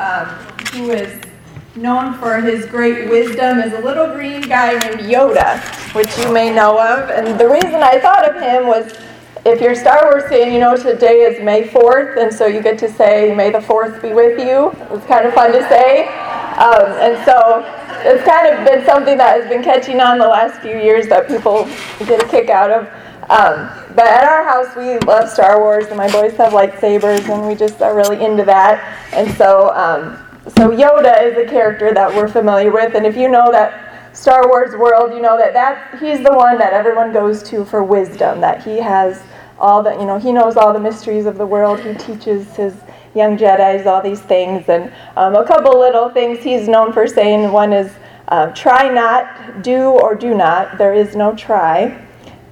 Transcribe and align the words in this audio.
um, 0.00 0.26
who 0.72 0.90
is 0.90 1.20
known 1.76 2.14
for 2.18 2.40
his 2.40 2.66
great 2.66 3.08
wisdom 3.08 3.58
is 3.60 3.72
a 3.72 3.80
little 3.80 4.12
green 4.14 4.40
guy 4.42 4.72
named 4.78 5.00
Yoda, 5.00 5.60
which 5.94 6.16
you 6.18 6.32
may 6.32 6.52
know 6.52 6.78
of. 6.78 7.10
And 7.10 7.38
the 7.38 7.48
reason 7.48 7.76
I 7.76 8.00
thought 8.00 8.28
of 8.28 8.40
him 8.40 8.66
was 8.66 8.98
if 9.46 9.60
you're 9.60 9.74
Star 9.74 10.04
Wars 10.04 10.28
fan, 10.28 10.52
you 10.52 10.58
know 10.58 10.76
today 10.76 11.20
is 11.20 11.42
May 11.42 11.62
4th, 11.68 12.16
and 12.20 12.32
so 12.32 12.46
you 12.46 12.60
get 12.60 12.78
to 12.78 12.92
say, 12.92 13.34
May 13.34 13.50
the 13.50 13.60
4th 13.60 14.02
be 14.02 14.12
with 14.12 14.38
you. 14.38 14.72
It's 14.94 15.06
kind 15.06 15.26
of 15.26 15.34
fun 15.34 15.52
to 15.52 15.60
say. 15.68 16.08
Um, 16.58 16.90
and 16.98 17.24
so 17.24 17.64
it's 18.04 18.24
kind 18.24 18.48
of 18.48 18.66
been 18.66 18.84
something 18.84 19.16
that 19.16 19.40
has 19.40 19.48
been 19.48 19.62
catching 19.62 20.00
on 20.00 20.18
the 20.18 20.26
last 20.26 20.60
few 20.60 20.76
years 20.76 21.06
that 21.06 21.28
people 21.28 21.64
get 22.06 22.22
a 22.22 22.28
kick 22.28 22.50
out 22.50 22.70
of. 22.70 22.88
Um, 23.30 23.87
but 23.98 24.06
at 24.06 24.22
our 24.22 24.44
house, 24.44 24.76
we 24.76 24.96
love 25.00 25.28
Star 25.28 25.58
Wars, 25.58 25.86
and 25.86 25.96
my 25.96 26.08
boys 26.12 26.32
have 26.34 26.52
lightsabers, 26.52 27.28
and 27.28 27.44
we 27.48 27.56
just 27.56 27.82
are 27.82 27.96
really 27.96 28.24
into 28.24 28.44
that. 28.44 28.78
And 29.12 29.28
so, 29.36 29.70
um, 29.74 30.16
so 30.46 30.70
Yoda 30.70 31.20
is 31.24 31.36
a 31.36 31.44
character 31.44 31.92
that 31.92 32.14
we're 32.14 32.28
familiar 32.28 32.70
with, 32.70 32.94
and 32.94 33.04
if 33.04 33.16
you 33.16 33.28
know 33.28 33.50
that 33.50 34.16
Star 34.16 34.46
Wars 34.46 34.76
world, 34.76 35.12
you 35.12 35.20
know 35.20 35.36
that 35.36 35.52
that 35.52 35.98
he's 35.98 36.22
the 36.22 36.32
one 36.32 36.58
that 36.58 36.72
everyone 36.72 37.12
goes 37.12 37.42
to 37.50 37.64
for 37.64 37.82
wisdom. 37.82 38.40
That 38.40 38.62
he 38.62 38.78
has 38.78 39.20
all 39.58 39.82
the, 39.82 39.90
you 39.94 40.06
know, 40.06 40.16
he 40.16 40.30
knows 40.30 40.56
all 40.56 40.72
the 40.72 40.78
mysteries 40.78 41.26
of 41.26 41.36
the 41.36 41.46
world. 41.46 41.80
He 41.80 41.92
teaches 41.94 42.54
his 42.54 42.76
young 43.16 43.36
Jedi's 43.36 43.88
all 43.88 44.00
these 44.00 44.20
things, 44.20 44.68
and 44.68 44.92
um, 45.16 45.34
a 45.34 45.44
couple 45.44 45.76
little 45.76 46.08
things 46.08 46.38
he's 46.38 46.68
known 46.68 46.92
for 46.92 47.08
saying. 47.08 47.50
One 47.50 47.72
is, 47.72 47.90
uh, 48.28 48.52
"Try 48.52 48.88
not, 48.88 49.64
do 49.64 49.88
or 49.88 50.14
do 50.14 50.36
not. 50.36 50.78
There 50.78 50.94
is 50.94 51.16
no 51.16 51.34
try." 51.34 52.04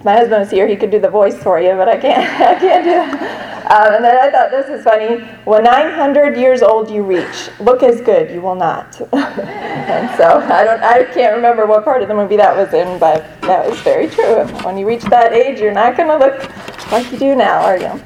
My 0.04 0.12
husband 0.14 0.40
was 0.40 0.50
here, 0.50 0.66
he 0.66 0.76
could 0.76 0.90
do 0.90 1.00
the 1.00 1.10
voice 1.10 1.36
for 1.42 1.60
you, 1.60 1.72
but 1.72 1.88
I 1.88 1.96
can't, 1.96 2.40
I 2.40 2.58
can't 2.58 2.84
do 2.84 2.90
it. 2.90 3.46
Um, 3.66 3.94
and 3.94 4.04
then 4.04 4.16
I 4.16 4.30
thought 4.30 4.52
this 4.52 4.68
is 4.68 4.84
funny. 4.84 5.24
When 5.44 5.64
900 5.64 6.36
years 6.36 6.62
old 6.62 6.88
you 6.88 7.02
reach, 7.02 7.50
look 7.58 7.82
as 7.82 8.00
good 8.00 8.30
you 8.30 8.40
will 8.40 8.54
not. 8.54 9.00
and 9.12 10.16
so 10.16 10.38
I 10.38 10.62
don't, 10.62 10.82
I 10.82 11.02
can't 11.12 11.34
remember 11.34 11.66
what 11.66 11.84
part 11.84 12.00
of 12.00 12.08
the 12.08 12.14
movie 12.14 12.36
that 12.36 12.56
was 12.56 12.72
in, 12.74 12.98
but 13.00 13.24
that 13.42 13.68
was 13.68 13.78
very 13.80 14.08
true. 14.08 14.44
When 14.64 14.78
you 14.78 14.86
reach 14.86 15.02
that 15.04 15.32
age, 15.32 15.58
you're 15.58 15.72
not 15.72 15.96
going 15.96 16.08
to 16.08 16.16
look 16.16 16.92
like 16.92 17.10
you 17.10 17.18
do 17.18 17.34
now, 17.34 17.64
are 17.64 17.78
you? 17.78 18.00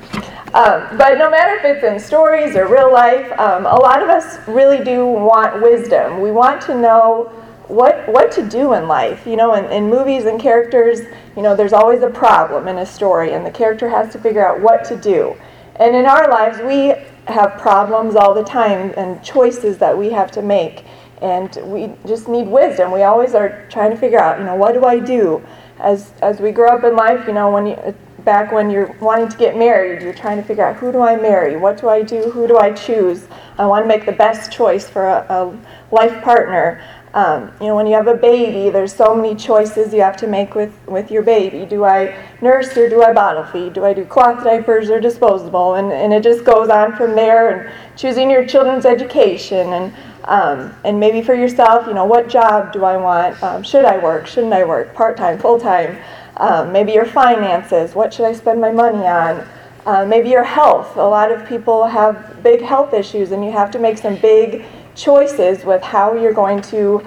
Um, 0.52 0.96
but 0.96 1.18
no 1.18 1.30
matter 1.30 1.54
if 1.56 1.64
it's 1.64 1.84
in 1.84 2.00
stories 2.00 2.56
or 2.56 2.66
real 2.66 2.92
life, 2.92 3.30
um, 3.38 3.66
a 3.66 3.76
lot 3.76 4.02
of 4.02 4.08
us 4.08 4.38
really 4.48 4.82
do 4.82 5.06
want 5.06 5.62
wisdom. 5.62 6.20
We 6.20 6.32
want 6.32 6.60
to 6.62 6.74
know 6.74 7.30
what 7.70 8.08
what 8.08 8.32
to 8.32 8.48
do 8.48 8.74
in 8.74 8.88
life. 8.88 9.26
You 9.26 9.36
know, 9.36 9.54
in, 9.54 9.64
in 9.66 9.88
movies 9.88 10.24
and 10.24 10.40
characters, 10.40 11.00
you 11.36 11.42
know, 11.42 11.54
there's 11.54 11.72
always 11.72 12.02
a 12.02 12.10
problem 12.10 12.68
in 12.68 12.78
a 12.78 12.86
story, 12.86 13.32
and 13.32 13.46
the 13.46 13.50
character 13.50 13.88
has 13.88 14.12
to 14.12 14.18
figure 14.18 14.46
out 14.46 14.60
what 14.60 14.84
to 14.86 14.96
do. 14.96 15.36
And 15.76 15.96
in 15.96 16.04
our 16.04 16.28
lives, 16.28 16.58
we 16.58 16.94
have 17.32 17.58
problems 17.58 18.16
all 18.16 18.34
the 18.34 18.44
time 18.44 18.92
and 18.96 19.22
choices 19.22 19.78
that 19.78 19.96
we 19.96 20.10
have 20.10 20.30
to 20.32 20.42
make. 20.42 20.84
And 21.22 21.56
we 21.64 21.92
just 22.06 22.28
need 22.28 22.46
wisdom. 22.46 22.92
We 22.92 23.02
always 23.02 23.34
are 23.34 23.66
trying 23.70 23.90
to 23.90 23.96
figure 23.96 24.18
out, 24.18 24.38
you 24.38 24.44
know, 24.44 24.56
what 24.56 24.72
do 24.72 24.84
I 24.84 24.98
do? 24.98 25.42
As, 25.78 26.12
as 26.22 26.40
we 26.40 26.50
grow 26.50 26.68
up 26.76 26.84
in 26.84 26.96
life, 26.96 27.26
you 27.26 27.32
know, 27.32 27.50
when 27.50 27.66
you, 27.66 27.94
back 28.24 28.52
when 28.52 28.70
you're 28.70 28.94
wanting 29.00 29.28
to 29.28 29.36
get 29.36 29.56
married, 29.56 30.02
you're 30.02 30.14
trying 30.14 30.36
to 30.36 30.42
figure 30.42 30.64
out 30.64 30.76
who 30.76 30.92
do 30.92 31.00
I 31.00 31.16
marry? 31.16 31.56
What 31.56 31.80
do 31.80 31.88
I 31.88 32.02
do? 32.02 32.30
Who 32.30 32.46
do 32.46 32.58
I 32.58 32.72
choose? 32.72 33.26
I 33.58 33.66
want 33.66 33.84
to 33.84 33.88
make 33.88 34.06
the 34.06 34.12
best 34.12 34.52
choice 34.52 34.88
for 34.88 35.06
a, 35.06 35.26
a 35.28 35.58
life 35.94 36.22
partner. 36.22 36.82
Um, 37.12 37.50
you 37.60 37.66
know, 37.66 37.74
when 37.74 37.88
you 37.88 37.94
have 37.94 38.06
a 38.06 38.14
baby, 38.14 38.70
there's 38.70 38.94
so 38.94 39.16
many 39.16 39.34
choices 39.34 39.92
you 39.92 40.00
have 40.00 40.16
to 40.18 40.28
make 40.28 40.54
with, 40.54 40.72
with 40.86 41.10
your 41.10 41.22
baby. 41.22 41.66
Do 41.66 41.84
I 41.84 42.16
nurse 42.40 42.76
or 42.76 42.88
do 42.88 43.02
I 43.02 43.12
bottle 43.12 43.44
feed? 43.44 43.72
Do 43.72 43.84
I 43.84 43.92
do 43.92 44.04
cloth 44.04 44.44
diapers 44.44 44.90
or 44.90 45.00
disposable? 45.00 45.74
And, 45.74 45.92
and 45.92 46.12
it 46.12 46.22
just 46.22 46.44
goes 46.44 46.68
on 46.68 46.96
from 46.96 47.16
there. 47.16 47.50
And 47.50 47.72
choosing 47.96 48.30
your 48.30 48.46
children's 48.46 48.86
education 48.86 49.72
and 49.72 49.92
um, 50.24 50.74
and 50.84 51.00
maybe 51.00 51.22
for 51.22 51.34
yourself, 51.34 51.86
you 51.86 51.94
know, 51.94 52.04
what 52.04 52.28
job 52.28 52.72
do 52.72 52.84
I 52.84 52.96
want? 52.96 53.42
Um, 53.42 53.62
should 53.62 53.84
I 53.84 53.98
work? 53.98 54.26
Shouldn't 54.26 54.52
I 54.52 54.64
work? 54.64 54.94
Part 54.94 55.16
time, 55.16 55.38
full 55.38 55.58
time? 55.58 55.98
Um, 56.36 56.72
maybe 56.72 56.92
your 56.92 57.06
finances. 57.06 57.94
What 57.94 58.12
should 58.12 58.26
I 58.26 58.32
spend 58.32 58.60
my 58.60 58.70
money 58.70 59.06
on? 59.06 59.46
Uh, 59.86 60.04
maybe 60.04 60.28
your 60.28 60.44
health. 60.44 60.96
A 60.96 61.02
lot 61.02 61.32
of 61.32 61.48
people 61.48 61.86
have 61.86 62.42
big 62.42 62.60
health 62.60 62.92
issues, 62.92 63.32
and 63.32 63.44
you 63.44 63.50
have 63.50 63.70
to 63.70 63.78
make 63.78 63.96
some 63.96 64.16
big 64.16 64.64
choices 65.00 65.64
with 65.64 65.82
how 65.82 66.14
you're 66.14 66.32
going 66.32 66.60
to 66.62 67.04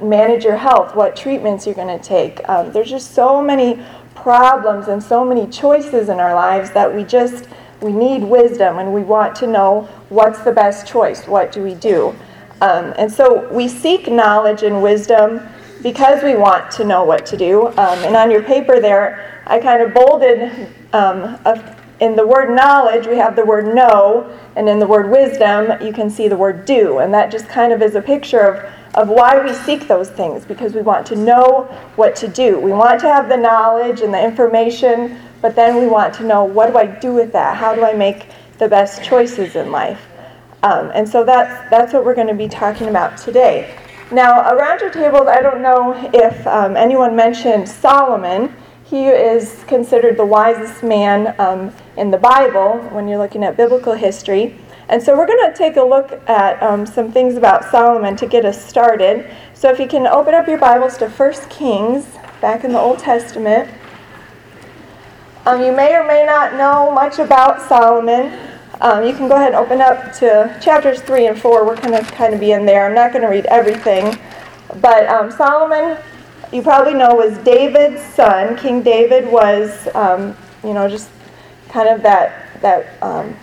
manage 0.00 0.44
your 0.44 0.56
health, 0.56 0.94
what 0.94 1.16
treatments 1.16 1.66
you're 1.66 1.74
going 1.74 1.98
to 1.98 2.04
take. 2.04 2.46
Um, 2.48 2.72
there's 2.72 2.90
just 2.90 3.12
so 3.12 3.42
many 3.42 3.82
problems 4.14 4.88
and 4.88 5.02
so 5.02 5.24
many 5.24 5.46
choices 5.48 6.08
in 6.08 6.20
our 6.20 6.34
lives 6.34 6.70
that 6.72 6.94
we 6.94 7.04
just 7.04 7.48
we 7.80 7.92
need 7.92 8.22
wisdom 8.22 8.78
and 8.78 8.94
we 8.94 9.02
want 9.02 9.34
to 9.34 9.46
know 9.46 9.88
what's 10.08 10.40
the 10.40 10.52
best 10.52 10.86
choice. 10.86 11.26
What 11.26 11.50
do 11.50 11.62
we 11.62 11.74
do? 11.74 12.14
Um, 12.60 12.94
and 12.96 13.10
so 13.10 13.52
we 13.52 13.66
seek 13.66 14.06
knowledge 14.06 14.62
and 14.62 14.80
wisdom 14.82 15.40
because 15.82 16.22
we 16.22 16.36
want 16.36 16.70
to 16.72 16.84
know 16.84 17.02
what 17.02 17.26
to 17.26 17.36
do. 17.36 17.66
Um, 17.66 17.98
and 18.04 18.14
on 18.14 18.30
your 18.30 18.42
paper 18.44 18.78
there, 18.78 19.42
I 19.46 19.58
kind 19.58 19.82
of 19.82 19.92
bolded 19.92 20.68
um, 20.92 21.40
a 21.44 21.76
in 22.02 22.16
the 22.16 22.26
word 22.26 22.52
knowledge, 22.52 23.06
we 23.06 23.16
have 23.16 23.36
the 23.36 23.44
word 23.44 23.72
know, 23.72 24.28
and 24.56 24.68
in 24.68 24.80
the 24.80 24.86
word 24.86 25.08
wisdom, 25.08 25.80
you 25.80 25.92
can 25.92 26.10
see 26.10 26.26
the 26.26 26.36
word 26.36 26.64
do. 26.64 26.98
And 26.98 27.14
that 27.14 27.30
just 27.30 27.48
kind 27.48 27.72
of 27.72 27.80
is 27.80 27.94
a 27.94 28.02
picture 28.02 28.40
of, 28.40 28.72
of 28.96 29.08
why 29.08 29.40
we 29.40 29.54
seek 29.54 29.86
those 29.86 30.10
things, 30.10 30.44
because 30.44 30.74
we 30.74 30.82
want 30.82 31.06
to 31.06 31.16
know 31.16 31.62
what 31.94 32.16
to 32.16 32.26
do. 32.26 32.58
We 32.58 32.72
want 32.72 33.00
to 33.02 33.06
have 33.06 33.28
the 33.28 33.36
knowledge 33.36 34.00
and 34.00 34.12
the 34.12 34.20
information, 34.20 35.16
but 35.40 35.54
then 35.54 35.76
we 35.76 35.86
want 35.86 36.12
to 36.14 36.24
know 36.24 36.42
what 36.42 36.72
do 36.72 36.76
I 36.76 36.86
do 36.86 37.14
with 37.14 37.30
that? 37.34 37.56
How 37.56 37.72
do 37.72 37.84
I 37.84 37.92
make 37.92 38.26
the 38.58 38.68
best 38.68 39.04
choices 39.04 39.54
in 39.54 39.70
life? 39.70 40.04
Um, 40.64 40.90
and 40.94 41.08
so 41.08 41.22
that's, 41.22 41.70
that's 41.70 41.92
what 41.92 42.04
we're 42.04 42.16
going 42.16 42.26
to 42.26 42.34
be 42.34 42.48
talking 42.48 42.88
about 42.88 43.16
today. 43.16 43.78
Now, 44.10 44.52
around 44.52 44.80
your 44.80 44.90
tables, 44.90 45.28
I 45.28 45.40
don't 45.40 45.62
know 45.62 45.94
if 46.12 46.46
um, 46.48 46.76
anyone 46.76 47.14
mentioned 47.14 47.68
Solomon. 47.68 48.52
He 48.92 49.06
is 49.06 49.64
considered 49.66 50.18
the 50.18 50.26
wisest 50.26 50.82
man 50.82 51.34
um, 51.40 51.72
in 51.96 52.10
the 52.10 52.18
Bible 52.18 52.78
when 52.90 53.08
you're 53.08 53.16
looking 53.16 53.42
at 53.42 53.56
biblical 53.56 53.94
history. 53.94 54.54
And 54.90 55.02
so 55.02 55.16
we're 55.16 55.26
going 55.26 55.50
to 55.50 55.56
take 55.56 55.78
a 55.78 55.82
look 55.82 56.12
at 56.28 56.62
um, 56.62 56.84
some 56.84 57.10
things 57.10 57.36
about 57.36 57.64
Solomon 57.70 58.16
to 58.16 58.26
get 58.26 58.44
us 58.44 58.62
started. 58.62 59.34
So 59.54 59.70
if 59.70 59.78
you 59.78 59.86
can 59.88 60.06
open 60.06 60.34
up 60.34 60.46
your 60.46 60.58
Bibles 60.58 60.98
to 60.98 61.08
1 61.08 61.32
Kings, 61.48 62.06
back 62.42 62.64
in 62.64 62.72
the 62.72 62.78
Old 62.78 62.98
Testament. 62.98 63.70
Um, 65.46 65.62
you 65.62 65.72
may 65.74 65.94
or 65.94 66.04
may 66.04 66.26
not 66.26 66.54
know 66.54 66.92
much 66.92 67.20
about 67.20 67.62
Solomon. 67.66 68.38
Um, 68.80 69.06
you 69.06 69.14
can 69.14 69.28
go 69.28 69.36
ahead 69.36 69.54
and 69.54 69.56
open 69.56 69.80
up 69.80 70.12
to 70.16 70.58
chapters 70.60 71.00
3 71.00 71.28
and 71.28 71.40
4. 71.40 71.64
We're 71.64 71.80
going 71.80 72.04
to 72.04 72.12
kind 72.12 72.34
of 72.34 72.40
be 72.40 72.50
in 72.50 72.66
there. 72.66 72.84
I'm 72.84 72.94
not 72.94 73.12
going 73.12 73.22
to 73.22 73.28
read 73.28 73.46
everything. 73.46 74.18
But 74.80 75.06
um, 75.06 75.30
Solomon 75.30 75.96
you 76.52 76.62
probably 76.62 76.94
know 76.94 77.14
was 77.14 77.36
David's 77.38 78.02
son. 78.02 78.56
King 78.56 78.82
David 78.82 79.30
was, 79.30 79.88
um, 79.94 80.36
you 80.62 80.74
know, 80.74 80.88
just 80.88 81.10
kind 81.68 81.88
of 81.88 82.02
that 82.02 82.60
that 82.60 83.02
um, 83.02 83.34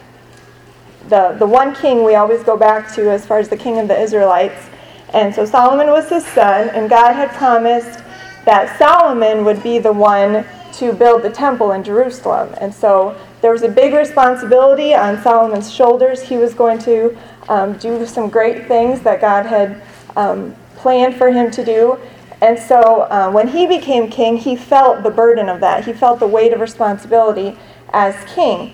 the 1.09 1.35
the 1.39 1.47
one 1.47 1.73
king 1.75 2.03
we 2.03 2.15
always 2.15 2.43
go 2.43 2.55
back 2.55 2.93
to 2.93 3.09
as 3.11 3.25
far 3.25 3.39
as 3.39 3.49
the 3.49 3.57
king 3.57 3.79
of 3.79 3.87
the 3.87 3.99
Israelites. 3.99 4.67
And 5.11 5.33
so 5.33 5.43
Solomon 5.43 5.87
was 5.87 6.07
his 6.09 6.25
son, 6.25 6.69
and 6.69 6.87
God 6.87 7.13
had 7.13 7.31
promised 7.31 8.03
that 8.45 8.77
Solomon 8.77 9.43
would 9.43 9.61
be 9.63 9.79
the 9.79 9.91
one 9.91 10.45
to 10.73 10.93
build 10.93 11.23
the 11.23 11.31
temple 11.31 11.71
in 11.71 11.83
Jerusalem. 11.83 12.53
And 12.61 12.73
so 12.73 13.17
there 13.41 13.51
was 13.51 13.63
a 13.63 13.69
big 13.69 13.93
responsibility 13.93 14.93
on 14.93 15.21
Solomon's 15.23 15.73
shoulders. 15.73 16.21
He 16.21 16.37
was 16.37 16.53
going 16.53 16.77
to 16.79 17.17
um, 17.49 17.73
do 17.79 18.05
some 18.05 18.29
great 18.29 18.67
things 18.67 19.01
that 19.01 19.19
God 19.19 19.47
had 19.47 19.81
um, 20.15 20.55
planned 20.75 21.15
for 21.15 21.31
him 21.31 21.49
to 21.51 21.65
do. 21.65 21.97
And 22.41 22.57
so 22.57 23.01
uh, 23.09 23.29
when 23.31 23.47
he 23.49 23.67
became 23.67 24.09
king, 24.09 24.37
he 24.37 24.55
felt 24.55 25.03
the 25.03 25.09
burden 25.09 25.49
of 25.49 25.59
that. 25.59 25.85
He 25.85 25.93
felt 25.93 26.19
the 26.19 26.27
weight 26.27 26.53
of 26.53 26.61
responsibility 26.61 27.57
as 27.91 28.15
king. 28.33 28.73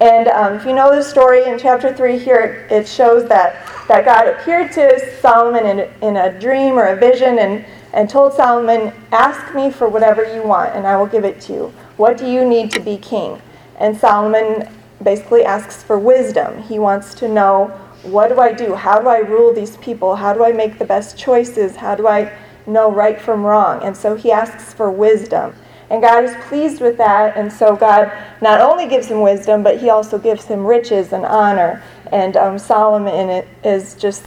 And 0.00 0.28
um, 0.28 0.54
if 0.54 0.66
you 0.66 0.72
know 0.72 0.94
the 0.94 1.02
story 1.02 1.44
in 1.44 1.58
chapter 1.58 1.94
3 1.94 2.18
here, 2.18 2.66
it 2.70 2.88
shows 2.88 3.28
that, 3.28 3.64
that 3.86 4.04
God 4.04 4.26
appeared 4.26 4.72
to 4.72 5.20
Solomon 5.20 5.66
in, 5.66 5.88
in 6.02 6.16
a 6.16 6.38
dream 6.40 6.74
or 6.74 6.86
a 6.86 6.96
vision 6.96 7.38
and, 7.38 7.64
and 7.92 8.10
told 8.10 8.32
Solomon, 8.32 8.92
Ask 9.12 9.54
me 9.54 9.70
for 9.70 9.88
whatever 9.88 10.24
you 10.34 10.42
want, 10.42 10.74
and 10.74 10.84
I 10.86 10.96
will 10.96 11.06
give 11.06 11.24
it 11.24 11.40
to 11.42 11.52
you. 11.52 11.74
What 11.96 12.18
do 12.18 12.28
you 12.28 12.44
need 12.44 12.72
to 12.72 12.80
be 12.80 12.96
king? 12.96 13.40
And 13.78 13.96
Solomon 13.96 14.68
basically 15.02 15.44
asks 15.44 15.84
for 15.84 15.98
wisdom. 15.98 16.60
He 16.62 16.80
wants 16.80 17.14
to 17.16 17.28
know, 17.28 17.68
What 18.02 18.28
do 18.28 18.40
I 18.40 18.52
do? 18.52 18.74
How 18.74 18.98
do 18.98 19.06
I 19.06 19.18
rule 19.18 19.54
these 19.54 19.76
people? 19.76 20.16
How 20.16 20.32
do 20.32 20.44
I 20.44 20.50
make 20.50 20.78
the 20.80 20.84
best 20.84 21.16
choices? 21.16 21.76
How 21.76 21.94
do 21.94 22.08
I 22.08 22.32
know 22.66 22.90
right 22.90 23.20
from 23.20 23.44
wrong. 23.44 23.82
And 23.82 23.96
so 23.96 24.14
he 24.14 24.32
asks 24.32 24.72
for 24.72 24.90
wisdom. 24.90 25.54
And 25.90 26.02
God 26.02 26.24
is 26.24 26.34
pleased 26.46 26.80
with 26.80 26.96
that. 26.96 27.36
And 27.36 27.52
so 27.52 27.76
God 27.76 28.10
not 28.40 28.60
only 28.60 28.86
gives 28.86 29.08
him 29.08 29.20
wisdom, 29.20 29.62
but 29.62 29.80
he 29.80 29.90
also 29.90 30.18
gives 30.18 30.46
him 30.46 30.66
riches 30.66 31.12
and 31.12 31.24
honor. 31.24 31.82
And 32.10 32.36
um, 32.36 32.58
Solomon 32.58 33.46
is 33.62 33.94
just 33.94 34.26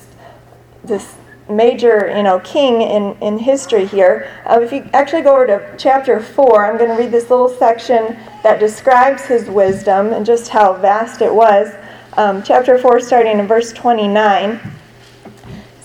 this 0.84 1.16
major, 1.50 2.14
you 2.16 2.24
know, 2.24 2.40
king 2.40 2.82
in, 2.82 3.18
in 3.22 3.38
history 3.38 3.86
here. 3.86 4.30
Uh, 4.46 4.60
if 4.62 4.72
you 4.72 4.88
actually 4.94 5.22
go 5.22 5.36
over 5.36 5.48
to 5.48 5.76
chapter 5.78 6.20
4, 6.20 6.66
I'm 6.66 6.78
going 6.78 6.90
to 6.90 7.02
read 7.02 7.12
this 7.12 7.30
little 7.30 7.50
section 7.50 8.18
that 8.44 8.60
describes 8.60 9.26
his 9.26 9.50
wisdom 9.50 10.14
and 10.14 10.26
just 10.26 10.50
how 10.50 10.74
vast 10.74 11.22
it 11.22 11.34
was. 11.34 11.74
Um, 12.18 12.44
chapter 12.44 12.78
4, 12.78 13.00
starting 13.00 13.40
in 13.40 13.48
verse 13.48 13.72
29. 13.74 14.60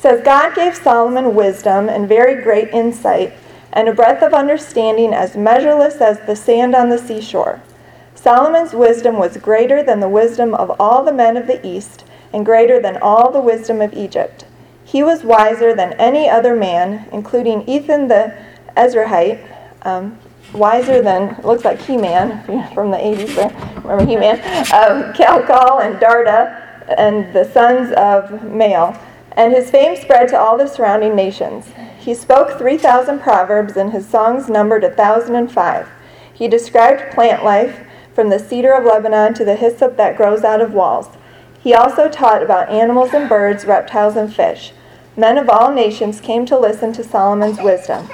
Says 0.03 0.21
God 0.21 0.57
gave 0.57 0.75
Solomon 0.75 1.33
wisdom 1.33 1.89
and 1.89 2.09
very 2.09 2.43
great 2.43 2.71
insight 2.71 3.33
and 3.73 3.89
a 3.89 3.95
breadth 3.95 4.21
of 4.21 4.35
understanding 4.35 5.15
as 5.15 5.37
measureless 5.37 6.01
as 6.01 6.19
the 6.27 6.35
sand 6.35 6.75
on 6.75 6.89
the 6.89 6.99
seashore. 6.99 7.63
Solomon's 8.17 8.73
wisdom 8.73 9.17
was 9.17 9.37
greater 9.37 9.81
than 9.81 10.01
the 10.01 10.09
wisdom 10.09 10.55
of 10.55 10.75
all 10.81 11.05
the 11.05 11.13
men 11.13 11.37
of 11.37 11.47
the 11.47 11.65
east 11.65 12.05
and 12.33 12.45
greater 12.45 12.83
than 12.83 12.97
all 12.97 13.31
the 13.31 13.41
wisdom 13.41 13.81
of 13.81 13.95
Egypt. 13.95 14.45
He 14.85 15.05
was 15.05 15.23
wiser 15.23 15.73
than 15.73 15.93
any 15.93 16.29
other 16.29 16.57
man, 16.57 17.09
including 17.13 17.63
Ethan 17.69 18.09
the 18.09 18.37
Ezrahite, 18.77 19.41
um, 19.83 20.19
wiser 20.53 21.01
than, 21.01 21.41
looks 21.45 21.65
like 21.65 21.81
He 21.81 21.97
Man 21.97 22.43
from 22.75 22.91
the 22.91 22.97
80s 22.97 23.37
there. 23.37 23.83
Remember 23.83 24.05
He 24.05 24.17
Man? 24.17 24.39
Um, 24.73 25.13
Calcol 25.13 25.81
and 25.85 25.97
Darda, 26.01 26.89
and 26.99 27.33
the 27.33 27.45
sons 27.45 27.93
of 27.93 28.41
Mahli. 28.41 28.99
And 29.37 29.52
his 29.52 29.70
fame 29.70 29.96
spread 29.96 30.29
to 30.29 30.38
all 30.38 30.58
the 30.58 30.67
surrounding 30.67 31.17
nations. 31.17 31.73
He 31.99 32.14
spoke 32.14 32.58
3,000 32.58 33.20
proverbs, 33.20 33.76
and 33.76 33.93
his 33.93 34.06
songs 34.06 34.49
numbered 34.49 34.84
a 34.84 34.88
1,005. 34.88 35.88
He 36.32 36.49
described 36.49 37.12
plant 37.12 37.44
life, 37.44 37.81
from 38.14 38.29
the 38.29 38.38
cedar 38.38 38.73
of 38.73 38.84
Lebanon 38.84 39.32
to 39.34 39.44
the 39.44 39.56
hyssop 39.56 39.96
that 39.96 40.17
grows 40.17 40.44
out 40.44 40.61
of 40.61 40.75
walls. 40.75 41.08
He 41.62 41.73
also 41.73 42.08
taught 42.08 42.43
about 42.43 42.69
animals 42.69 43.14
and 43.14 43.29
birds, 43.29 43.64
reptiles 43.64 44.17
and 44.17 44.34
fish. 44.34 44.73
Men 45.17 45.38
of 45.38 45.49
all 45.49 45.73
nations 45.73 46.20
came 46.20 46.44
to 46.46 46.58
listen 46.58 46.93
to 46.93 47.05
Solomon's 47.05 47.61
wisdom 47.61 48.08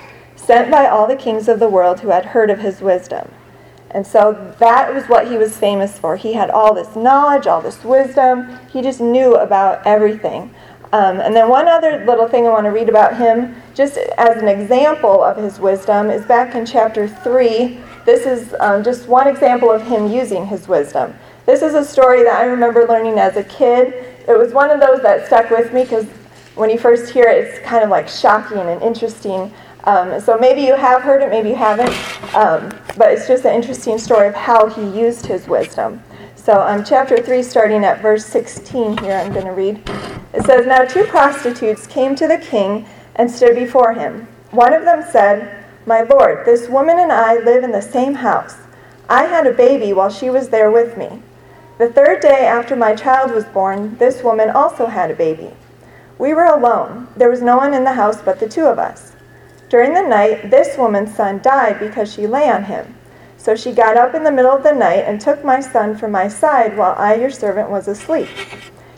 sent 0.48 0.70
by 0.70 0.86
all 0.86 1.06
the 1.06 1.14
kings 1.14 1.46
of 1.46 1.60
the 1.60 1.68
world 1.68 2.00
who 2.00 2.08
had 2.08 2.24
heard 2.24 2.48
of 2.48 2.60
his 2.60 2.80
wisdom. 2.80 3.30
And 3.90 4.06
so 4.06 4.54
that 4.58 4.94
was 4.94 5.04
what 5.04 5.28
he 5.28 5.36
was 5.36 5.58
famous 5.58 5.98
for. 5.98 6.16
He 6.16 6.32
had 6.32 6.48
all 6.48 6.72
this 6.72 6.96
knowledge, 6.96 7.46
all 7.46 7.60
this 7.60 7.84
wisdom. 7.84 8.58
He 8.72 8.80
just 8.80 8.98
knew 8.98 9.34
about 9.34 9.86
everything. 9.86 10.54
Um, 10.92 11.20
and 11.20 11.36
then 11.36 11.48
one 11.48 11.68
other 11.68 12.04
little 12.06 12.28
thing 12.28 12.46
I 12.46 12.50
want 12.50 12.64
to 12.64 12.70
read 12.70 12.88
about 12.88 13.16
him, 13.16 13.54
just 13.74 13.98
as 14.16 14.40
an 14.40 14.48
example 14.48 15.22
of 15.22 15.36
his 15.36 15.60
wisdom, 15.60 16.10
is 16.10 16.24
back 16.24 16.54
in 16.54 16.64
chapter 16.64 17.06
3. 17.06 17.78
This 18.06 18.24
is 18.24 18.54
um, 18.60 18.82
just 18.82 19.06
one 19.06 19.28
example 19.28 19.70
of 19.70 19.82
him 19.82 20.10
using 20.10 20.46
his 20.46 20.66
wisdom. 20.66 21.14
This 21.44 21.60
is 21.60 21.74
a 21.74 21.84
story 21.84 22.22
that 22.22 22.36
I 22.36 22.44
remember 22.44 22.86
learning 22.86 23.18
as 23.18 23.36
a 23.36 23.44
kid. 23.44 23.92
It 24.26 24.38
was 24.38 24.52
one 24.52 24.70
of 24.70 24.80
those 24.80 25.02
that 25.02 25.26
stuck 25.26 25.50
with 25.50 25.72
me 25.74 25.82
because 25.82 26.06
when 26.58 26.70
you 26.70 26.78
first 26.78 27.12
hear 27.12 27.28
it, 27.28 27.44
it's 27.44 27.58
kind 27.60 27.84
of 27.84 27.90
like 27.90 28.08
shocking 28.08 28.58
and 28.58 28.82
interesting. 28.82 29.52
Um, 29.84 30.20
so 30.20 30.36
maybe 30.36 30.62
you 30.62 30.74
have 30.74 31.02
heard 31.02 31.22
it, 31.22 31.30
maybe 31.30 31.50
you 31.50 31.54
haven't, 31.54 31.94
um, 32.34 32.68
but 32.96 33.12
it's 33.12 33.28
just 33.28 33.44
an 33.44 33.54
interesting 33.54 33.96
story 33.96 34.26
of 34.26 34.34
how 34.34 34.66
he 34.66 34.82
used 34.82 35.24
his 35.24 35.46
wisdom. 35.46 36.02
So, 36.34 36.60
um, 36.60 36.82
chapter 36.84 37.22
3, 37.22 37.42
starting 37.42 37.84
at 37.84 38.02
verse 38.02 38.26
16 38.26 38.98
here, 38.98 39.12
I'm 39.12 39.32
going 39.32 39.44
to 39.44 39.52
read. 39.52 39.76
It 40.34 40.44
says, 40.44 40.66
Now 40.66 40.84
two 40.84 41.04
prostitutes 41.04 41.86
came 41.86 42.16
to 42.16 42.26
the 42.26 42.38
king 42.38 42.86
and 43.14 43.30
stood 43.30 43.54
before 43.54 43.94
him. 43.94 44.26
One 44.50 44.72
of 44.72 44.84
them 44.84 45.04
said, 45.08 45.64
My 45.86 46.02
lord, 46.02 46.44
this 46.44 46.68
woman 46.68 46.98
and 46.98 47.12
I 47.12 47.38
live 47.38 47.62
in 47.62 47.70
the 47.70 47.82
same 47.82 48.14
house. 48.14 48.56
I 49.08 49.24
had 49.24 49.46
a 49.46 49.52
baby 49.52 49.92
while 49.92 50.10
she 50.10 50.28
was 50.28 50.48
there 50.48 50.70
with 50.70 50.96
me. 50.98 51.22
The 51.78 51.92
third 51.92 52.20
day 52.20 52.46
after 52.46 52.74
my 52.74 52.96
child 52.96 53.30
was 53.30 53.44
born, 53.44 53.96
this 53.98 54.24
woman 54.24 54.50
also 54.50 54.86
had 54.86 55.10
a 55.10 55.14
baby. 55.14 55.52
We 56.18 56.34
were 56.34 56.46
alone. 56.46 57.08
There 57.16 57.30
was 57.30 57.42
no 57.42 57.56
one 57.56 57.74
in 57.74 57.84
the 57.84 57.92
house 57.92 58.20
but 58.20 58.40
the 58.40 58.48
two 58.48 58.66
of 58.66 58.78
us. 58.78 59.12
During 59.68 59.94
the 59.94 60.02
night, 60.02 60.50
this 60.50 60.76
woman's 60.76 61.14
son 61.14 61.40
died 61.42 61.78
because 61.78 62.12
she 62.12 62.26
lay 62.26 62.50
on 62.50 62.64
him. 62.64 62.94
So 63.36 63.54
she 63.54 63.72
got 63.72 63.96
up 63.96 64.14
in 64.14 64.24
the 64.24 64.32
middle 64.32 64.50
of 64.50 64.64
the 64.64 64.72
night 64.72 65.04
and 65.04 65.20
took 65.20 65.44
my 65.44 65.60
son 65.60 65.96
from 65.96 66.10
my 66.10 66.26
side 66.26 66.76
while 66.76 66.94
I, 66.98 67.14
your 67.14 67.30
servant, 67.30 67.70
was 67.70 67.86
asleep. 67.86 68.28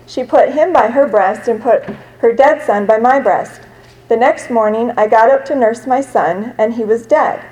She 0.06 0.24
put 0.24 0.54
him 0.54 0.72
by 0.72 0.88
her 0.88 1.06
breast 1.06 1.46
and 1.46 1.62
put 1.62 1.84
her 2.20 2.32
dead 2.32 2.62
son 2.62 2.86
by 2.86 2.98
my 2.98 3.20
breast. 3.20 3.60
The 4.08 4.16
next 4.16 4.50
morning, 4.50 4.92
I 4.96 5.06
got 5.06 5.30
up 5.30 5.44
to 5.46 5.54
nurse 5.54 5.86
my 5.86 6.00
son, 6.00 6.54
and 6.58 6.74
he 6.74 6.84
was 6.84 7.06
dead. 7.06 7.44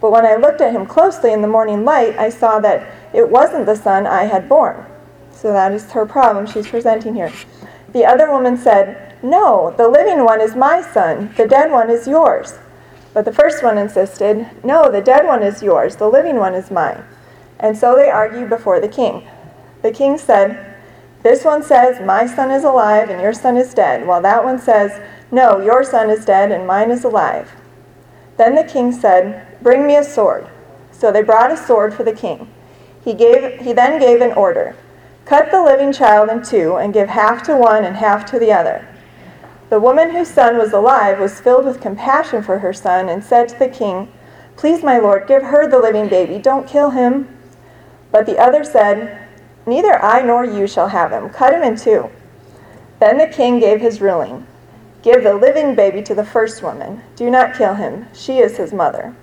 But 0.00 0.10
when 0.10 0.24
I 0.24 0.36
looked 0.36 0.60
at 0.60 0.72
him 0.72 0.86
closely 0.86 1.32
in 1.32 1.42
the 1.42 1.46
morning 1.46 1.84
light, 1.84 2.18
I 2.18 2.30
saw 2.30 2.58
that 2.60 2.90
it 3.14 3.28
wasn't 3.28 3.66
the 3.66 3.76
son 3.76 4.06
I 4.06 4.24
had 4.24 4.48
born. 4.48 4.86
So 5.30 5.52
that 5.52 5.72
is 5.72 5.92
her 5.92 6.06
problem 6.06 6.46
she's 6.46 6.68
presenting 6.68 7.14
here. 7.14 7.32
The 7.92 8.06
other 8.06 8.30
woman 8.30 8.56
said, 8.56 9.09
no, 9.22 9.74
the 9.76 9.88
living 9.88 10.24
one 10.24 10.40
is 10.40 10.56
my 10.56 10.80
son, 10.80 11.34
the 11.36 11.46
dead 11.46 11.70
one 11.70 11.90
is 11.90 12.08
yours. 12.08 12.58
But 13.12 13.24
the 13.24 13.32
first 13.32 13.62
one 13.62 13.76
insisted, 13.76 14.46
No, 14.64 14.90
the 14.90 15.02
dead 15.02 15.26
one 15.26 15.42
is 15.42 15.62
yours, 15.62 15.96
the 15.96 16.08
living 16.08 16.36
one 16.36 16.54
is 16.54 16.70
mine. 16.70 17.04
And 17.58 17.76
so 17.76 17.94
they 17.94 18.08
argued 18.08 18.48
before 18.48 18.80
the 18.80 18.88
king. 18.88 19.26
The 19.82 19.90
king 19.90 20.16
said, 20.16 20.76
This 21.22 21.44
one 21.44 21.62
says, 21.62 22.00
My 22.04 22.26
son 22.26 22.50
is 22.50 22.64
alive 22.64 23.10
and 23.10 23.20
your 23.20 23.34
son 23.34 23.56
is 23.56 23.74
dead, 23.74 24.06
while 24.06 24.22
that 24.22 24.44
one 24.44 24.58
says, 24.58 25.00
No, 25.30 25.60
your 25.60 25.84
son 25.84 26.08
is 26.08 26.24
dead 26.24 26.50
and 26.50 26.66
mine 26.66 26.90
is 26.90 27.04
alive. 27.04 27.50
Then 28.38 28.54
the 28.54 28.64
king 28.64 28.92
said, 28.92 29.46
Bring 29.62 29.86
me 29.86 29.96
a 29.96 30.04
sword. 30.04 30.48
So 30.92 31.12
they 31.12 31.22
brought 31.22 31.52
a 31.52 31.56
sword 31.56 31.92
for 31.92 32.04
the 32.04 32.12
king. 32.14 32.48
He, 33.04 33.12
gave, 33.14 33.60
he 33.60 33.72
then 33.72 33.98
gave 33.98 34.20
an 34.20 34.32
order 34.32 34.76
Cut 35.30 35.52
the 35.52 35.62
living 35.62 35.92
child 35.92 36.28
in 36.28 36.42
two 36.42 36.74
and 36.76 36.92
give 36.92 37.08
half 37.08 37.44
to 37.44 37.56
one 37.56 37.84
and 37.84 37.96
half 37.96 38.28
to 38.32 38.38
the 38.40 38.52
other. 38.52 38.84
The 39.70 39.78
woman 39.80 40.10
whose 40.10 40.28
son 40.28 40.58
was 40.58 40.72
alive 40.72 41.20
was 41.20 41.40
filled 41.40 41.64
with 41.64 41.80
compassion 41.80 42.42
for 42.42 42.58
her 42.58 42.72
son 42.72 43.08
and 43.08 43.22
said 43.22 43.48
to 43.48 43.58
the 43.58 43.68
king, 43.68 44.12
Please, 44.56 44.82
my 44.82 44.98
lord, 44.98 45.28
give 45.28 45.44
her 45.44 45.68
the 45.68 45.78
living 45.78 46.08
baby. 46.08 46.38
Don't 46.38 46.66
kill 46.66 46.90
him. 46.90 47.38
But 48.10 48.26
the 48.26 48.36
other 48.36 48.64
said, 48.64 49.28
Neither 49.66 50.02
I 50.04 50.22
nor 50.22 50.44
you 50.44 50.66
shall 50.66 50.88
have 50.88 51.12
him. 51.12 51.30
Cut 51.30 51.54
him 51.54 51.62
in 51.62 51.76
two. 51.76 52.10
Then 52.98 53.16
the 53.16 53.28
king 53.28 53.60
gave 53.60 53.80
his 53.80 54.00
ruling 54.00 54.46
Give 55.02 55.22
the 55.22 55.34
living 55.34 55.76
baby 55.76 56.02
to 56.02 56.14
the 56.14 56.24
first 56.24 56.62
woman. 56.62 57.02
Do 57.14 57.30
not 57.30 57.54
kill 57.54 57.74
him. 57.74 58.08
She 58.12 58.38
is 58.38 58.56
his 58.56 58.72
mother. 58.72 59.14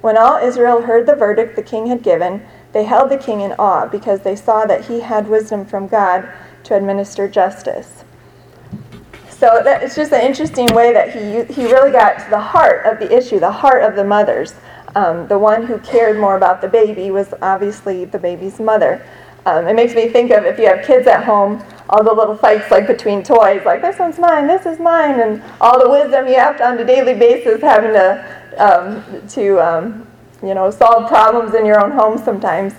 When 0.00 0.18
all 0.18 0.36
Israel 0.36 0.82
heard 0.82 1.06
the 1.06 1.14
verdict 1.14 1.54
the 1.54 1.62
king 1.62 1.86
had 1.86 2.02
given, 2.02 2.44
they 2.72 2.84
held 2.84 3.10
the 3.10 3.16
king 3.16 3.40
in 3.40 3.52
awe 3.52 3.86
because 3.86 4.20
they 4.20 4.36
saw 4.36 4.66
that 4.66 4.86
he 4.86 5.00
had 5.00 5.28
wisdom 5.28 5.64
from 5.64 5.86
God 5.86 6.28
to 6.64 6.74
administer 6.74 7.28
justice. 7.28 8.04
So 9.38 9.60
that, 9.64 9.82
it's 9.82 9.94
just 9.94 10.12
an 10.12 10.22
interesting 10.22 10.66
way 10.68 10.94
that 10.94 11.12
he, 11.12 11.52
he 11.52 11.70
really 11.70 11.92
got 11.92 12.18
to 12.24 12.30
the 12.30 12.40
heart 12.40 12.86
of 12.86 12.98
the 12.98 13.14
issue, 13.14 13.38
the 13.38 13.52
heart 13.52 13.82
of 13.82 13.94
the 13.94 14.04
mothers. 14.04 14.54
Um, 14.94 15.28
the 15.28 15.38
one 15.38 15.66
who 15.66 15.78
cared 15.80 16.18
more 16.18 16.38
about 16.38 16.62
the 16.62 16.68
baby 16.68 17.10
was 17.10 17.34
obviously 17.42 18.06
the 18.06 18.18
baby's 18.18 18.58
mother. 18.58 19.06
Um, 19.44 19.68
it 19.68 19.76
makes 19.76 19.94
me 19.94 20.08
think 20.08 20.30
of 20.30 20.46
if 20.46 20.58
you 20.58 20.66
have 20.66 20.86
kids 20.86 21.06
at 21.06 21.22
home, 21.22 21.62
all 21.90 22.02
the 22.02 22.12
little 22.12 22.36
fights 22.36 22.70
like 22.70 22.86
between 22.86 23.22
toys, 23.22 23.60
like 23.66 23.82
this 23.82 23.98
one's 23.98 24.18
mine, 24.18 24.46
this 24.46 24.64
is 24.64 24.78
mine, 24.80 25.20
and 25.20 25.42
all 25.60 25.78
the 25.78 25.88
wisdom 25.88 26.26
you 26.26 26.34
have 26.34 26.56
to 26.56 26.66
on 26.66 26.78
a 26.78 26.84
daily 26.84 27.14
basis 27.14 27.60
having 27.60 27.92
to 27.92 28.24
um, 28.56 29.28
to 29.28 29.60
um, 29.60 30.06
you 30.42 30.54
know 30.54 30.70
solve 30.70 31.08
problems 31.08 31.54
in 31.54 31.66
your 31.66 31.84
own 31.84 31.92
home 31.92 32.16
sometimes. 32.16 32.72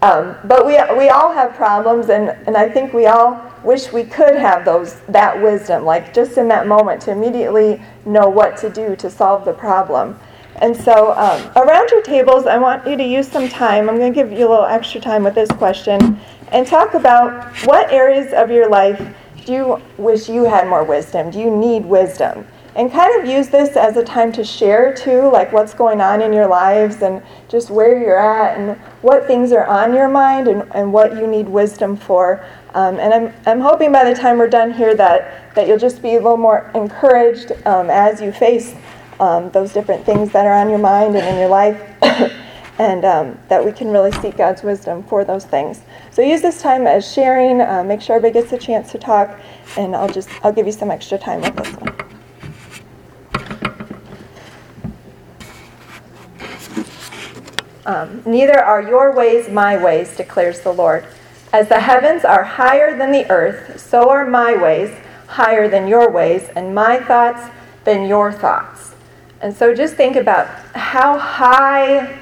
Um, 0.00 0.36
but 0.44 0.64
we, 0.64 0.78
we 0.96 1.08
all 1.08 1.32
have 1.32 1.54
problems, 1.54 2.08
and, 2.08 2.28
and 2.46 2.56
I 2.56 2.68
think 2.68 2.92
we 2.92 3.06
all 3.06 3.53
wish 3.64 3.92
we 3.92 4.04
could 4.04 4.36
have 4.36 4.64
those 4.64 5.00
that 5.08 5.40
wisdom, 5.40 5.84
like 5.84 6.14
just 6.14 6.36
in 6.36 6.48
that 6.48 6.66
moment, 6.66 7.00
to 7.02 7.10
immediately 7.10 7.80
know 8.04 8.28
what 8.28 8.56
to 8.58 8.70
do 8.70 8.94
to 8.96 9.10
solve 9.10 9.44
the 9.44 9.52
problem. 9.52 10.18
And 10.56 10.76
so, 10.76 11.12
um, 11.12 11.50
around 11.56 11.90
your 11.90 12.02
tables, 12.02 12.46
I 12.46 12.58
want 12.58 12.86
you 12.86 12.96
to 12.96 13.04
use 13.04 13.26
some 13.26 13.48
time. 13.48 13.88
I'm 13.88 13.98
going 13.98 14.12
to 14.12 14.14
give 14.14 14.30
you 14.30 14.46
a 14.46 14.50
little 14.50 14.64
extra 14.64 15.00
time 15.00 15.24
with 15.24 15.34
this 15.34 15.50
question 15.50 16.20
and 16.52 16.66
talk 16.66 16.94
about 16.94 17.56
what 17.66 17.92
areas 17.92 18.32
of 18.32 18.50
your 18.50 18.68
life 18.68 19.14
do 19.44 19.52
you 19.52 19.82
wish 19.98 20.28
you 20.28 20.44
had 20.44 20.68
more 20.68 20.84
wisdom? 20.84 21.30
Do 21.30 21.40
you 21.40 21.54
need 21.54 21.84
wisdom? 21.84 22.46
And 22.76 22.90
kind 22.90 23.20
of 23.20 23.28
use 23.28 23.48
this 23.48 23.76
as 23.76 23.96
a 23.96 24.02
time 24.02 24.32
to 24.32 24.42
share 24.42 24.92
too, 24.92 25.30
like 25.30 25.52
what's 25.52 25.74
going 25.74 26.00
on 26.00 26.20
in 26.20 26.32
your 26.32 26.46
lives 26.46 27.02
and 27.02 27.22
just 27.48 27.70
where 27.70 27.98
you're 27.98 28.18
at 28.18 28.58
and 28.58 28.76
what 29.02 29.26
things 29.26 29.52
are 29.52 29.66
on 29.66 29.94
your 29.94 30.08
mind 30.08 30.48
and, 30.48 30.64
and 30.74 30.92
what 30.92 31.14
you 31.14 31.26
need 31.26 31.48
wisdom 31.48 31.96
for. 31.96 32.44
Um, 32.74 32.98
and 32.98 33.14
I'm, 33.14 33.32
I'm 33.46 33.60
hoping 33.60 33.92
by 33.92 34.04
the 34.04 34.18
time 34.18 34.38
we're 34.38 34.48
done 34.48 34.72
here 34.72 34.94
that, 34.96 35.54
that 35.54 35.68
you'll 35.68 35.78
just 35.78 36.02
be 36.02 36.10
a 36.10 36.20
little 36.20 36.36
more 36.36 36.70
encouraged 36.74 37.52
um, 37.64 37.90
as 37.90 38.20
you 38.20 38.32
face 38.32 38.74
um, 39.20 39.50
those 39.50 39.72
different 39.72 40.04
things 40.04 40.32
that 40.32 40.44
are 40.44 40.54
on 40.54 40.68
your 40.68 40.80
mind 40.80 41.14
and 41.14 41.26
in 41.26 41.38
your 41.38 41.48
life. 41.48 41.80
and 42.78 43.04
um, 43.04 43.38
that 43.48 43.64
we 43.64 43.70
can 43.70 43.92
really 43.92 44.10
seek 44.12 44.36
God's 44.36 44.64
wisdom 44.64 45.04
for 45.04 45.24
those 45.24 45.44
things. 45.44 45.82
So 46.10 46.22
use 46.22 46.42
this 46.42 46.60
time 46.60 46.88
as 46.88 47.10
sharing. 47.10 47.60
Uh, 47.60 47.84
make 47.84 48.00
sure 48.00 48.16
everybody 48.16 48.42
gets 48.42 48.52
a 48.52 48.58
chance 48.58 48.90
to 48.90 48.98
talk, 48.98 49.38
and 49.76 49.94
I'll 49.94 50.08
just 50.08 50.28
I'll 50.44 50.52
give 50.52 50.66
you 50.66 50.72
some 50.72 50.90
extra 50.90 51.16
time 51.16 51.40
with 51.40 51.54
this 51.54 51.72
one. 51.76 52.13
Um, 57.86 58.22
Neither 58.24 58.58
are 58.58 58.82
your 58.82 59.14
ways 59.14 59.48
my 59.48 59.76
ways, 59.76 60.16
declares 60.16 60.60
the 60.60 60.72
Lord. 60.72 61.06
As 61.52 61.68
the 61.68 61.80
heavens 61.80 62.24
are 62.24 62.44
higher 62.44 62.96
than 62.96 63.12
the 63.12 63.30
earth, 63.30 63.80
so 63.80 64.10
are 64.10 64.26
my 64.26 64.56
ways 64.56 64.90
higher 65.26 65.68
than 65.68 65.88
your 65.88 66.10
ways, 66.10 66.48
and 66.56 66.74
my 66.74 66.98
thoughts 66.98 67.50
than 67.84 68.08
your 68.08 68.32
thoughts. 68.32 68.94
And 69.40 69.54
so 69.54 69.74
just 69.74 69.94
think 69.94 70.16
about 70.16 70.46
how 70.74 71.18
high 71.18 72.18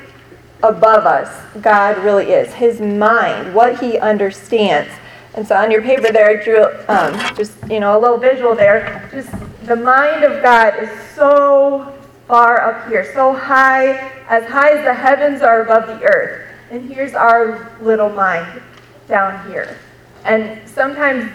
above 0.62 1.06
us 1.06 1.28
God 1.60 1.98
really 1.98 2.30
is, 2.32 2.54
his 2.54 2.80
mind, 2.80 3.54
what 3.54 3.80
he 3.80 3.98
understands, 3.98 4.90
And 5.34 5.46
so 5.46 5.56
on 5.56 5.70
your 5.70 5.82
paper 5.82 6.12
there, 6.12 6.28
I 6.38 6.44
drew 6.44 6.64
um, 6.88 7.36
just, 7.36 7.54
you 7.70 7.80
know, 7.80 7.98
a 7.98 8.00
little 8.00 8.18
visual 8.18 8.54
there. 8.54 9.08
Just 9.10 9.30
the 9.66 9.76
mind 9.76 10.24
of 10.24 10.42
God 10.42 10.74
is 10.82 10.90
so 11.14 11.94
far 12.26 12.60
up 12.60 12.88
here, 12.88 13.12
so 13.14 13.32
high, 13.32 14.10
as 14.28 14.44
high 14.44 14.70
as 14.70 14.84
the 14.84 14.94
heavens 14.94 15.42
are 15.42 15.62
above 15.62 15.86
the 15.86 16.04
earth. 16.04 16.48
And 16.70 16.90
here's 16.90 17.14
our 17.14 17.70
little 17.80 18.08
mind 18.08 18.62
down 19.08 19.50
here. 19.50 19.76
And 20.24 20.66
sometimes, 20.68 21.30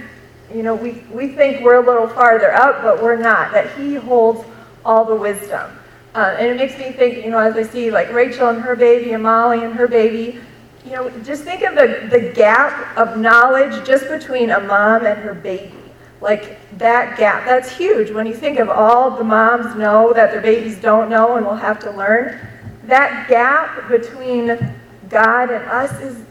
you 0.54 0.64
know, 0.64 0.76
we, 0.76 1.04
we 1.12 1.30
think 1.30 1.64
we're 1.64 1.84
a 1.84 1.86
little 1.86 2.08
farther 2.08 2.54
up, 2.54 2.82
but 2.82 3.02
we're 3.02 3.18
not, 3.18 3.52
that 3.52 3.78
He 3.78 3.96
holds 3.96 4.44
all 4.86 5.06
the 5.06 5.16
wisdom. 5.16 5.72
Uh, 6.16 6.36
and 6.40 6.48
it 6.48 6.58
makes 6.58 6.78
me 6.80 6.92
think, 6.92 7.24
you 7.24 7.30
know, 7.30 7.38
as 7.38 7.56
I 7.56 7.64
see 7.64 7.92
like 7.92 8.12
Rachel 8.12 8.50
and 8.50 8.62
her 8.62 8.76
baby 8.76 9.12
and 9.12 9.22
Molly 9.22 9.64
and 9.64 9.74
her 9.76 9.88
baby, 9.88 10.40
you 10.84 10.92
know, 10.94 11.10
just 11.20 11.44
think 11.44 11.62
of 11.64 11.76
the, 11.76 12.08
the 12.10 12.32
gap 12.34 12.98
of 12.98 13.18
knowledge 13.18 13.86
just 13.86 14.08
between 14.08 14.50
a 14.50 14.60
mom 14.62 15.06
and 15.06 15.20
her 15.20 15.34
baby. 15.34 15.74
Like 16.20 16.58
that 16.78 17.18
gap, 17.18 17.46
that's 17.46 17.76
huge 17.76 18.12
when 18.12 18.26
you 18.26 18.34
think 18.34 18.60
of 18.60 18.70
all 18.70 19.12
the 19.12 19.24
moms 19.24 19.76
know 19.76 20.14
that 20.14 20.32
their 20.32 20.42
babies 20.42 20.78
don't 20.80 21.10
know 21.10 21.36
and 21.36 21.46
will 21.46 21.56
have 21.56 21.80
to 21.82 21.92
learn. 21.92 22.40
That 22.86 23.28
gap 23.30 23.88
between 23.88 24.58
God 25.10 25.52
and 25.52 25.64
us 25.66 25.92
is 26.02 26.24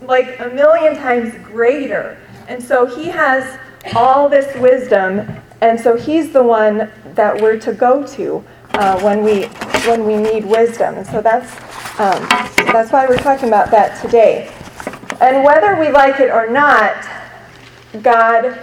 like 0.00 0.38
a 0.40 0.48
million 0.48 0.96
times 0.96 1.34
greater. 1.44 2.18
And 2.48 2.62
so 2.62 2.86
he 2.86 3.08
has 3.08 3.58
all 3.94 4.28
this 4.28 4.54
wisdom, 4.56 5.28
and 5.60 5.78
so 5.78 5.96
he's 5.96 6.32
the 6.32 6.42
one 6.42 6.90
that 7.14 7.40
we're 7.40 7.58
to 7.60 7.72
go 7.72 8.06
to 8.06 8.44
uh, 8.74 9.00
when 9.00 9.22
we 9.22 9.44
when 9.86 10.06
we 10.06 10.16
need 10.16 10.44
wisdom. 10.44 10.96
And 10.96 11.06
so 11.06 11.20
that's 11.20 11.50
um, 11.98 12.26
that's 12.72 12.92
why 12.92 13.06
we're 13.06 13.18
talking 13.18 13.48
about 13.48 13.70
that 13.70 14.00
today. 14.02 14.52
And 15.20 15.44
whether 15.44 15.78
we 15.78 15.90
like 15.90 16.20
it 16.20 16.30
or 16.30 16.50
not, 16.50 17.06
God 18.02 18.58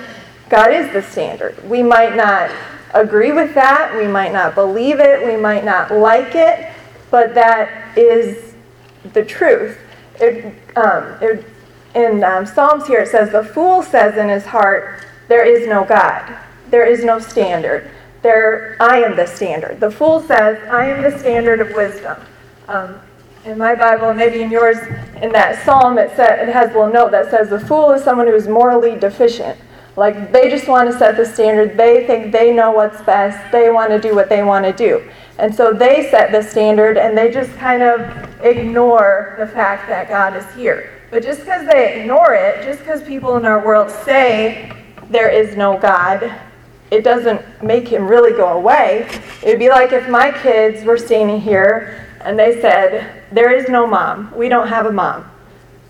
God 0.51 0.73
is 0.73 0.91
the 0.91 1.01
standard. 1.01 1.57
We 1.69 1.81
might 1.81 2.13
not 2.13 2.51
agree 2.93 3.31
with 3.31 3.55
that. 3.55 3.95
We 3.95 4.05
might 4.05 4.33
not 4.33 4.53
believe 4.53 4.99
it. 4.99 5.25
We 5.25 5.37
might 5.37 5.63
not 5.63 5.93
like 5.93 6.35
it, 6.35 6.69
but 7.09 7.33
that 7.35 7.97
is 7.97 8.53
the 9.13 9.23
truth. 9.23 9.79
It, 10.19 10.53
um, 10.75 11.15
it, 11.21 11.45
in 11.95 12.21
um, 12.25 12.45
Psalms 12.45 12.85
here, 12.85 12.99
it 12.99 13.07
says, 13.07 13.31
The 13.31 13.45
fool 13.45 13.81
says 13.81 14.17
in 14.17 14.27
his 14.27 14.45
heart, 14.45 15.05
There 15.29 15.45
is 15.45 15.69
no 15.69 15.85
God. 15.85 16.37
There 16.69 16.85
is 16.85 17.05
no 17.05 17.17
standard. 17.17 17.89
There, 18.21 18.75
I 18.81 18.97
am 18.97 19.15
the 19.15 19.27
standard. 19.27 19.79
The 19.79 19.89
fool 19.89 20.19
says, 20.19 20.61
I 20.67 20.85
am 20.85 21.01
the 21.01 21.17
standard 21.17 21.61
of 21.61 21.71
wisdom. 21.73 22.21
Um, 22.67 22.99
in 23.45 23.57
my 23.57 23.73
Bible, 23.73 24.13
maybe 24.13 24.41
in 24.41 24.51
yours, 24.51 24.77
in 25.21 25.31
that 25.31 25.63
psalm, 25.63 25.97
it, 25.97 26.13
said, 26.17 26.45
it 26.45 26.51
has 26.51 26.71
a 26.71 26.73
little 26.73 26.91
note 26.91 27.11
that 27.11 27.31
says, 27.31 27.49
The 27.49 27.59
fool 27.61 27.91
is 27.91 28.03
someone 28.03 28.27
who 28.27 28.35
is 28.35 28.49
morally 28.49 28.97
deficient. 28.99 29.57
Like 29.95 30.31
they 30.31 30.49
just 30.49 30.67
want 30.67 30.91
to 30.91 30.97
set 30.97 31.17
the 31.17 31.25
standard. 31.25 31.77
They 31.77 32.07
think 32.07 32.31
they 32.31 32.53
know 32.53 32.71
what's 32.71 33.01
best. 33.01 33.51
They 33.51 33.69
want 33.69 33.91
to 33.91 33.99
do 33.99 34.15
what 34.15 34.29
they 34.29 34.43
want 34.43 34.65
to 34.65 34.73
do. 34.73 35.09
And 35.37 35.53
so 35.53 35.73
they 35.73 36.09
set 36.09 36.31
the 36.31 36.41
standard 36.41 36.97
and 36.97 37.17
they 37.17 37.31
just 37.31 37.51
kind 37.57 37.83
of 37.83 38.01
ignore 38.43 39.35
the 39.37 39.47
fact 39.47 39.87
that 39.89 40.07
God 40.07 40.35
is 40.35 40.45
here. 40.55 40.91
But 41.09 41.23
just 41.23 41.41
because 41.41 41.67
they 41.67 42.01
ignore 42.01 42.33
it, 42.33 42.63
just 42.63 42.79
because 42.79 43.03
people 43.03 43.35
in 43.35 43.45
our 43.45 43.65
world 43.65 43.91
say 43.91 44.71
there 45.09 45.29
is 45.29 45.57
no 45.57 45.77
God, 45.77 46.33
it 46.89 47.03
doesn't 47.03 47.63
make 47.63 47.87
him 47.87 48.07
really 48.07 48.31
go 48.31 48.49
away. 48.57 49.07
It 49.43 49.47
would 49.47 49.59
be 49.59 49.69
like 49.69 49.91
if 49.91 50.09
my 50.09 50.31
kids 50.31 50.85
were 50.85 50.97
standing 50.97 51.41
here 51.41 52.07
and 52.21 52.37
they 52.37 52.61
said, 52.61 53.23
There 53.31 53.51
is 53.51 53.67
no 53.69 53.87
mom. 53.87 54.33
We 54.35 54.49
don't 54.49 54.67
have 54.67 54.85
a 54.85 54.91
mom. 54.91 55.29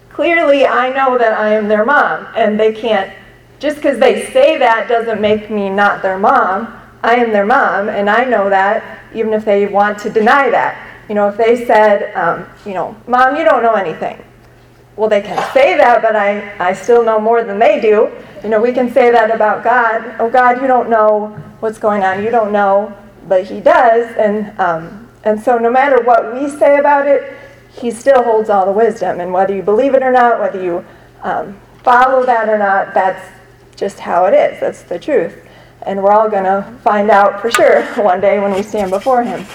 Clearly, 0.09 0.65
I 0.65 0.89
know 0.89 1.17
that 1.17 1.33
I 1.33 1.53
am 1.53 1.67
their 1.67 1.85
mom, 1.85 2.27
and 2.35 2.59
they 2.59 2.73
can't, 2.73 3.11
just 3.61 3.75
because 3.75 3.99
they 3.99 4.25
say 4.31 4.57
that 4.57 4.89
doesn't 4.89 5.21
make 5.21 5.51
me 5.51 5.69
not 5.69 6.01
their 6.01 6.17
mom. 6.17 6.79
I 7.03 7.15
am 7.15 7.31
their 7.31 7.45
mom, 7.45 7.89
and 7.89 8.09
I 8.09 8.25
know 8.25 8.49
that, 8.49 8.99
even 9.13 9.33
if 9.33 9.45
they 9.45 9.67
want 9.67 9.99
to 9.99 10.09
deny 10.09 10.49
that. 10.49 10.87
You 11.07 11.15
know, 11.15 11.27
if 11.29 11.37
they 11.37 11.65
said, 11.65 12.15
um, 12.15 12.45
you 12.65 12.73
know, 12.73 12.95
Mom, 13.07 13.35
you 13.35 13.43
don't 13.43 13.61
know 13.61 13.73
anything. 13.73 14.23
Well, 14.95 15.09
they 15.09 15.21
can 15.21 15.37
say 15.53 15.77
that, 15.77 16.01
but 16.01 16.15
I, 16.15 16.57
I 16.57 16.73
still 16.73 17.03
know 17.03 17.19
more 17.19 17.43
than 17.43 17.59
they 17.59 17.79
do. 17.79 18.09
You 18.43 18.49
know, 18.49 18.61
we 18.61 18.71
can 18.71 18.91
say 18.91 19.11
that 19.11 19.29
about 19.29 19.63
God. 19.63 20.15
Oh, 20.19 20.29
God, 20.29 20.61
you 20.61 20.67
don't 20.67 20.89
know 20.89 21.27
what's 21.59 21.77
going 21.77 22.03
on. 22.03 22.23
You 22.23 22.31
don't 22.31 22.51
know, 22.51 22.95
but 23.27 23.45
He 23.45 23.59
does. 23.59 24.15
And, 24.17 24.57
um, 24.59 25.09
and 25.23 25.39
so, 25.39 25.57
no 25.57 25.69
matter 25.69 26.01
what 26.03 26.33
we 26.33 26.49
say 26.49 26.77
about 26.77 27.07
it, 27.07 27.35
He 27.71 27.91
still 27.91 28.23
holds 28.23 28.49
all 28.49 28.65
the 28.65 28.71
wisdom. 28.71 29.19
And 29.19 29.31
whether 29.33 29.55
you 29.55 29.61
believe 29.61 29.93
it 29.93 30.03
or 30.03 30.11
not, 30.11 30.39
whether 30.39 30.61
you 30.63 30.85
um, 31.23 31.59
follow 31.83 32.25
that 32.25 32.49
or 32.49 32.57
not, 32.57 32.93
that's 32.93 33.40
just 33.81 33.99
how 33.99 34.23
it 34.25 34.33
is. 34.33 34.61
That's 34.61 34.83
the 34.83 34.97
truth 34.97 35.35
and 35.83 36.03
we're 36.03 36.11
all 36.11 36.29
going 36.29 36.43
to 36.43 36.65
find 36.83 37.09
out 37.09 37.41
for 37.41 37.51
sure 37.51 37.83
one 38.03 38.21
day 38.21 38.39
when 38.39 38.53
we 38.53 38.61
stand 38.61 38.91
before 38.91 39.23
Him. 39.23 39.45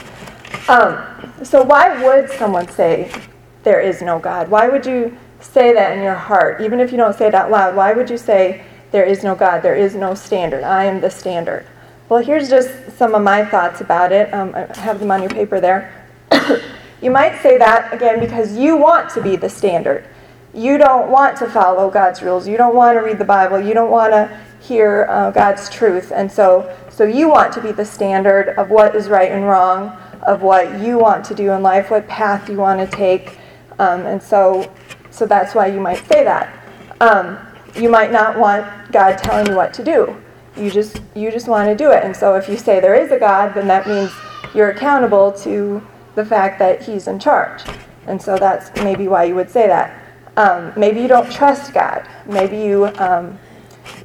Um, 0.69 1.05
so, 1.43 1.63
why 1.63 2.03
would 2.03 2.31
someone 2.31 2.69
say 2.69 3.11
there 3.63 3.81
is 3.81 4.03
no 4.03 4.19
God? 4.19 4.49
Why 4.49 4.69
would 4.69 4.85
you 4.85 5.17
say 5.41 5.73
that 5.73 5.97
in 5.97 6.03
your 6.03 6.15
heart, 6.15 6.61
even 6.61 6.81
if 6.81 6.91
you 6.91 6.97
don't 6.97 7.17
say 7.17 7.29
it 7.29 7.35
out 7.35 7.51
loud? 7.51 7.77
Why 7.77 7.93
would 7.93 8.11
you 8.11 8.19
say 8.19 8.65
there 8.91 9.05
is 9.05 9.23
no 9.23 9.35
God? 9.35 9.63
There 9.63 9.77
is 9.77 9.95
no 9.95 10.15
standard. 10.15 10.65
I 10.65 10.85
am 10.85 11.01
the 11.01 11.11
standard. 11.11 11.67
Well, 12.09 12.23
here's 12.23 12.49
just 12.49 12.71
some 12.97 13.15
of 13.15 13.23
my 13.23 13.45
thoughts 13.45 13.81
about 13.81 14.13
it. 14.13 14.33
Um, 14.33 14.55
I 14.55 14.67
have 14.79 15.01
them 15.01 15.11
on 15.11 15.23
your 15.23 15.31
paper 15.31 15.61
there. 15.61 16.05
you 17.03 17.11
might 17.11 17.41
say 17.43 17.59
that 17.59 17.93
again 17.93 18.21
because 18.21 18.57
you 18.57 18.77
want 18.77 19.11
to 19.11 19.23
be 19.23 19.37
the 19.37 19.49
standard. 19.49 20.05
You 20.57 20.79
don't 20.79 21.11
want 21.11 21.37
to 21.39 21.51
follow 21.51 21.91
God's 21.91 22.23
rules. 22.23 22.49
You 22.49 22.57
don't 22.57 22.75
want 22.75 22.97
to 22.97 23.03
read 23.03 23.19
the 23.19 23.27
Bible. 23.27 23.61
You 23.61 23.75
don't 23.75 23.91
want 23.91 24.13
to 24.13 24.41
hear 24.59 25.07
uh, 25.11 25.31
God's 25.31 25.69
truth. 25.69 26.13
And 26.13 26.33
so, 26.33 26.75
so 26.89 27.05
you 27.05 27.29
want 27.29 27.53
to 27.53 27.61
be 27.61 27.73
the 27.73 27.85
standard 27.85 28.49
of 28.57 28.71
what 28.71 28.97
is 28.97 29.09
right 29.09 29.31
and 29.31 29.45
wrong, 29.45 29.91
of 30.23 30.41
what 30.41 30.81
you 30.81 30.99
want 30.99 31.27
to 31.27 31.35
do 31.35 31.51
in 31.51 31.63
life, 31.63 31.91
what 31.91 32.09
path 32.09 32.49
you 32.49 32.57
want 32.57 32.81
to 32.81 32.97
take. 32.97 33.39
Um, 33.79 34.07
and 34.07 34.23
so, 34.23 34.73
so 35.11 35.27
that's 35.27 35.55
why 35.55 35.67
you 35.67 35.79
might 35.79 36.07
say 36.09 36.25
that. 36.25 36.59
Um, 37.03 37.39
you 37.75 37.91
might 37.91 38.11
not 38.11 38.39
want 38.39 38.91
God 38.91 39.19
telling 39.19 39.47
you 39.49 39.57
what 39.57 39.75
to 39.75 39.85
do. 39.85 40.17
You 40.57 40.71
just 40.71 41.03
you 41.15 41.31
just 41.31 41.49
want 41.49 41.69
to 41.69 41.77
do 41.77 41.91
it. 41.91 42.03
And 42.03 42.17
so 42.17 42.35
if 42.35 42.49
you 42.49 42.57
say 42.57 42.81
there 42.81 42.95
is 42.95 43.13
a 43.13 43.19
God, 43.19 43.53
then 43.53 43.69
that 43.69 43.87
means 43.87 44.11
you're 44.55 44.71
accountable 44.71 45.33
to 45.33 45.87
the 46.15 46.25
fact 46.25 46.59
that 46.61 46.83
He's 46.83 47.09
in 47.09 47.19
charge. 47.19 47.63
And 48.07 48.21
so 48.23 48.39
that's 48.39 48.75
maybe 48.83 49.07
why 49.07 49.25
you 49.25 49.35
would 49.35 49.51
say 49.51 49.67
that. 49.67 50.06
Um, 50.37 50.73
maybe 50.77 51.01
you 51.01 51.09
don't 51.09 51.31
trust 51.33 51.73
God. 51.73 52.07
Maybe 52.27 52.59
you 52.59 52.87
um, 52.99 53.39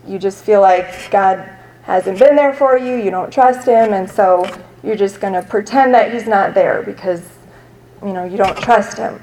you 0.07 0.17
just 0.17 0.43
feel 0.43 0.61
like 0.61 1.11
God 1.11 1.49
hasn't 1.83 2.19
been 2.19 2.35
there 2.35 2.53
for 2.53 2.77
you, 2.77 2.95
you 2.95 3.11
don't 3.11 3.31
trust 3.31 3.67
him, 3.67 3.93
and 3.93 4.09
so 4.09 4.45
you're 4.83 4.95
just 4.95 5.19
going 5.19 5.33
to 5.33 5.41
pretend 5.41 5.93
that 5.93 6.13
he's 6.13 6.27
not 6.27 6.53
there 6.53 6.83
because 6.83 7.27
you 8.01 8.13
know 8.13 8.23
you 8.23 8.37
don't 8.37 8.57
trust 8.57 8.97
him. 8.97 9.21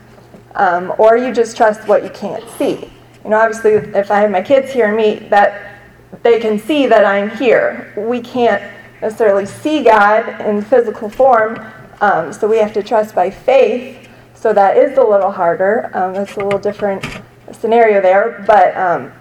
Um, 0.55 0.93
or 0.99 1.17
you 1.17 1.33
just 1.33 1.57
trust 1.57 1.87
what 1.87 2.03
you 2.03 2.11
can't 2.11 2.49
see. 2.59 2.91
You 3.25 3.31
know, 3.31 3.38
obviously, 3.38 3.73
if 3.73 4.11
I 4.11 4.21
have 4.21 4.31
my 4.31 4.43
kids 4.43 4.73
here 4.73 4.88
and 4.88 4.97
meet, 4.97 5.31
that 5.31 5.81
they 6.23 6.41
can 6.41 6.59
see 6.59 6.87
that 6.87 7.05
I'm 7.05 7.31
here. 7.31 7.93
We 7.97 8.21
can't 8.21 8.62
necessarily 9.00 9.47
see 9.47 9.85
God 9.85 10.41
in 10.41 10.62
physical 10.62 11.09
form, 11.09 11.65
um, 12.00 12.33
so 12.33 12.49
we 12.49 12.59
have 12.59 12.73
to 12.73 12.83
trust 12.83 13.15
by 13.15 13.31
faith. 13.31 14.08
So 14.38 14.52
that 14.52 14.76
is 14.76 14.97
a 14.97 15.02
little 15.02 15.33
harder. 15.33 15.90
Um, 15.95 16.14
that's 16.14 16.37
a 16.37 16.40
little 16.40 16.61
different 16.61 17.04
scenario 17.50 18.00
there, 18.00 18.45
but 18.47 18.76
um, 18.76 19.12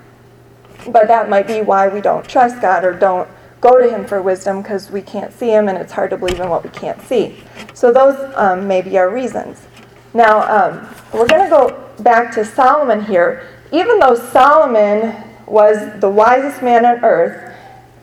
but 0.92 1.08
that 1.08 1.28
might 1.28 1.48
be 1.48 1.62
why 1.62 1.88
we 1.88 2.02
don't 2.02 2.28
trust 2.28 2.62
God 2.62 2.86
or 2.86 2.94
don't 2.94 3.28
go 3.60 3.82
to 3.82 3.90
Him 3.90 4.06
for 4.06 4.22
wisdom 4.22 4.62
because 4.62 4.92
we 4.92 5.02
can't 5.02 5.34
see 5.34 5.50
Him 5.50 5.70
and 5.70 5.78
it's 5.78 5.92
hard 5.92 6.12
to 6.12 6.18
believe 6.18 6.40
in 6.40 6.50
what 6.50 6.64
we 6.64 6.70
can't 6.70 7.02
see. 7.02 7.36
So 7.74 7.92
those 7.92 8.32
um, 8.36 8.68
may 8.68 8.84
be 8.84 8.96
our 9.00 9.10
reasons. 9.10 9.66
Now, 10.14 10.42
um, 10.42 10.88
we're 11.12 11.28
going 11.28 11.44
to 11.44 11.50
go 11.50 11.90
back 12.04 12.32
to 12.36 12.46
Solomon 12.46 13.04
here. 13.04 13.48
Even 13.72 13.98
though 14.00 14.14
Solomon 14.14 15.16
was 15.48 16.00
the 16.00 16.10
wisest 16.10 16.62
man 16.62 16.86
on 16.86 17.04
earth, 17.04 17.56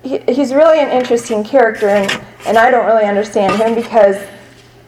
he, 0.03 0.19
he's 0.19 0.53
really 0.53 0.81
an 0.81 0.91
interesting 0.91 1.45
character, 1.45 1.89
and, 1.89 2.11
and 2.47 2.59
I 2.59 2.71
don't 2.71 2.87
really 2.87 3.07
understand 3.07 3.57
him 3.61 3.75
because 3.75 4.17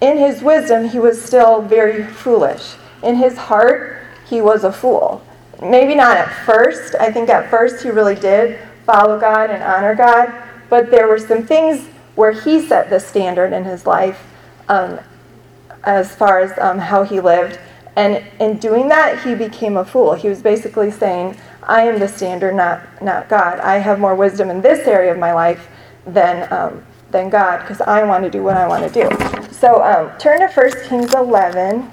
in 0.01 0.19
his 0.19 0.43
wisdom, 0.43 0.89
he 0.89 0.99
was 0.99 1.23
still 1.23 1.63
very 1.63 2.05
foolish. 2.05 2.75
In 3.03 3.17
his 3.17 3.37
heart, 3.37 4.03
he 4.29 4.41
was 4.41 4.65
a 4.65 4.73
fool. 4.73 5.25
Maybe 5.63 5.95
not 5.95 6.17
at 6.17 6.31
first. 6.45 6.95
I 6.97 7.11
think 7.11 7.29
at 7.29 7.51
first 7.51 7.83
he 7.83 7.91
really 7.91 8.15
did 8.15 8.59
follow 8.85 9.19
God 9.19 9.51
and 9.51 9.63
honor 9.63 9.95
God, 9.95 10.33
but 10.69 10.91
there 10.91 11.09
were 11.09 11.19
some 11.19 11.47
things 11.47 11.87
where 12.15 12.33
he 12.33 12.61
set 12.61 12.91
the 12.91 13.01
standard 13.01 13.53
in 13.53 13.65
his 13.65 13.87
life 13.87 14.23
um, 14.69 14.99
as 15.85 16.15
far 16.15 16.41
as 16.41 16.57
um, 16.59 16.79
how 16.79 17.03
he 17.03 17.21
lived. 17.21 17.59
And 17.97 18.23
in 18.41 18.59
doing 18.59 18.89
that, 18.89 19.23
he 19.23 19.35
became 19.35 19.79
a 19.79 19.85
fool. 19.85 20.13
He 20.15 20.29
was 20.29 20.43
basically 20.43 20.91
saying, 20.91 21.37
I 21.63 21.83
am 21.83 21.99
the 21.99 22.09
standard, 22.09 22.55
not, 22.55 23.03
not 23.03 23.29
God. 23.29 23.59
I 23.61 23.79
have 23.79 23.99
more 23.99 24.15
wisdom 24.15 24.51
in 24.51 24.61
this 24.61 24.87
area 24.87 25.13
of 25.13 25.19
my 25.19 25.33
life 25.33 25.69
than, 26.07 26.53
um, 26.53 26.85
than 27.11 27.31
God 27.31 27.61
because 27.61 27.81
I 27.81 28.03
want 28.05 28.25
to 28.25 28.31
do 28.31 28.43
what 28.43 28.57
I 28.57 28.67
want 28.67 28.93
to 28.93 29.09
do. 29.09 29.53
So 29.53 29.83
um, 29.83 30.17
turn 30.19 30.41
to 30.41 30.49
1 30.49 30.89
Kings 30.89 31.15
11. 31.15 31.91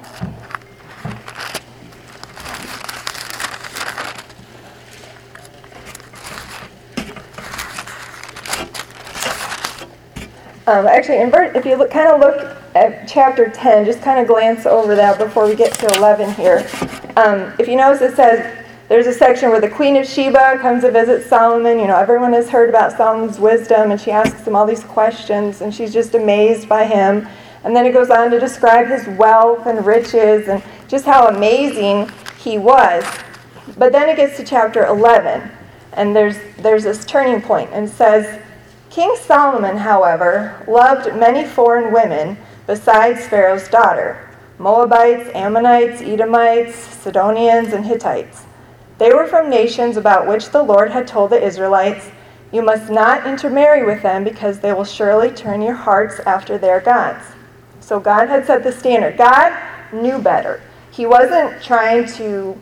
Um, 10.66 10.88
actually, 10.88 11.20
invert. 11.20 11.58
if 11.58 11.66
you 11.66 11.76
look, 11.76 11.92
kind 11.92 12.10
of 12.10 12.22
look 12.22 12.58
at 12.74 13.06
chapter 13.08 13.50
10, 13.50 13.86
just 13.86 14.02
kind 14.02 14.20
of 14.20 14.28
glance 14.28 14.66
over 14.66 14.96
that 14.96 15.20
before 15.20 15.46
we 15.46 15.56
get 15.56 15.74
to 15.74 15.88
11 15.98 16.34
here. 16.36 16.66
Um, 17.18 17.54
if 17.60 17.68
you 17.68 17.76
notice, 17.76 18.02
it 18.02 18.16
says, 18.16 18.63
there's 18.94 19.08
a 19.08 19.14
section 19.14 19.50
where 19.50 19.60
the 19.60 19.68
Queen 19.68 19.98
of 19.98 20.06
Sheba 20.06 20.60
comes 20.62 20.84
to 20.84 20.92
visit 20.92 21.28
Solomon. 21.28 21.80
You 21.80 21.88
know, 21.88 21.98
everyone 21.98 22.32
has 22.34 22.48
heard 22.48 22.70
about 22.70 22.96
Solomon's 22.96 23.40
wisdom, 23.40 23.90
and 23.90 24.00
she 24.00 24.12
asks 24.12 24.46
him 24.46 24.56
all 24.56 24.68
these 24.68 24.84
questions, 24.84 25.62
and 25.62 25.74
she's 25.74 25.92
just 25.92 26.14
amazed 26.14 26.70
by 26.70 26.86
him. 26.86 27.28
And 27.64 27.76
then 27.76 27.88
it 27.88 27.94
goes 27.94 28.12
on 28.12 28.30
to 28.30 28.40
describe 28.40 28.86
his 28.86 29.08
wealth 29.18 29.66
and 29.66 29.84
riches 29.84 30.48
and 30.48 30.62
just 30.88 31.06
how 31.06 31.28
amazing 31.30 32.12
he 32.38 32.60
was. 32.60 33.04
But 33.80 33.94
then 33.94 34.10
it 34.10 34.16
gets 34.16 34.38
to 34.38 34.44
chapter 34.44 34.86
11, 34.86 35.50
and 35.94 36.16
there's, 36.16 36.38
there's 36.60 36.84
this 36.84 37.04
turning 37.04 37.42
point, 37.42 37.72
and 37.74 37.90
says, 37.90 38.40
King 38.92 39.16
Solomon, 39.20 39.76
however, 39.76 40.64
loved 40.68 41.16
many 41.16 41.48
foreign 41.48 41.92
women 41.92 42.38
besides 42.68 43.26
Pharaoh's 43.26 43.68
daughter 43.70 44.30
Moabites, 44.60 45.32
Ammonites, 45.34 46.00
Edomites, 46.04 46.76
Sidonians, 46.76 47.74
and 47.74 47.88
Hittites. 47.88 48.46
They 48.98 49.12
were 49.14 49.28
from 49.28 49.50
nations 49.50 49.98
about 49.98 50.28
which 50.28 50.50
the 50.50 50.64
Lord 50.64 50.92
had 50.92 51.08
told 51.08 51.32
the 51.32 51.44
Israelites, 51.44 52.10
You 52.52 52.62
must 52.62 52.92
not 52.92 53.26
intermarry 53.26 53.84
with 53.86 54.02
them 54.02 54.24
because 54.24 54.60
they 54.60 54.74
will 54.74 54.86
surely 54.86 55.32
turn 55.32 55.62
your 55.62 55.74
hearts 55.74 56.20
after 56.26 56.58
their 56.58 56.80
gods. 56.80 57.26
So 57.80 58.00
God 58.00 58.30
had 58.30 58.46
set 58.46 58.64
the 58.64 58.72
standard. 58.72 59.18
God 59.18 59.54
knew 59.92 60.20
better. 60.20 60.62
He 60.92 61.06
wasn't 61.06 61.62
trying 61.62 62.06
to 62.14 62.58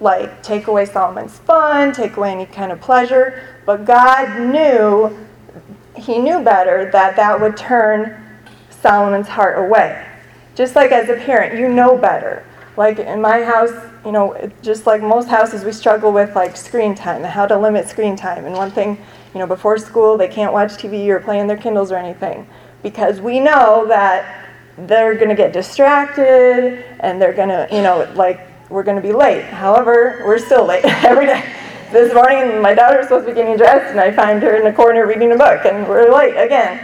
like 0.00 0.42
take 0.42 0.66
away 0.66 0.84
Solomon's 0.84 1.38
fun, 1.38 1.92
take 1.92 2.16
away 2.16 2.32
any 2.32 2.46
kind 2.46 2.72
of 2.72 2.80
pleasure, 2.80 3.42
but 3.66 3.84
God 3.84 4.40
knew 4.40 5.16
he 5.96 6.18
knew 6.18 6.42
better 6.42 6.90
that 6.90 7.16
that 7.16 7.40
would 7.40 7.56
turn 7.56 8.18
Solomon's 8.70 9.28
heart 9.28 9.58
away. 9.58 10.04
Just 10.54 10.74
like 10.74 10.90
as 10.90 11.08
a 11.08 11.16
parent, 11.16 11.58
you 11.58 11.68
know 11.68 11.96
better. 11.96 12.44
Like 12.76 12.98
in 12.98 13.20
my 13.20 13.42
house, 13.42 13.72
you 14.04 14.12
know, 14.12 14.50
just 14.62 14.86
like 14.86 15.02
most 15.02 15.28
houses, 15.28 15.64
we 15.64 15.72
struggle 15.72 16.12
with 16.12 16.34
like 16.34 16.56
screen 16.56 16.94
time, 16.94 17.22
how 17.22 17.46
to 17.46 17.58
limit 17.58 17.88
screen 17.88 18.16
time. 18.16 18.44
And 18.46 18.54
one 18.54 18.70
thing, 18.70 18.98
you 19.34 19.40
know, 19.40 19.46
before 19.46 19.76
school, 19.78 20.16
they 20.16 20.28
can't 20.28 20.52
watch 20.52 20.72
TV 20.72 21.08
or 21.08 21.20
play 21.20 21.40
on 21.40 21.46
their 21.46 21.56
Kindles 21.56 21.92
or 21.92 21.96
anything 21.96 22.46
because 22.82 23.20
we 23.20 23.40
know 23.40 23.86
that 23.88 24.48
they're 24.78 25.14
going 25.14 25.28
to 25.28 25.34
get 25.34 25.52
distracted 25.52 26.84
and 27.00 27.20
they're 27.20 27.34
going 27.34 27.50
to, 27.50 27.68
you 27.70 27.82
know, 27.82 28.10
like 28.14 28.40
we're 28.70 28.82
going 28.82 28.96
to 28.96 29.02
be 29.02 29.12
late. 29.12 29.44
However, 29.44 30.22
we're 30.24 30.38
still 30.38 30.64
late 30.64 30.84
every 31.04 31.26
day. 31.26 31.44
This 31.92 32.14
morning, 32.14 32.62
my 32.62 32.72
daughter 32.72 32.96
was 32.96 33.08
supposed 33.08 33.26
to 33.26 33.32
be 33.32 33.36
getting 33.36 33.58
dressed, 33.58 33.90
and 33.90 34.00
I 34.00 34.10
find 34.10 34.42
her 34.42 34.56
in 34.56 34.64
the 34.64 34.72
corner 34.72 35.06
reading 35.06 35.30
a 35.32 35.36
book, 35.36 35.66
and 35.66 35.86
we're 35.86 36.10
late 36.10 36.34
again. 36.38 36.82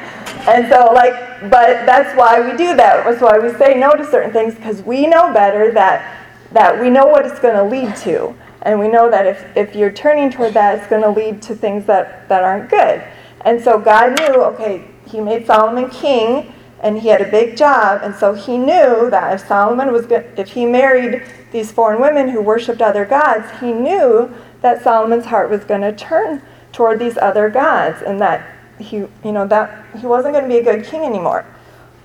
And 0.49 0.67
so, 0.73 0.93
like, 0.95 1.12
but 1.50 1.85
that's 1.85 2.17
why 2.17 2.40
we 2.40 2.57
do 2.57 2.75
that. 2.75 3.05
That's 3.05 3.21
why 3.21 3.38
we 3.38 3.52
say 3.59 3.75
no 3.75 3.93
to 3.93 4.05
certain 4.05 4.33
things 4.33 4.55
because 4.55 4.81
we 4.81 5.07
know 5.07 5.31
better 5.33 5.71
that 5.73 6.25
that 6.52 6.81
we 6.81 6.88
know 6.88 7.07
what 7.07 7.26
it's 7.26 7.38
going 7.38 7.55
to 7.55 7.62
lead 7.62 7.95
to, 7.97 8.35
and 8.62 8.81
we 8.81 8.88
know 8.88 9.11
that 9.11 9.26
if 9.26 9.45
if 9.55 9.76
you're 9.76 9.93
turning 9.93 10.31
toward 10.31 10.55
that, 10.55 10.78
it's 10.78 10.87
going 10.87 11.02
to 11.02 11.11
lead 11.11 11.43
to 11.43 11.55
things 11.55 11.85
that 11.85 12.26
that 12.31 12.43
aren't 12.43 12.71
good. 12.71 13.05
And 13.43 13.62
so 13.62 13.78
God 13.78 14.19
knew, 14.19 14.43
okay, 14.45 14.88
He 15.07 15.21
made 15.21 15.47
Solomon 15.47 15.90
king 15.90 16.55
and 16.81 16.99
he 16.99 17.09
had 17.09 17.21
a 17.21 17.31
big 17.31 17.57
job 17.57 18.00
and 18.02 18.14
so 18.14 18.35
he 18.35 18.57
knew 18.57 19.11
that 19.11 19.35
if 19.35 19.49
solomon 19.49 19.93
was 19.93 20.07
good 20.07 20.25
if 20.37 20.50
he 20.50 20.64
married 20.64 21.23
these 21.50 21.73
foreign 21.73 22.00
women 22.00 22.28
who 22.28 22.40
worshiped 22.40 22.81
other 22.81 23.05
gods 23.05 23.47
he 23.61 23.73
knew 23.73 24.33
that 24.61 24.83
solomon's 24.83 25.26
heart 25.26 25.50
was 25.50 25.64
going 25.64 25.81
to 25.81 25.93
turn 25.93 26.40
toward 26.73 26.99
these 26.99 27.19
other 27.19 27.50
gods 27.50 28.00
and 28.02 28.21
that 28.21 28.58
he 28.79 28.97
you 28.97 29.33
know 29.33 29.47
that 29.47 29.85
he 29.99 30.07
wasn't 30.07 30.33
going 30.33 30.45
to 30.45 30.49
be 30.49 30.59
a 30.59 30.63
good 30.63 30.85
king 30.85 31.03
anymore 31.03 31.45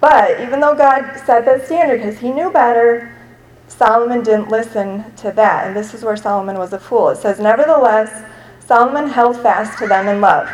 but 0.01 0.39
even 0.42 0.60
though 0.60 0.75
god 0.75 1.18
set 1.25 1.46
that 1.46 1.66
standard 1.66 1.98
because 1.98 2.20
he 2.20 2.31
knew 2.31 2.51
better 2.51 3.16
solomon 3.68 4.24
didn't 4.24 4.50
listen 4.50 5.03
to 5.16 5.31
that 5.31 5.68
and 5.68 5.75
this 5.75 5.94
is 5.94 6.03
where 6.03 6.18
solomon 6.18 6.57
was 6.57 6.74
a 6.74 6.79
fool 6.79 7.09
it 7.09 7.18
says 7.18 7.40
nevertheless 7.40 8.24
solomon 8.59 9.07
held 9.09 9.36
fast 9.42 9.77
to 9.77 9.88
them 9.88 10.07
in 10.07 10.22
love 10.22 10.50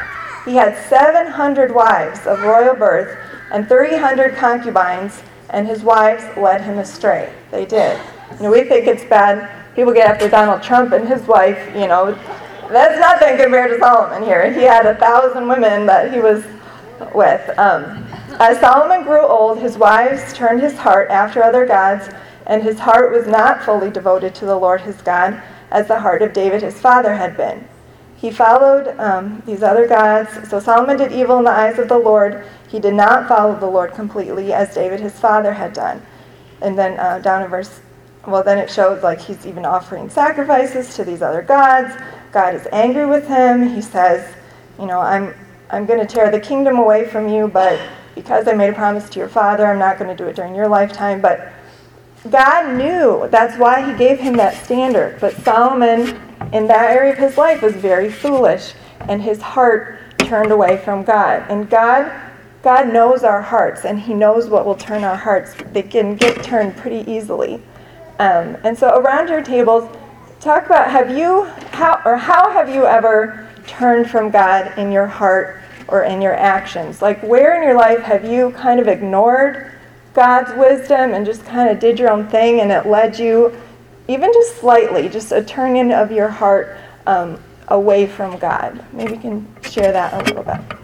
he 0.46 0.56
had 0.56 0.78
700 0.88 1.74
wives 1.76 2.26
of 2.26 2.42
royal 2.42 2.76
birth 2.76 3.18
and 3.52 3.68
300 3.68 4.36
concubines, 4.36 5.22
and 5.50 5.68
his 5.68 5.84
wives 5.84 6.24
led 6.38 6.62
him 6.62 6.78
astray. 6.78 7.34
They 7.52 7.66
did. 7.66 8.00
You 8.38 8.44
know, 8.44 8.52
we 8.52 8.64
think 8.64 8.88
it's 8.88 9.04
bad. 9.04 9.50
People 9.76 9.94
get 9.94 10.10
after 10.10 10.30
Donald 10.30 10.62
Trump 10.62 10.92
and 10.92 11.08
his 11.08 11.22
wife, 11.24 11.58
you 11.76 11.88
know. 11.88 12.18
That's 12.70 13.00
nothing 13.00 13.38
compared 13.38 13.72
to 13.72 13.80
Solomon 13.80 14.24
here. 14.24 14.52
He 14.54 14.62
had 14.62 14.86
a 14.86 14.96
thousand 14.96 15.48
women 15.48 15.86
that 15.88 16.14
he 16.14 16.20
was 16.20 16.44
with. 17.16 17.50
Um, 17.58 18.06
as 18.40 18.60
Solomon 18.60 19.04
grew 19.04 19.26
old, 19.26 19.60
his 19.60 19.78
wives 19.78 20.34
turned 20.34 20.62
his 20.62 20.78
heart 20.78 21.10
after 21.10 21.44
other 21.44 21.66
gods, 21.66 22.14
and 22.46 22.62
his 22.62 22.80
heart 22.80 23.12
was 23.12 23.28
not 23.28 23.64
fully 23.64 23.90
devoted 23.90 24.36
to 24.36 24.46
the 24.46 24.56
Lord 24.56 24.82
his 24.82 25.02
God, 25.02 25.42
as 25.72 25.88
the 25.88 26.00
heart 26.00 26.22
of 26.22 26.32
David 26.32 26.62
his 26.62 26.80
father 26.80 27.14
had 27.16 27.36
been. 27.36 27.68
He 28.16 28.32
followed 28.32 28.96
um, 29.00 29.42
these 29.46 29.64
other 29.64 29.88
gods. 29.88 30.50
So 30.50 30.60
Solomon 30.60 30.98
did 30.98 31.12
evil 31.12 31.38
in 31.38 31.46
the 31.46 31.52
eyes 31.52 31.80
of 31.80 31.88
the 31.88 31.98
Lord. 31.98 32.46
He 32.68 32.80
did 32.80 32.94
not 32.94 33.28
follow 33.28 33.58
the 33.58 33.66
Lord 33.66 33.94
completely 33.94 34.52
as 34.54 34.76
David 34.76 35.00
his 35.00 35.18
father 35.18 35.54
had 35.54 35.74
done. 35.74 36.02
And 36.62 36.78
then 36.78 37.00
uh, 37.00 37.20
down 37.20 37.44
in 37.44 37.50
verse, 37.50 37.80
well, 38.28 38.44
then 38.44 38.58
it 38.58 38.70
shows 38.70 39.02
like 39.04 39.22
he's 39.22 39.48
even 39.48 39.66
offering 39.66 40.10
sacrifices 40.10 40.94
to 40.96 41.06
these 41.06 41.22
other 41.22 41.42
gods. 41.42 41.96
God 42.32 42.56
is 42.56 42.68
angry 42.72 43.06
with 43.06 43.28
him. 43.28 43.68
He 43.68 43.82
says, 43.82 44.36
you 44.80 44.86
know, 44.86 45.00
I'm, 45.00 45.34
I'm 45.70 45.86
going 45.86 46.00
to 46.00 46.06
tear 46.06 46.32
the 46.32 46.40
kingdom 46.40 46.78
away 46.78 47.06
from 47.06 47.28
you, 47.28 47.48
but 47.48 47.80
because 48.16 48.48
I 48.48 48.54
made 48.54 48.70
a 48.70 48.74
promise 48.74 49.10
to 49.10 49.20
your 49.20 49.30
father, 49.30 49.66
I'm 49.66 49.80
not 49.80 49.98
going 49.98 50.16
to 50.16 50.24
do 50.24 50.30
it 50.30 50.36
during 50.36 50.56
your 50.56 50.68
lifetime. 50.68 51.22
But 51.22 51.52
God 52.30 52.76
knew. 52.76 53.28
That's 53.30 53.58
why 53.58 53.90
he 53.90 53.98
gave 53.98 54.20
him 54.20 54.36
that 54.38 54.64
standard. 54.64 55.20
But 55.20 55.36
Solomon 55.38 56.20
in 56.54 56.68
that 56.68 56.92
area 56.92 57.14
of 57.14 57.18
his 57.18 57.38
life 57.38 57.62
was 57.62 57.76
very 57.76 58.12
foolish 58.12 58.74
and 59.02 59.22
his 59.22 59.42
heart 59.42 60.00
turned 60.20 60.52
away 60.52 60.78
from 60.78 61.04
God. 61.04 61.46
And 61.50 61.70
God 61.70 62.12
God 62.62 62.92
knows 62.92 63.24
our 63.24 63.42
hearts 63.42 63.86
and 63.86 63.98
he 63.98 64.14
knows 64.14 64.50
what 64.50 64.66
will 64.66 64.76
turn 64.76 65.06
our 65.06 65.16
hearts. 65.16 65.56
They 65.72 65.84
can 65.84 66.16
get 66.16 66.44
turned 66.44 66.76
pretty 66.76 67.10
easily. 67.10 67.56
Um, 68.20 68.58
and 68.66 68.78
so 68.78 69.00
around 69.00 69.30
your 69.30 69.42
tables, 69.42 69.90
talk 70.40 70.66
about 70.66 70.90
have 70.90 71.16
you 71.16 71.44
how 71.72 72.02
or 72.06 72.16
how 72.16 72.50
have 72.52 72.70
you 72.70 72.86
ever 72.86 73.48
turned 73.68 74.10
from 74.10 74.32
God 74.32 74.78
in 74.78 74.92
your 74.92 75.08
heart 75.08 75.62
or 75.88 76.04
in 76.04 76.22
your 76.22 76.36
actions? 76.36 77.02
Like 77.02 77.22
where 77.22 77.56
in 77.56 77.64
your 77.64 77.76
life 77.76 78.00
have 78.00 78.26
you 78.26 78.52
kind 78.52 78.80
of 78.80 78.88
ignored 78.88 79.72
God's 80.14 80.52
wisdom 80.58 81.14
and 81.14 81.26
just 81.26 81.46
kind 81.46 81.70
of 81.70 81.80
did 81.80 82.00
your 82.00 82.10
own 82.10 82.28
thing 82.28 82.62
and 82.62 82.72
it 82.72 82.88
led 82.88 83.20
you 83.20 83.56
even 84.08 84.32
just 84.34 84.58
slightly, 84.58 85.08
just 85.08 85.32
a 85.32 85.44
turning 85.44 85.92
of 85.92 86.12
your 86.12 86.30
heart 86.30 86.78
um, 87.06 87.40
away 87.68 88.08
from 88.08 88.40
God. 88.40 88.84
Maybe 88.92 89.14
you 89.14 89.20
can 89.20 89.48
share 89.62 89.92
that 89.92 90.14
a 90.14 90.26
little 90.26 90.44
bit. 90.44 90.79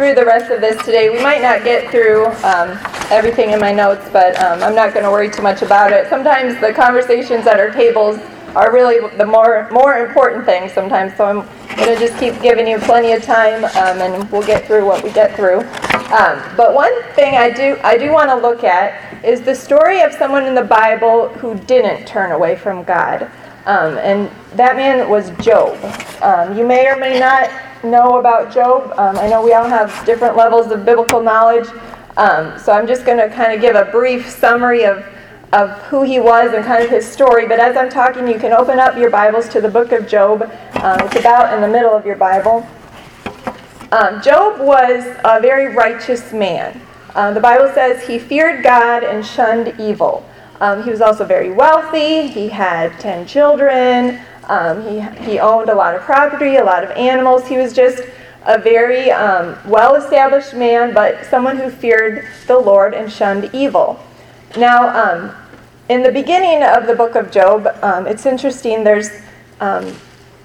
Through 0.00 0.14
the 0.14 0.24
rest 0.24 0.50
of 0.50 0.62
this 0.62 0.82
today, 0.82 1.10
we 1.10 1.22
might 1.22 1.42
not 1.42 1.62
get 1.62 1.90
through 1.90 2.24
um, 2.42 2.78
everything 3.10 3.50
in 3.50 3.60
my 3.60 3.70
notes, 3.70 4.08
but 4.10 4.34
um, 4.40 4.62
I'm 4.62 4.74
not 4.74 4.94
going 4.94 5.04
to 5.04 5.10
worry 5.10 5.28
too 5.28 5.42
much 5.42 5.60
about 5.60 5.92
it. 5.92 6.08
Sometimes 6.08 6.58
the 6.58 6.72
conversations 6.72 7.46
at 7.46 7.60
our 7.60 7.68
tables 7.70 8.18
are 8.56 8.72
really 8.72 9.06
the 9.18 9.26
more 9.26 9.68
more 9.70 9.98
important 9.98 10.46
things 10.46 10.72
sometimes. 10.72 11.14
So 11.18 11.26
I'm 11.26 11.76
going 11.76 11.94
to 11.94 11.98
just 11.98 12.18
keep 12.18 12.40
giving 12.40 12.66
you 12.66 12.78
plenty 12.78 13.12
of 13.12 13.22
time, 13.22 13.62
um, 13.64 14.00
and 14.00 14.32
we'll 14.32 14.46
get 14.46 14.66
through 14.66 14.86
what 14.86 15.04
we 15.04 15.12
get 15.12 15.36
through. 15.36 15.58
Um, 16.16 16.42
but 16.56 16.72
one 16.72 17.02
thing 17.12 17.36
I 17.36 17.50
do 17.50 17.78
I 17.84 17.98
do 17.98 18.10
want 18.10 18.30
to 18.30 18.36
look 18.36 18.64
at 18.64 19.22
is 19.22 19.42
the 19.42 19.54
story 19.54 20.00
of 20.00 20.14
someone 20.14 20.46
in 20.46 20.54
the 20.54 20.64
Bible 20.64 21.28
who 21.28 21.58
didn't 21.58 22.06
turn 22.06 22.32
away 22.32 22.56
from 22.56 22.84
God, 22.84 23.24
um, 23.66 23.98
and 23.98 24.30
that 24.54 24.76
man 24.76 25.10
was 25.10 25.28
Job. 25.44 25.76
Um, 26.22 26.56
you 26.56 26.66
may 26.66 26.88
or 26.88 26.96
may 26.96 27.20
not 27.20 27.50
know 27.82 28.18
about 28.18 28.52
Job. 28.52 28.92
Um, 28.98 29.16
I 29.18 29.28
know 29.28 29.42
we 29.42 29.52
all 29.52 29.68
have 29.68 30.04
different 30.04 30.36
levels 30.36 30.70
of 30.70 30.84
biblical 30.84 31.22
knowledge, 31.22 31.68
um, 32.16 32.58
so 32.58 32.72
I'm 32.72 32.86
just 32.86 33.04
going 33.04 33.18
to 33.18 33.34
kind 33.34 33.52
of 33.52 33.60
give 33.60 33.76
a 33.76 33.86
brief 33.86 34.28
summary 34.28 34.84
of 34.84 35.04
of 35.52 35.70
who 35.86 36.02
he 36.02 36.20
was 36.20 36.52
and 36.54 36.64
kind 36.64 36.82
of 36.84 36.90
his 36.90 37.10
story. 37.10 37.46
But 37.48 37.58
as 37.58 37.76
I'm 37.76 37.90
talking, 37.90 38.28
you 38.28 38.38
can 38.38 38.52
open 38.52 38.78
up 38.78 38.96
your 38.96 39.10
Bibles 39.10 39.48
to 39.48 39.60
the 39.60 39.68
book 39.68 39.90
of 39.90 40.06
Job. 40.06 40.42
Um, 40.42 41.00
it's 41.00 41.16
about 41.16 41.52
in 41.52 41.60
the 41.60 41.68
middle 41.68 41.90
of 41.90 42.06
your 42.06 42.16
Bible. 42.16 42.66
Um, 43.90 44.22
Job 44.22 44.60
was 44.60 45.04
a 45.24 45.40
very 45.40 45.74
righteous 45.74 46.32
man. 46.32 46.80
Uh, 47.16 47.32
the 47.32 47.40
Bible 47.40 47.68
says 47.74 48.06
he 48.06 48.20
feared 48.20 48.62
God 48.62 49.02
and 49.02 49.26
shunned 49.26 49.74
evil. 49.80 50.24
Um, 50.60 50.84
he 50.84 50.90
was 50.90 51.00
also 51.00 51.24
very 51.24 51.50
wealthy. 51.50 52.28
He 52.28 52.48
had 52.48 52.98
10 53.00 53.26
children. 53.26 54.20
Um, 54.50 54.82
he, 54.82 55.00
he 55.30 55.38
owned 55.38 55.68
a 55.68 55.74
lot 55.74 55.94
of 55.94 56.02
property, 56.02 56.56
a 56.56 56.64
lot 56.64 56.82
of 56.82 56.90
animals. 56.90 57.46
He 57.46 57.56
was 57.56 57.72
just 57.72 58.02
a 58.46 58.58
very 58.58 59.10
um, 59.10 59.56
well 59.64 59.94
established 59.94 60.54
man, 60.54 60.92
but 60.92 61.24
someone 61.26 61.56
who 61.56 61.70
feared 61.70 62.26
the 62.48 62.58
Lord 62.58 62.92
and 62.92 63.10
shunned 63.10 63.50
evil. 63.52 64.04
Now, 64.56 64.88
um, 64.88 65.34
in 65.88 66.02
the 66.02 66.10
beginning 66.10 66.64
of 66.64 66.86
the 66.86 66.94
book 66.94 67.14
of 67.14 67.30
Job, 67.30 67.68
um, 67.82 68.06
it's 68.06 68.26
interesting. 68.26 68.82
There's 68.82 69.10
um, 69.60 69.94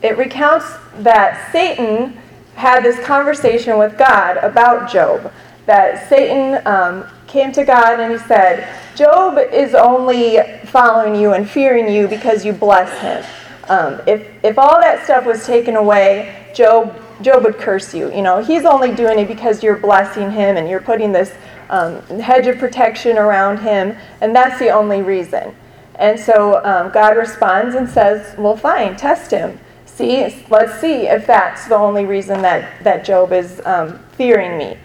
it 0.02 0.18
recounts 0.18 0.65
that 1.00 1.52
Satan 1.52 2.15
had 2.56 2.84
this 2.84 3.04
conversation 3.06 3.80
with 3.80 3.98
God 3.98 4.38
about 4.38 4.91
Job. 4.91 5.32
That 5.65 6.08
Satan 6.10 6.62
um, 6.68 7.08
came 7.26 7.52
to 7.54 7.63
God 7.63 8.00
and 8.00 8.12
he 8.12 8.20
said, 8.28 8.70
Job 8.96 9.39
is 9.52 9.74
only 9.74 10.39
following 10.65 11.15
you 11.15 11.34
and 11.34 11.50
fearing 11.50 11.89
you 11.89 12.08
because 12.08 12.46
you 12.46 12.54
bless 12.54 13.00
him. 13.00 13.26
Um, 13.69 14.01
if, 14.06 14.28
if 14.43 14.58
all 14.58 14.80
that 14.80 15.04
stuff 15.04 15.25
was 15.25 15.45
taken 15.45 15.75
away, 15.75 16.51
Job, 16.54 17.01
Job 17.21 17.43
would 17.43 17.58
curse 17.58 17.93
you. 17.93 18.13
You 18.13 18.21
know, 18.21 18.43
he's 18.43 18.65
only 18.65 18.93
doing 18.93 19.19
it 19.19 19.28
because 19.28 19.63
you're 19.63 19.78
blessing 19.78 20.32
him 20.32 20.58
and 20.58 20.69
you're 20.69 20.82
putting 20.82 21.12
this 21.12 21.34
um, 21.69 22.01
hedge 22.19 22.47
of 22.47 22.58
protection 22.58 23.17
around 23.17 23.58
him, 23.60 23.95
and 24.21 24.36
that's 24.36 24.60
the 24.60 24.69
only 24.69 25.01
reason. 25.01 25.56
And 25.95 26.19
so 26.19 26.63
um, 26.63 26.91
God 26.91 27.17
responds 27.17 27.75
and 27.75 27.89
says, 27.89 28.38
Well, 28.38 28.58
fine, 28.58 28.95
test 28.95 29.32
him. 29.32 29.60
See, 29.86 30.21
let's 30.49 30.80
see 30.82 31.08
if 31.08 31.25
that's 31.25 31.67
the 31.67 31.75
only 31.75 32.06
reason 32.06 32.41
that, 32.41 32.84
that 32.84 33.06
Job 33.06 33.32
is 33.32 33.62
um, 33.65 33.99
fearing 34.17 34.58
me. 34.58 34.78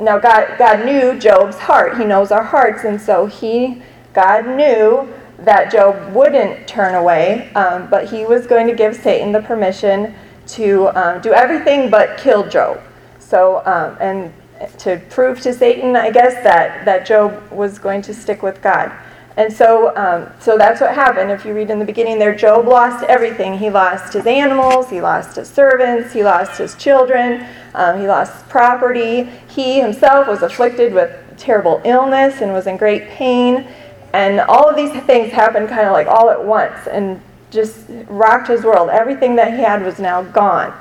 Now, 0.00 0.18
God, 0.18 0.56
God 0.58 0.84
knew 0.84 1.18
Job's 1.18 1.58
heart. 1.58 1.98
He 1.98 2.04
knows 2.04 2.30
our 2.30 2.42
hearts, 2.42 2.84
and 2.84 3.00
so 3.00 3.26
he, 3.26 3.82
God 4.14 4.46
knew 4.46 5.12
that 5.40 5.70
Job 5.70 6.14
wouldn't 6.14 6.66
turn 6.66 6.94
away, 6.94 7.52
um, 7.54 7.88
but 7.88 8.08
he 8.08 8.24
was 8.24 8.46
going 8.46 8.66
to 8.66 8.74
give 8.74 8.96
Satan 8.96 9.32
the 9.32 9.42
permission 9.42 10.14
to 10.48 10.88
um, 10.98 11.20
do 11.20 11.32
everything 11.32 11.90
but 11.90 12.18
kill 12.18 12.48
Job. 12.48 12.80
So, 13.18 13.62
um, 13.66 13.96
and 14.00 14.32
to 14.78 15.00
prove 15.10 15.40
to 15.42 15.52
Satan, 15.52 15.96
I 15.96 16.10
guess, 16.10 16.34
that, 16.42 16.84
that 16.84 17.06
Job 17.06 17.50
was 17.50 17.78
going 17.78 18.02
to 18.02 18.14
stick 18.14 18.42
with 18.42 18.62
God. 18.62 18.92
And 19.36 19.52
so, 19.52 19.94
um, 19.96 20.32
so 20.40 20.56
that's 20.56 20.80
what 20.80 20.94
happened. 20.94 21.30
If 21.30 21.44
you 21.44 21.52
read 21.52 21.68
in 21.68 21.78
the 21.78 21.84
beginning 21.84 22.18
there, 22.18 22.34
Job 22.34 22.66
lost 22.66 23.04
everything. 23.04 23.58
He 23.58 23.68
lost 23.68 24.14
his 24.14 24.26
animals, 24.26 24.88
he 24.88 25.02
lost 25.02 25.36
his 25.36 25.48
servants, 25.48 26.14
he 26.14 26.24
lost 26.24 26.56
his 26.56 26.74
children, 26.76 27.46
um, 27.74 28.00
he 28.00 28.08
lost 28.08 28.48
property. 28.48 29.24
He 29.48 29.78
himself 29.80 30.26
was 30.26 30.40
afflicted 30.40 30.94
with 30.94 31.14
terrible 31.36 31.82
illness 31.84 32.40
and 32.40 32.54
was 32.54 32.66
in 32.66 32.78
great 32.78 33.08
pain. 33.08 33.66
And 34.16 34.40
all 34.40 34.66
of 34.70 34.76
these 34.76 34.90
things 35.02 35.30
happened 35.30 35.68
kind 35.68 35.86
of 35.86 35.92
like 35.92 36.06
all 36.06 36.30
at 36.30 36.42
once 36.42 36.86
and 36.90 37.20
just 37.50 37.84
rocked 38.08 38.48
his 38.48 38.64
world. 38.64 38.88
Everything 38.88 39.36
that 39.36 39.52
he 39.52 39.60
had 39.60 39.84
was 39.84 39.98
now 39.98 40.22
gone. 40.22 40.72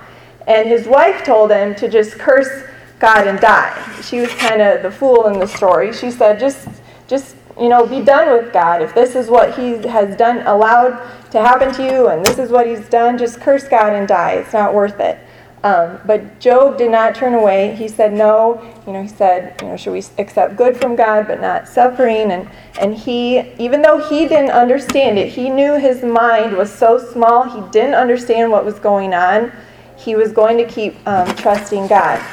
And 0.47 0.69
his 0.69 0.87
wife 0.87 1.25
told 1.25 1.51
him 1.51 1.75
to 1.75 1.89
just 1.89 2.13
curse 2.13 2.63
God 2.97 3.27
and 3.27 3.37
die. 3.41 3.73
She 4.01 4.21
was 4.21 4.29
kind 4.35 4.61
of 4.61 4.83
the 4.83 4.89
fool 4.89 5.27
in 5.27 5.37
the 5.37 5.47
story. 5.47 5.91
She 5.91 6.11
said, 6.11 6.39
just, 6.39 6.69
just, 7.09 7.35
you 7.59 7.67
know, 7.67 7.85
be 7.85 7.99
done 7.99 8.31
with 8.31 8.53
God. 8.53 8.81
If 8.81 8.95
this 8.95 9.15
is 9.15 9.27
what 9.27 9.53
he 9.59 9.85
has 9.85 10.15
done, 10.15 10.47
allowed 10.47 10.91
to 11.31 11.41
happen 11.41 11.73
to 11.73 11.83
you, 11.83 12.07
and 12.07 12.25
this 12.25 12.39
is 12.39 12.51
what 12.51 12.65
he's 12.65 12.87
done, 12.87 13.17
just 13.17 13.41
curse 13.41 13.67
God 13.67 13.91
and 13.91 14.07
die. 14.07 14.35
It's 14.35 14.53
not 14.53 14.73
worth 14.73 15.01
it. 15.01 15.19
Um, 15.65 15.99
but 16.05 16.39
Job 16.39 16.77
did 16.77 16.91
not 16.91 17.15
turn 17.15 17.33
away. 17.33 17.73
He 17.73 17.87
said 17.87 18.13
no. 18.13 18.61
You 18.85 18.93
know, 18.93 19.01
he 19.01 19.07
said, 19.07 19.59
you 19.63 19.69
know, 19.69 19.75
should 19.75 19.93
we 19.93 20.03
accept 20.19 20.57
good 20.57 20.77
from 20.77 20.95
God 20.95 21.25
but 21.25 21.41
not 21.41 21.67
suffering? 21.67 22.31
And 22.31 22.47
and 22.79 22.93
he, 22.93 23.39
even 23.57 23.81
though 23.81 23.97
he 23.97 24.27
didn't 24.27 24.51
understand 24.51 25.17
it, 25.17 25.29
he 25.29 25.49
knew 25.49 25.73
his 25.73 26.03
mind 26.03 26.55
was 26.55 26.71
so 26.71 26.99
small. 26.99 27.45
He 27.45 27.67
didn't 27.71 27.95
understand 27.95 28.51
what 28.51 28.63
was 28.63 28.77
going 28.77 29.15
on. 29.15 29.51
He 29.97 30.15
was 30.15 30.31
going 30.31 30.57
to 30.59 30.65
keep 30.65 30.95
um, 31.07 31.35
trusting 31.35 31.87
God. 31.87 32.23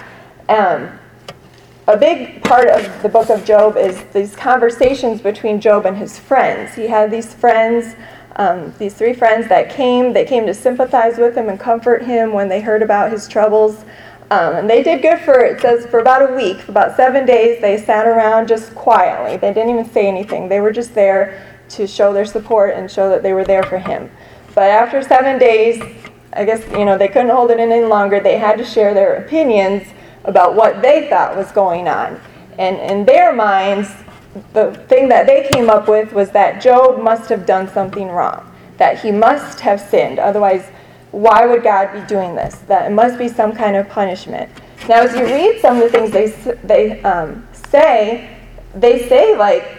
Um, 0.51 0.91
a 1.89 1.97
big 1.97 2.43
part 2.43 2.69
of 2.69 3.03
the 3.03 3.09
book 3.09 3.31
of 3.31 3.47
Job 3.47 3.79
is 3.79 4.03
these 4.13 4.37
conversations 4.37 5.23
between 5.23 5.59
Job 5.59 5.87
and 5.87 5.97
his 5.97 6.19
friends. 6.19 6.75
He 6.75 6.87
had 6.87 7.11
these 7.11 7.33
friends 7.33 7.97
um, 8.37 8.73
these 8.79 8.95
three 8.95 9.13
friends 9.13 9.49
that 9.49 9.71
came, 9.71 10.13
they 10.13 10.25
came 10.25 10.47
to 10.47 10.55
sympathize 10.55 11.19
with 11.19 11.37
him 11.37 11.49
and 11.49 11.61
comfort 11.61 12.03
him 12.03 12.33
when 12.33 12.49
they 12.49 12.61
heard 12.61 12.83
about 12.83 13.13
his 13.13 13.29
troubles. 13.29 13.85
Um, 14.31 14.57
and 14.57 14.71
they 14.71 14.83
did 14.83 15.03
good 15.03 15.21
for, 15.21 15.41
it 15.41 15.61
says, 15.61 15.87
for 15.87 15.99
about 15.99 16.31
a 16.31 16.35
week, 16.35 16.67
about 16.69 16.97
seven 16.97 17.27
days, 17.27 17.61
they 17.61 17.77
sat 17.77 18.07
around 18.07 18.49
just 18.49 18.75
quietly. 18.75 19.37
They 19.37 19.53
didn't 19.53 19.71
even 19.71 19.91
say 19.91 20.09
anything. 20.09 20.49
They 20.49 20.61
were 20.61 20.73
just 20.73 20.95
there 20.95 21.47
to 21.71 21.87
show 21.87 22.13
their 22.13 22.25
support 22.25 22.75
and 22.75 22.91
show 22.91 23.11
that 23.11 23.23
they 23.23 23.35
were 23.35 23.45
there 23.45 23.63
for 23.63 23.79
him. 23.79 24.11
But 24.55 24.71
after 24.71 25.03
seven 25.03 25.39
days, 25.39 25.83
I 26.33 26.45
guess, 26.45 26.67
you 26.73 26.87
know, 26.87 26.97
they 26.97 27.09
couldn't 27.09 27.31
hold 27.31 27.51
it 27.51 27.61
in 27.61 27.71
any 27.71 27.85
longer. 27.85 28.21
They 28.21 28.39
had 28.39 28.57
to 28.57 28.65
share 28.65 28.95
their 28.95 29.17
opinions 29.17 29.87
about 30.25 30.55
what 30.55 30.81
they 30.81 31.09
thought 31.11 31.37
was 31.37 31.53
going 31.53 31.89
on. 31.89 32.19
And 32.59 32.79
in 32.79 33.05
their 33.05 33.35
minds, 33.35 33.91
the 34.53 34.75
thing 34.89 35.09
that 35.09 35.27
they 35.27 35.49
came 35.53 35.69
up 35.69 35.89
with 35.89 36.13
was 36.13 36.31
that 36.31 36.63
Job 36.63 37.03
must 37.03 37.29
have 37.29 37.45
done 37.45 37.69
something 37.69 38.09
wrong, 38.09 38.51
that 38.79 39.01
he 39.01 39.11
must 39.11 39.61
have 39.61 39.81
sinned. 39.81 40.19
Otherwise, 40.19 40.69
why 41.11 41.45
would 41.47 41.63
God 41.63 41.93
be 41.93 42.01
doing 42.07 42.35
this? 42.35 42.57
That 42.69 42.91
it 42.91 42.95
must 42.95 43.19
be 43.19 43.29
some 43.29 43.55
kind 43.55 43.77
of 43.77 43.89
punishment. 43.89 44.51
Now, 44.89 45.03
as 45.03 45.15
you 45.15 45.25
read 45.25 45.61
some 45.61 45.77
of 45.77 45.83
the 45.83 45.91
things 45.91 46.11
they, 46.11 46.31
they 46.65 47.03
um, 47.03 47.47
say, 47.53 48.37
they 48.75 49.07
say, 49.09 49.37
like, 49.37 49.79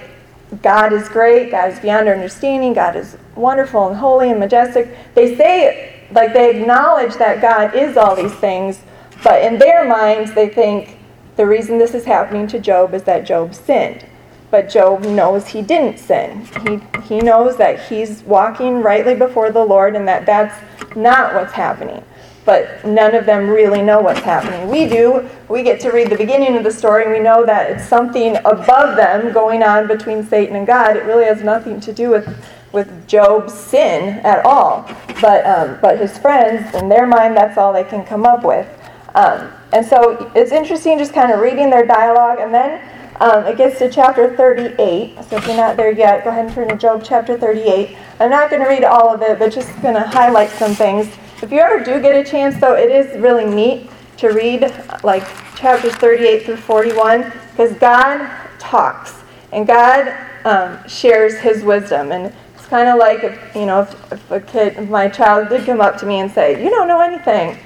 God 0.62 0.94
is 0.94 1.10
great, 1.10 1.50
God 1.50 1.72
is 1.72 1.80
beyond 1.80 2.08
our 2.08 2.14
understanding, 2.14 2.74
God 2.74 2.96
is 2.96 3.18
wonderful 3.36 3.88
and 3.88 3.98
holy 3.98 4.30
and 4.30 4.40
majestic. 4.40 4.96
They 5.16 5.36
say, 5.36 6.06
like, 6.12 6.34
they 6.34 6.60
acknowledge 6.60 7.16
that 7.16 7.42
God 7.42 7.76
is 7.76 7.98
all 7.98 8.16
these 8.16 8.34
things, 8.36 8.82
but 9.24 9.42
in 9.42 9.58
their 9.58 9.84
minds, 9.88 10.34
they 10.34 10.50
think 10.50 11.00
the 11.36 11.46
reason 11.48 11.80
this 11.80 11.96
is 11.96 12.06
happening 12.06 12.46
to 12.48 12.60
Job 12.60 12.94
is 12.94 13.04
that 13.04 13.26
Job 13.26 13.56
sinned. 13.56 14.06
But 14.54 14.70
Job 14.70 15.02
knows 15.02 15.48
he 15.48 15.64
didn't 15.64 15.98
sin. 15.98 16.48
He, 16.68 16.80
he 17.08 17.22
knows 17.22 17.58
that 17.58 17.88
he's 17.90 18.22
walking 18.22 18.84
rightly 18.84 19.16
before 19.16 19.52
the 19.52 19.66
Lord 19.66 19.96
and 19.96 20.08
that 20.08 20.28
that's 20.28 20.54
not 20.96 21.34
what's 21.34 21.54
happening. 21.54 22.04
But 22.46 22.86
none 22.86 23.16
of 23.16 23.26
them 23.26 23.50
really 23.50 23.82
know 23.82 24.00
what's 24.00 24.20
happening. 24.20 24.70
We 24.70 24.88
do. 24.88 25.28
We 25.50 25.64
get 25.64 25.80
to 25.80 25.90
read 25.90 26.12
the 26.12 26.18
beginning 26.18 26.56
of 26.56 26.64
the 26.64 26.70
story 26.70 27.02
and 27.02 27.12
we 27.12 27.20
know 27.20 27.44
that 27.48 27.72
it's 27.72 27.84
something 27.84 28.36
above 28.46 28.96
them 28.96 29.34
going 29.34 29.64
on 29.64 29.88
between 29.88 30.24
Satan 30.24 30.56
and 30.56 30.68
God. 30.68 30.98
It 30.98 31.06
really 31.06 31.26
has 31.26 31.42
nothing 31.42 31.80
to 31.80 31.92
do 31.92 32.12
with, 32.12 32.32
with 32.72 33.08
Job's 33.08 33.56
sin 33.56 34.20
at 34.20 34.46
all. 34.46 34.88
But, 35.20 35.48
um, 35.48 35.80
but 35.82 35.98
his 35.98 36.16
friends, 36.20 36.76
in 36.76 36.90
their 36.90 37.08
mind, 37.08 37.36
that's 37.36 37.58
all 37.58 37.74
they 37.74 37.86
can 37.86 38.06
come 38.06 38.28
up 38.28 38.44
with. 38.44 38.68
Um, 39.16 39.52
and 39.74 39.84
so 39.84 40.32
it's 40.36 40.52
interesting 40.52 41.00
just 41.00 41.12
kind 41.12 41.32
of 41.32 41.40
reading 41.40 41.72
their 41.72 41.88
dialogue 41.88 42.38
and 42.40 42.54
then 42.54 42.93
um, 43.20 43.46
it 43.46 43.58
gets 43.58 43.80
to 43.80 43.90
chapter 43.90 44.36
38. 44.36 45.16
So 45.30 45.38
if 45.38 45.48
you're 45.48 45.56
not 45.56 45.78
there 45.78 45.92
yet, 45.92 46.24
go 46.24 46.30
ahead 46.30 46.46
and 46.46 46.54
turn 46.54 46.70
to 46.70 46.76
Job 46.76 47.04
chapter 47.04 47.38
38. 47.38 47.96
I'm 48.20 48.30
not 48.30 48.50
going 48.50 48.62
to 48.62 48.68
read 48.68 48.84
all 48.84 49.14
of 49.14 49.22
it, 49.22 49.40
but 49.40 49.54
just 49.54 49.70
going 49.82 49.96
to 49.96 50.02
highlight 50.02 50.50
some 50.50 50.74
things. 50.74 51.08
If 51.42 51.52
you 51.52 51.60
ever 51.60 51.84
do 51.84 52.02
get 52.02 52.16
a 52.16 52.30
chance, 52.30 52.60
though, 52.60 52.76
it 52.76 52.90
is 52.90 53.20
really 53.20 53.46
neat 53.46 53.90
to 54.18 54.30
read 54.30 54.62
like 55.04 55.24
chapters 55.56 55.94
38 55.96 56.44
through 56.44 56.58
41 56.58 57.32
because 57.52 57.74
God 57.74 58.30
talks 58.60 59.22
and 59.52 59.68
God 59.68 60.14
um, 60.46 60.80
shares 60.88 61.40
His 61.40 61.64
wisdom. 61.64 62.12
And 62.12 62.34
it's 62.56 62.66
kind 62.66 62.88
of 62.88 62.98
like 62.98 63.24
if 63.24 63.56
you 63.56 63.66
know 63.66 63.82
if, 63.82 64.12
if 64.12 64.32
a 64.32 64.40
kid, 64.40 64.78
if 64.78 64.90
my 64.90 65.08
child 65.10 65.50
did 65.50 65.66
come 65.66 65.82
up 65.82 65.98
to 65.98 66.06
me 66.06 66.20
and 66.20 66.32
say, 66.32 66.64
"You 66.64 66.70
don't 66.70 66.88
know 66.88 67.02
anything," 67.02 67.58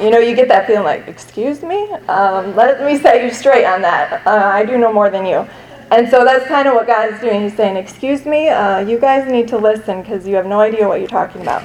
you 0.00 0.10
know, 0.10 0.18
you 0.18 0.34
get 0.34 0.48
that 0.48 0.66
feeling 0.66 0.84
like, 0.84 1.06
excuse 1.06 1.62
me? 1.62 1.90
Um, 2.08 2.54
let 2.56 2.84
me 2.84 2.98
set 2.98 3.24
you 3.24 3.30
straight 3.30 3.64
on 3.64 3.82
that. 3.82 4.26
Uh, 4.26 4.30
I 4.30 4.64
do 4.64 4.78
know 4.78 4.92
more 4.92 5.10
than 5.10 5.26
you. 5.26 5.46
And 5.90 6.08
so 6.08 6.24
that's 6.24 6.46
kind 6.46 6.66
of 6.66 6.74
what 6.74 6.86
God 6.86 7.12
is 7.12 7.20
doing. 7.20 7.42
He's 7.42 7.54
saying, 7.54 7.76
excuse 7.76 8.24
me, 8.24 8.48
uh, 8.48 8.78
you 8.78 8.98
guys 8.98 9.30
need 9.30 9.48
to 9.48 9.58
listen 9.58 10.00
because 10.00 10.26
you 10.26 10.34
have 10.36 10.46
no 10.46 10.60
idea 10.60 10.88
what 10.88 11.00
you're 11.00 11.08
talking 11.08 11.42
about. 11.42 11.62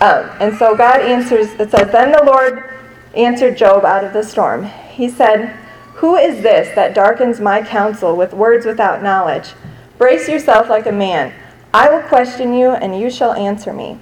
Um, 0.00 0.30
and 0.40 0.56
so 0.56 0.76
God 0.76 1.00
answers, 1.00 1.48
it 1.58 1.70
says, 1.70 1.90
Then 1.90 2.12
the 2.12 2.22
Lord 2.24 2.70
answered 3.16 3.56
Job 3.56 3.84
out 3.84 4.04
of 4.04 4.12
the 4.12 4.22
storm. 4.22 4.64
He 4.90 5.08
said, 5.08 5.48
Who 5.94 6.14
is 6.14 6.42
this 6.42 6.74
that 6.76 6.94
darkens 6.94 7.40
my 7.40 7.62
counsel 7.62 8.16
with 8.16 8.32
words 8.32 8.66
without 8.66 9.02
knowledge? 9.02 9.54
Brace 9.98 10.28
yourself 10.28 10.68
like 10.68 10.86
a 10.86 10.92
man. 10.92 11.32
I 11.72 11.88
will 11.88 12.02
question 12.02 12.54
you, 12.54 12.70
and 12.70 12.98
you 12.98 13.10
shall 13.10 13.32
answer 13.32 13.72
me. 13.72 13.98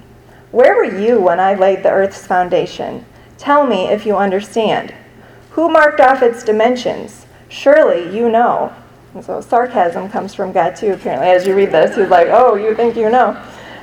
Where 0.51 0.75
were 0.75 0.99
you 0.99 1.19
when 1.19 1.39
I 1.39 1.55
laid 1.55 1.81
the 1.81 1.89
earth's 1.89 2.27
foundation? 2.27 3.05
Tell 3.43 3.67
me 3.67 3.89
if 3.89 4.05
you 4.05 4.15
understand. 4.15 4.93
Who 5.49 5.67
marked 5.67 5.99
off 5.99 6.23
its 6.23 6.43
dimensions? 6.43 7.25
Surely 7.49 8.15
you 8.15 8.29
know. 8.29 8.73
And 9.13 9.21
so 9.21 9.41
sarcasm 9.41 10.07
comes 10.07 10.33
from 10.33 10.53
God 10.53 10.77
too, 10.77 10.93
apparently. 10.93 11.27
As 11.27 11.45
you 11.45 11.53
read 11.53 11.73
this, 11.73 11.97
he's 11.97 12.07
like, 12.07 12.29
oh, 12.29 12.55
you 12.55 12.73
think 12.73 12.95
you 12.95 13.09
know. 13.09 13.31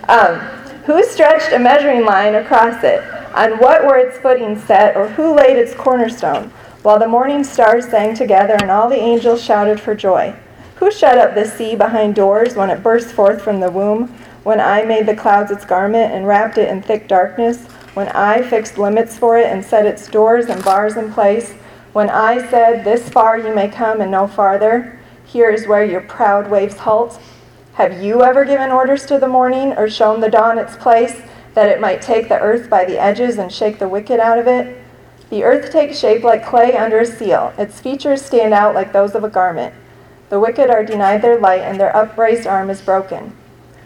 Um, 0.08 0.38
who 0.86 1.04
stretched 1.04 1.52
a 1.52 1.58
measuring 1.58 2.06
line 2.06 2.36
across 2.36 2.82
it? 2.82 3.04
On 3.34 3.58
what 3.58 3.84
were 3.84 3.98
its 3.98 4.16
footings 4.16 4.64
set, 4.64 4.96
or 4.96 5.08
who 5.08 5.34
laid 5.34 5.58
its 5.58 5.74
cornerstone? 5.74 6.48
While 6.82 6.98
the 6.98 7.06
morning 7.06 7.44
stars 7.44 7.86
sang 7.86 8.14
together 8.14 8.54
and 8.54 8.70
all 8.70 8.88
the 8.88 8.96
angels 8.96 9.44
shouted 9.44 9.78
for 9.78 9.94
joy. 9.94 10.34
Who 10.76 10.90
shut 10.90 11.18
up 11.18 11.34
the 11.34 11.44
sea 11.44 11.76
behind 11.76 12.14
doors 12.14 12.54
when 12.54 12.70
it 12.70 12.82
burst 12.82 13.08
forth 13.08 13.42
from 13.42 13.60
the 13.60 13.70
womb? 13.70 14.06
When 14.42 14.58
I 14.58 14.86
made 14.86 15.04
the 15.04 15.14
clouds 15.14 15.50
its 15.50 15.66
garment 15.66 16.14
and 16.14 16.26
wrapped 16.26 16.56
it 16.56 16.70
in 16.70 16.80
thick 16.80 17.08
darkness? 17.08 17.66
When 17.94 18.08
I 18.08 18.42
fixed 18.42 18.78
limits 18.78 19.18
for 19.18 19.38
it 19.38 19.46
and 19.46 19.64
set 19.64 19.86
its 19.86 20.08
doors 20.08 20.46
and 20.46 20.64
bars 20.64 20.96
in 20.96 21.12
place, 21.12 21.54
when 21.92 22.08
I 22.08 22.48
said, 22.50 22.84
This 22.84 23.08
far 23.08 23.38
you 23.38 23.54
may 23.54 23.68
come 23.68 24.00
and 24.00 24.10
no 24.10 24.28
farther, 24.28 24.98
here 25.24 25.50
is 25.50 25.66
where 25.66 25.84
your 25.84 26.00
proud 26.00 26.50
waves 26.50 26.76
halt. 26.76 27.20
Have 27.74 28.02
you 28.02 28.22
ever 28.22 28.44
given 28.44 28.70
orders 28.70 29.06
to 29.06 29.18
the 29.18 29.28
morning 29.28 29.72
or 29.72 29.88
shown 29.88 30.20
the 30.20 30.30
dawn 30.30 30.58
its 30.58 30.76
place, 30.76 31.22
that 31.54 31.68
it 31.68 31.80
might 31.80 32.02
take 32.02 32.28
the 32.28 32.38
earth 32.38 32.70
by 32.70 32.84
the 32.84 33.00
edges 33.00 33.38
and 33.38 33.50
shake 33.50 33.78
the 33.78 33.88
wicked 33.88 34.20
out 34.20 34.38
of 34.38 34.46
it? 34.46 34.76
The 35.30 35.44
earth 35.44 35.70
takes 35.72 35.98
shape 35.98 36.22
like 36.24 36.44
clay 36.44 36.76
under 36.76 36.98
a 36.98 37.06
seal. 37.06 37.52
Its 37.56 37.80
features 37.80 38.22
stand 38.22 38.52
out 38.52 38.74
like 38.74 38.92
those 38.92 39.14
of 39.14 39.24
a 39.24 39.28
garment. 39.28 39.74
The 40.28 40.40
wicked 40.40 40.70
are 40.70 40.84
denied 40.84 41.22
their 41.22 41.38
light, 41.38 41.62
and 41.62 41.80
their 41.80 41.94
upraised 41.96 42.46
arm 42.46 42.70
is 42.70 42.80
broken. 42.80 43.36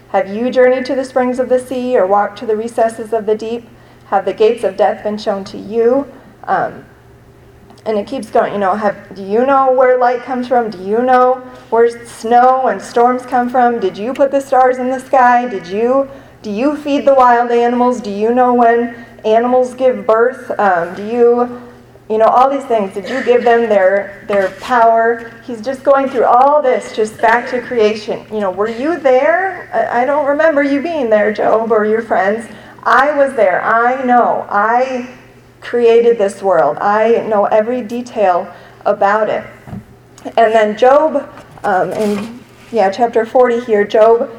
Have 0.09 0.27
you 0.27 0.51
journeyed 0.51 0.85
to 0.85 0.95
the 0.95 1.05
springs 1.05 1.39
of 1.39 1.49
the 1.49 1.59
sea, 1.59 1.97
or 1.97 2.05
walked 2.05 2.37
to 2.39 2.45
the 2.45 2.55
recesses 2.55 3.13
of 3.13 3.25
the 3.25 3.35
deep? 3.35 3.67
Have 4.07 4.25
the 4.25 4.33
gates 4.33 4.63
of 4.63 4.77
death 4.77 5.03
been 5.03 5.17
shown 5.17 5.43
to 5.45 5.57
you? 5.57 6.11
Um, 6.43 6.85
and 7.85 7.97
it 7.97 8.07
keeps 8.07 8.29
going. 8.29 8.53
You 8.53 8.59
know, 8.59 8.75
have 8.75 9.15
do 9.15 9.23
you 9.23 9.45
know 9.45 9.71
where 9.71 9.97
light 9.97 10.23
comes 10.23 10.47
from? 10.47 10.69
Do 10.69 10.83
you 10.83 11.01
know 11.03 11.35
where 11.69 12.05
snow 12.05 12.67
and 12.67 12.81
storms 12.81 13.25
come 13.25 13.49
from? 13.49 13.79
Did 13.79 13.97
you 13.97 14.13
put 14.13 14.31
the 14.31 14.41
stars 14.41 14.77
in 14.77 14.89
the 14.89 14.99
sky? 14.99 15.47
Did 15.47 15.67
you 15.67 16.09
do 16.41 16.51
you 16.51 16.75
feed 16.77 17.05
the 17.05 17.13
wild 17.15 17.49
animals? 17.51 18.01
Do 18.01 18.11
you 18.11 18.33
know 18.33 18.53
when 18.53 18.93
animals 19.25 19.73
give 19.73 20.05
birth? 20.05 20.51
Um, 20.59 20.93
do 20.93 21.03
you, 21.03 21.61
you 22.07 22.19
know, 22.19 22.25
all 22.25 22.51
these 22.51 22.65
things? 22.65 22.93
Did 22.93 23.09
you 23.09 23.23
give 23.23 23.43
them 23.43 23.67
their 23.67 24.23
their 24.27 24.49
power? 24.59 25.33
He's 25.43 25.61
just 25.61 25.83
going 25.83 26.07
through 26.07 26.25
all 26.25 26.61
this, 26.61 26.95
just 26.95 27.19
back 27.19 27.49
to 27.49 27.61
creation. 27.61 28.27
You 28.31 28.41
know, 28.41 28.51
were 28.51 28.69
you 28.69 28.99
there? 28.99 29.69
I, 29.73 30.01
I 30.01 30.05
don't 30.05 30.27
remember 30.27 30.61
you 30.61 30.81
being 30.83 31.09
there, 31.09 31.33
Job, 31.33 31.71
or 31.71 31.85
your 31.85 32.03
friends. 32.03 32.47
I 32.85 33.15
was 33.17 33.35
there. 33.35 33.63
I 33.63 34.03
know. 34.03 34.45
I 34.49 35.09
created 35.61 36.17
this 36.17 36.43
world. 36.43 36.77
I 36.79 37.25
know 37.27 37.45
every 37.45 37.81
detail 37.81 38.53
about 38.85 39.29
it. 39.29 39.45
And 40.23 40.53
then 40.53 40.77
Job, 40.77 41.29
um, 41.63 41.91
in 41.93 42.39
yeah, 42.71 42.91
chapter 42.91 43.25
40 43.25 43.61
here, 43.61 43.85
Job 43.85 44.29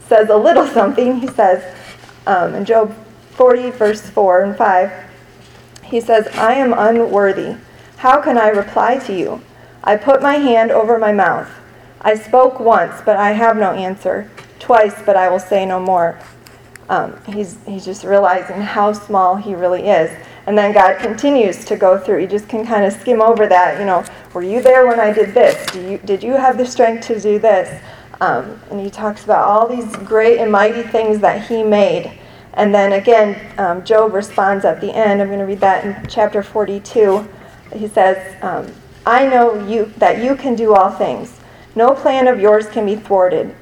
says 0.00 0.28
a 0.30 0.36
little 0.36 0.66
something. 0.78 1.20
He 1.20 1.26
says 1.26 1.76
um, 2.26 2.54
in 2.54 2.64
Job 2.64 2.94
40, 3.30 3.70
verse 3.70 4.08
4 4.10 4.42
and 4.42 4.56
5, 4.56 4.92
he 5.84 6.00
says, 6.00 6.26
I 6.28 6.54
am 6.54 6.72
unworthy. 6.72 7.56
How 7.98 8.20
can 8.20 8.38
I 8.38 8.48
reply 8.48 8.98
to 8.98 9.16
you? 9.16 9.42
I 9.82 9.96
put 9.96 10.22
my 10.22 10.34
hand 10.34 10.70
over 10.70 10.98
my 10.98 11.12
mouth. 11.12 11.50
I 12.00 12.14
spoke 12.14 12.60
once, 12.60 13.00
but 13.04 13.16
I 13.16 13.32
have 13.32 13.56
no 13.56 13.72
answer. 13.72 14.30
Twice, 14.60 15.02
but 15.04 15.16
I 15.16 15.28
will 15.28 15.38
say 15.40 15.64
no 15.66 15.80
more. 15.80 16.18
Um, 16.88 17.20
he's, 17.24 17.58
he's 17.66 17.84
just 17.84 18.04
realizing 18.04 18.60
how 18.60 18.92
small 18.92 19.36
he 19.36 19.54
really 19.54 19.88
is. 19.88 20.10
And 20.46 20.56
then 20.56 20.72
God 20.72 20.98
continues 20.98 21.64
to 21.66 21.76
go 21.76 21.98
through. 21.98 22.22
You 22.22 22.26
just 22.26 22.48
can 22.48 22.66
kind 22.66 22.84
of 22.84 22.92
skim 22.94 23.20
over 23.20 23.46
that. 23.46 23.78
You 23.78 23.84
know, 23.84 24.04
were 24.32 24.42
you 24.42 24.62
there 24.62 24.86
when 24.86 24.98
I 24.98 25.12
did 25.12 25.34
this? 25.34 25.70
Do 25.72 25.82
you, 25.82 25.98
did 25.98 26.22
you 26.22 26.32
have 26.32 26.56
the 26.56 26.64
strength 26.64 27.06
to 27.08 27.20
do 27.20 27.38
this? 27.38 27.82
Um, 28.20 28.60
and 28.70 28.80
he 28.80 28.90
talks 28.90 29.24
about 29.24 29.46
all 29.46 29.68
these 29.68 29.94
great 29.96 30.38
and 30.38 30.50
mighty 30.50 30.82
things 30.82 31.20
that 31.20 31.46
he 31.46 31.62
made. 31.62 32.18
And 32.54 32.74
then 32.74 32.94
again, 32.94 33.52
um, 33.58 33.84
Job 33.84 34.14
responds 34.14 34.64
at 34.64 34.80
the 34.80 34.90
end. 34.90 35.20
I'm 35.20 35.28
going 35.28 35.38
to 35.38 35.44
read 35.44 35.60
that 35.60 35.84
in 35.84 36.06
chapter 36.08 36.42
42. 36.42 37.28
He 37.74 37.86
says, 37.86 38.36
um, 38.42 38.72
I 39.06 39.26
know 39.26 39.66
you 39.66 39.92
that 39.98 40.22
you 40.24 40.34
can 40.34 40.54
do 40.54 40.74
all 40.74 40.90
things. 40.90 41.38
No 41.76 41.94
plan 41.94 42.26
of 42.26 42.40
yours 42.40 42.66
can 42.68 42.86
be 42.86 42.96
thwarted. 42.96 43.54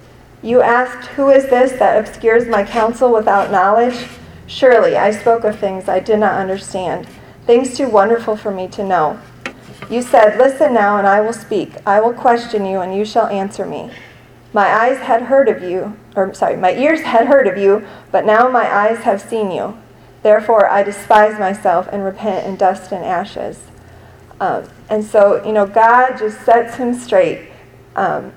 You 0.46 0.62
asked, 0.62 1.08
Who 1.08 1.28
is 1.30 1.46
this 1.46 1.72
that 1.80 1.98
obscures 1.98 2.46
my 2.46 2.62
counsel 2.62 3.12
without 3.12 3.50
knowledge? 3.50 4.06
Surely 4.46 4.96
I 4.96 5.10
spoke 5.10 5.42
of 5.42 5.58
things 5.58 5.88
I 5.88 5.98
did 5.98 6.20
not 6.20 6.38
understand, 6.38 7.08
things 7.46 7.76
too 7.76 7.88
wonderful 7.88 8.36
for 8.36 8.52
me 8.52 8.68
to 8.68 8.84
know. 8.84 9.20
You 9.90 10.02
said, 10.02 10.38
Listen 10.38 10.72
now, 10.72 10.98
and 10.98 11.06
I 11.06 11.20
will 11.20 11.32
speak. 11.32 11.72
I 11.84 12.00
will 12.00 12.12
question 12.12 12.64
you, 12.64 12.80
and 12.80 12.94
you 12.94 13.04
shall 13.04 13.26
answer 13.26 13.66
me. 13.66 13.90
My 14.52 14.68
eyes 14.68 14.98
had 14.98 15.22
heard 15.22 15.48
of 15.48 15.64
you, 15.64 15.96
or 16.14 16.32
sorry, 16.32 16.56
my 16.56 16.70
ears 16.70 17.00
had 17.00 17.26
heard 17.26 17.48
of 17.48 17.58
you, 17.58 17.84
but 18.12 18.24
now 18.24 18.48
my 18.48 18.72
eyes 18.72 18.98
have 18.98 19.20
seen 19.20 19.50
you. 19.50 19.76
Therefore, 20.22 20.70
I 20.70 20.84
despise 20.84 21.40
myself 21.40 21.88
and 21.90 22.04
repent 22.04 22.46
in 22.46 22.54
dust 22.54 22.92
and 22.92 23.04
ashes. 23.04 23.64
Um, 24.38 24.68
and 24.88 25.04
so, 25.04 25.44
you 25.44 25.52
know, 25.52 25.66
God 25.66 26.18
just 26.18 26.40
sets 26.42 26.76
him 26.76 26.94
straight 26.94 27.48
um, 27.96 28.32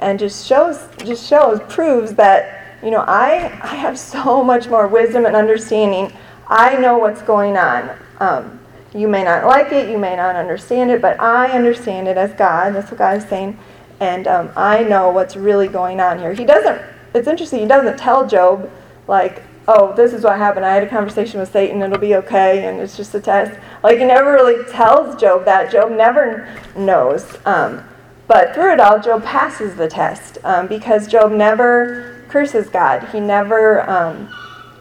and 0.00 0.18
just 0.18 0.46
shows, 0.46 0.88
just 0.98 1.26
shows, 1.26 1.60
proves 1.68 2.14
that, 2.14 2.76
you 2.82 2.90
know, 2.90 3.04
I, 3.06 3.58
I 3.62 3.74
have 3.76 3.98
so 3.98 4.42
much 4.44 4.68
more 4.68 4.86
wisdom 4.88 5.26
and 5.26 5.34
understanding. 5.34 6.12
I 6.48 6.76
know 6.76 6.98
what's 6.98 7.22
going 7.22 7.56
on. 7.56 7.96
Um, 8.20 8.60
you 8.94 9.08
may 9.08 9.24
not 9.24 9.44
like 9.44 9.72
it, 9.72 9.90
you 9.90 9.98
may 9.98 10.16
not 10.16 10.36
understand 10.36 10.90
it, 10.90 11.02
but 11.02 11.20
I 11.20 11.50
understand 11.50 12.08
it 12.08 12.16
as 12.16 12.32
God. 12.32 12.74
That's 12.74 12.90
what 12.90 12.98
God 12.98 13.18
is 13.18 13.28
saying 13.28 13.58
and 14.00 14.26
um, 14.26 14.50
I 14.56 14.82
know 14.82 15.10
what's 15.10 15.36
really 15.36 15.68
going 15.68 16.00
on 16.00 16.18
here. 16.18 16.34
He 16.34 16.44
doesn't, 16.44 16.80
it's 17.14 17.28
interesting, 17.28 17.60
he 17.60 17.66
doesn't 17.66 17.98
tell 17.98 18.26
Job, 18.26 18.70
like, 19.08 19.42
oh, 19.68 19.94
this 19.94 20.12
is 20.12 20.22
what 20.22 20.36
happened. 20.36 20.64
I 20.64 20.74
had 20.74 20.82
a 20.82 20.88
conversation 20.88 21.40
with 21.40 21.50
Satan, 21.50 21.82
it'll 21.82 21.98
be 21.98 22.16
okay, 22.16 22.66
and 22.66 22.80
it's 22.80 22.96
just 22.96 23.14
a 23.14 23.20
test. 23.20 23.58
Like, 23.82 23.98
he 23.98 24.04
never 24.04 24.32
really 24.32 24.64
tells 24.70 25.18
Job 25.20 25.44
that. 25.46 25.72
Job 25.72 25.90
never 25.90 26.48
knows. 26.76 27.36
Um, 27.44 27.82
but 28.26 28.54
through 28.54 28.72
it 28.72 28.80
all, 28.80 29.00
Job 29.00 29.24
passes 29.24 29.76
the 29.76 29.88
test 29.88 30.38
um, 30.44 30.66
because 30.66 31.06
Job 31.06 31.32
never 31.32 32.24
curses 32.28 32.68
God. 32.68 33.08
He 33.10 33.20
never 33.20 33.88
um, 33.88 34.28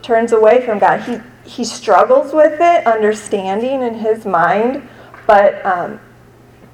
turns 0.01 0.31
away 0.31 0.65
from 0.65 0.79
God. 0.79 1.01
He, 1.01 1.19
he 1.43 1.63
struggles 1.63 2.34
with 2.34 2.60
it, 2.60 2.88
understanding 2.88 3.81
in 3.81 3.95
his 3.95 4.25
mind, 4.25 4.88
but 5.27 5.63
um, 5.65 5.99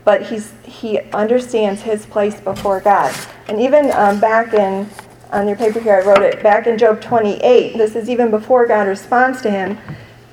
but 0.04 0.24
he's, 0.24 0.54
he 0.64 1.00
understands 1.12 1.82
his 1.82 2.06
place 2.06 2.40
before 2.40 2.80
God. 2.80 3.14
And 3.48 3.60
even 3.60 3.92
um, 3.92 4.20
back 4.20 4.54
in, 4.54 4.90
on 5.32 5.48
your 5.48 5.58
paper 5.58 5.80
here, 5.80 5.96
I 5.96 6.06
wrote 6.06 6.22
it, 6.22 6.42
back 6.42 6.68
in 6.68 6.78
Job 6.78 7.02
28, 7.02 7.78
this 7.78 7.96
is 7.96 8.10
even 8.10 8.32
before 8.32 8.66
God 8.66 8.88
responds 8.88 9.42
to 9.44 9.52
him. 9.52 9.78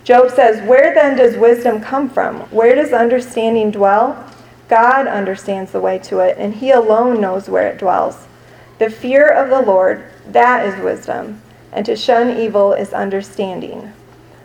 Job 0.05 0.31
says, 0.31 0.66
Where 0.66 0.94
then 0.94 1.16
does 1.16 1.37
wisdom 1.37 1.81
come 1.81 2.09
from? 2.09 2.40
Where 2.51 2.74
does 2.74 2.92
understanding 2.92 3.70
dwell? 3.70 4.24
God 4.68 5.07
understands 5.07 5.72
the 5.72 5.81
way 5.81 5.98
to 6.00 6.20
it, 6.20 6.37
and 6.38 6.54
he 6.54 6.70
alone 6.70 7.20
knows 7.20 7.48
where 7.48 7.68
it 7.68 7.78
dwells. 7.78 8.26
The 8.78 8.90
fear 8.90 9.26
of 9.28 9.50
the 9.50 9.62
Lord, 9.62 10.04
that 10.28 10.66
is 10.66 10.83
wisdom, 10.83 11.42
and 11.72 11.85
to 11.87 11.96
shun 11.96 12.38
evil 12.38 12.72
is 12.72 12.92
understanding. 12.92 13.92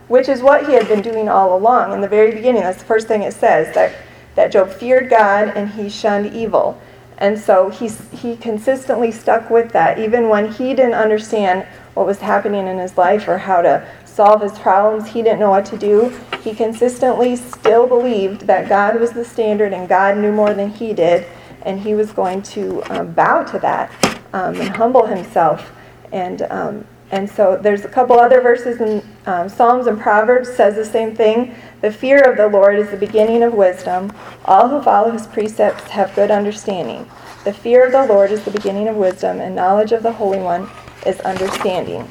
Which 0.07 0.29
is 0.29 0.41
what 0.41 0.65
he 0.67 0.73
had 0.73 0.88
been 0.88 1.01
doing 1.01 1.29
all 1.29 1.55
along. 1.55 1.93
In 1.93 2.01
the 2.01 2.07
very 2.07 2.31
beginning, 2.31 2.62
that's 2.62 2.79
the 2.79 2.86
first 2.86 3.07
thing 3.07 3.23
it 3.23 3.33
says, 3.33 3.73
that 3.75 3.95
that 4.36 4.51
Job 4.51 4.71
feared 4.71 5.09
God 5.09 5.49
and 5.49 5.69
he 5.69 5.89
shunned 5.89 6.33
evil. 6.33 6.79
And 7.17 7.38
so 7.39 7.69
he's, 7.69 8.09
he 8.12 8.36
consistently 8.36 9.12
stuck 9.12 9.49
with 9.49 9.71
that, 9.71 9.99
even 9.99 10.29
when 10.29 10.51
he 10.51 10.73
didn't 10.73 10.95
understand 10.95 11.67
what 11.93 12.07
was 12.07 12.19
happening 12.19 12.67
in 12.67 12.79
his 12.79 12.97
life 12.97 13.27
or 13.27 13.38
how 13.38 13.62
to 13.62 13.88
solve 14.05 14.41
his 14.41 14.57
problems. 14.57 15.09
He 15.09 15.21
didn't 15.21 15.39
know 15.39 15.51
what 15.51 15.65
to 15.67 15.77
do. 15.77 16.19
He 16.43 16.53
consistently 16.53 17.36
still 17.38 17.88
believed 17.88 18.41
that 18.47 18.67
God 18.67 18.99
was 18.99 19.12
the 19.12 19.23
standard 19.23 19.71
and 19.71 19.88
God 19.88 20.17
knew 20.17 20.32
more 20.32 20.53
than 20.53 20.71
he 20.71 20.93
did, 20.93 21.25
and 21.62 21.79
he 21.79 21.93
was 21.93 22.12
going 22.12 22.41
to 22.41 22.84
um, 22.91 23.13
bow 23.13 23.43
to 23.43 23.60
that 23.60 23.91
um, 24.34 24.60
and 24.60 24.75
humble 24.75 25.06
himself. 25.06 25.71
And 26.12 26.41
um, 26.43 26.86
and 27.12 27.29
so 27.29 27.60
there's 27.62 27.86
a 27.86 27.89
couple 27.89 28.19
other 28.19 28.41
verses 28.41 28.82
in 28.82 29.08
um, 29.27 29.47
Psalms 29.47 29.86
and 29.86 30.01
Proverbs 30.01 30.51
says 30.51 30.75
the 30.75 30.84
same 30.84 31.15
thing. 31.15 31.56
The 31.82 31.91
fear 31.91 32.19
of 32.21 32.38
the 32.38 32.47
Lord 32.47 32.79
is 32.79 32.89
the 32.89 32.97
beginning 32.97 33.43
of 33.43 33.53
wisdom. 33.53 34.12
All 34.45 34.67
who 34.67 34.82
follow 34.82 35.12
his 35.12 35.27
precepts 35.27 35.84
have 35.91 36.15
good 36.15 36.32
understanding. 36.32 37.10
The 37.43 37.53
fear 37.53 37.86
of 37.86 37.91
the 37.91 38.06
Lord 38.06 38.32
is 38.32 38.43
the 38.43 38.51
beginning 38.51 38.88
of 38.88 38.95
wisdom, 38.95 39.39
and 39.41 39.56
knowledge 39.56 39.91
of 39.91 40.01
the 40.01 40.13
Holy 40.13 40.39
One 40.39 40.67
is 41.06 41.19
understanding. 41.21 42.10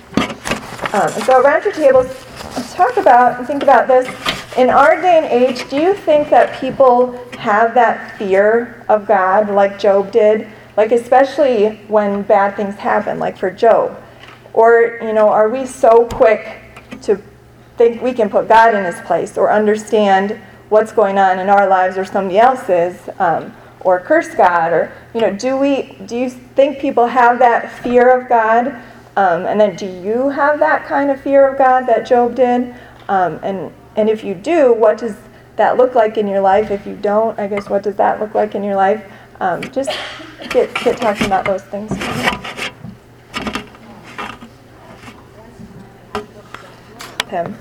Um, 0.93 1.09
so 1.23 1.41
around 1.41 1.65
your 1.65 1.73
tables, 1.73 2.07
let's 2.55 2.75
talk 2.75 2.99
about 2.99 3.39
and 3.39 3.47
think 3.47 3.63
about 3.63 3.89
this. 3.89 4.07
In 4.59 4.69
our 4.69 5.01
day 5.01 5.17
and 5.17 5.25
age, 5.25 5.71
do 5.71 5.77
you 5.77 5.95
think 5.95 6.29
that 6.29 6.61
people 6.61 7.13
have 7.39 7.73
that 7.73 8.19
fear 8.19 8.85
of 8.91 9.07
God 9.07 9.49
like 9.49 9.79
Job 9.79 10.13
did? 10.13 10.47
Like 10.77 10.93
especially 10.93 11.77
when 11.89 12.21
bad 12.23 12.57
things 12.57 12.75
happen, 12.75 13.19
like 13.19 13.39
for 13.39 13.51
Job. 13.51 14.03
Or, 14.53 14.99
you 15.01 15.15
know, 15.15 15.31
are 15.31 15.49
we 15.49 15.65
so 15.65 16.07
quick 16.09 16.61
to 17.03 17.19
think 17.79 18.03
we 18.03 18.13
can 18.13 18.29
put 18.29 18.47
God 18.47 18.75
in 18.75 18.85
his 18.85 19.01
place 19.07 19.39
or 19.39 19.51
understand 19.51 20.39
what's 20.69 20.93
going 20.93 21.17
on 21.17 21.39
in 21.39 21.49
our 21.49 21.67
lives 21.67 21.97
or 21.97 22.05
somebody 22.05 22.39
else's 22.39 23.09
um, 23.19 23.55
or 23.81 23.99
curse 23.99 24.35
God? 24.35 24.73
Or, 24.73 24.93
you 25.15 25.23
know, 25.23 25.35
do 25.35 25.57
we, 25.57 25.97
do 26.05 26.19
you 26.19 26.29
think 26.29 26.81
people 26.81 27.07
have 27.07 27.39
that 27.39 27.73
fear 27.83 28.11
of 28.11 28.29
God? 28.29 28.79
Um, 29.17 29.45
and 29.47 29.61
then 29.61 29.77
do 29.77 29.87
you 29.87 30.31
have 30.31 30.59
that 30.61 30.87
kind 30.87 31.11
of 31.11 31.21
fear 31.21 31.47
of 31.47 31.59
God 31.59 31.87
that 31.87 32.07
Job 32.07 32.35
did? 32.35 32.75
Um, 33.09 33.39
and, 33.43 33.73
and 33.97 34.09
if 34.09 34.25
you 34.25 34.35
do, 34.35 34.73
what 34.73 34.99
does 34.99 35.17
that 35.57 35.77
look 35.77 35.95
like 35.95 36.17
in 36.17 36.27
your 36.27 36.41
life? 36.41 36.71
If 36.71 36.87
you 36.87 36.97
don't, 36.97 37.39
I 37.39 37.47
guess 37.47 37.69
what 37.69 37.83
does 37.83 37.97
that 37.97 38.21
look 38.21 38.35
like 38.35 38.55
in 38.55 38.65
your 38.65 38.77
life? 38.77 39.05
Um, 39.41 39.63
just 39.71 39.91
get, 40.51 40.75
get 40.83 40.97
talking 40.97 41.27
about 41.27 41.45
those 41.45 41.63
things. 41.63 41.93
him. 47.33 47.57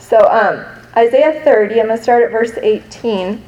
So 0.00 0.18
um, 0.28 0.64
Isaiah 0.96 1.44
30, 1.44 1.78
I'm 1.78 1.86
going 1.86 1.96
to 1.96 2.02
start 2.02 2.24
at 2.24 2.32
verse 2.32 2.58
18, 2.60 3.40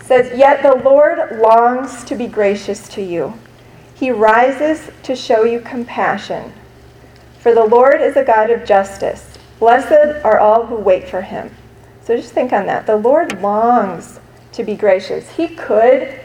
says, 0.00 0.38
Yet 0.38 0.62
the 0.62 0.76
Lord 0.76 1.38
longs 1.38 2.04
to 2.04 2.14
be 2.14 2.26
gracious 2.26 2.88
to 2.90 3.02
you. 3.02 3.34
He 4.02 4.10
rises 4.10 4.90
to 5.04 5.14
show 5.14 5.44
you 5.44 5.60
compassion. 5.60 6.52
For 7.38 7.54
the 7.54 7.64
Lord 7.64 8.00
is 8.00 8.16
a 8.16 8.24
God 8.24 8.50
of 8.50 8.64
justice. 8.64 9.38
Blessed 9.60 10.24
are 10.24 10.40
all 10.40 10.66
who 10.66 10.74
wait 10.74 11.08
for 11.08 11.22
him. 11.22 11.54
So 12.02 12.16
just 12.16 12.32
think 12.32 12.52
on 12.52 12.66
that. 12.66 12.84
The 12.84 12.96
Lord 12.96 13.40
longs 13.40 14.18
to 14.54 14.64
be 14.64 14.74
gracious. 14.74 15.30
He 15.36 15.46
could, 15.46 16.18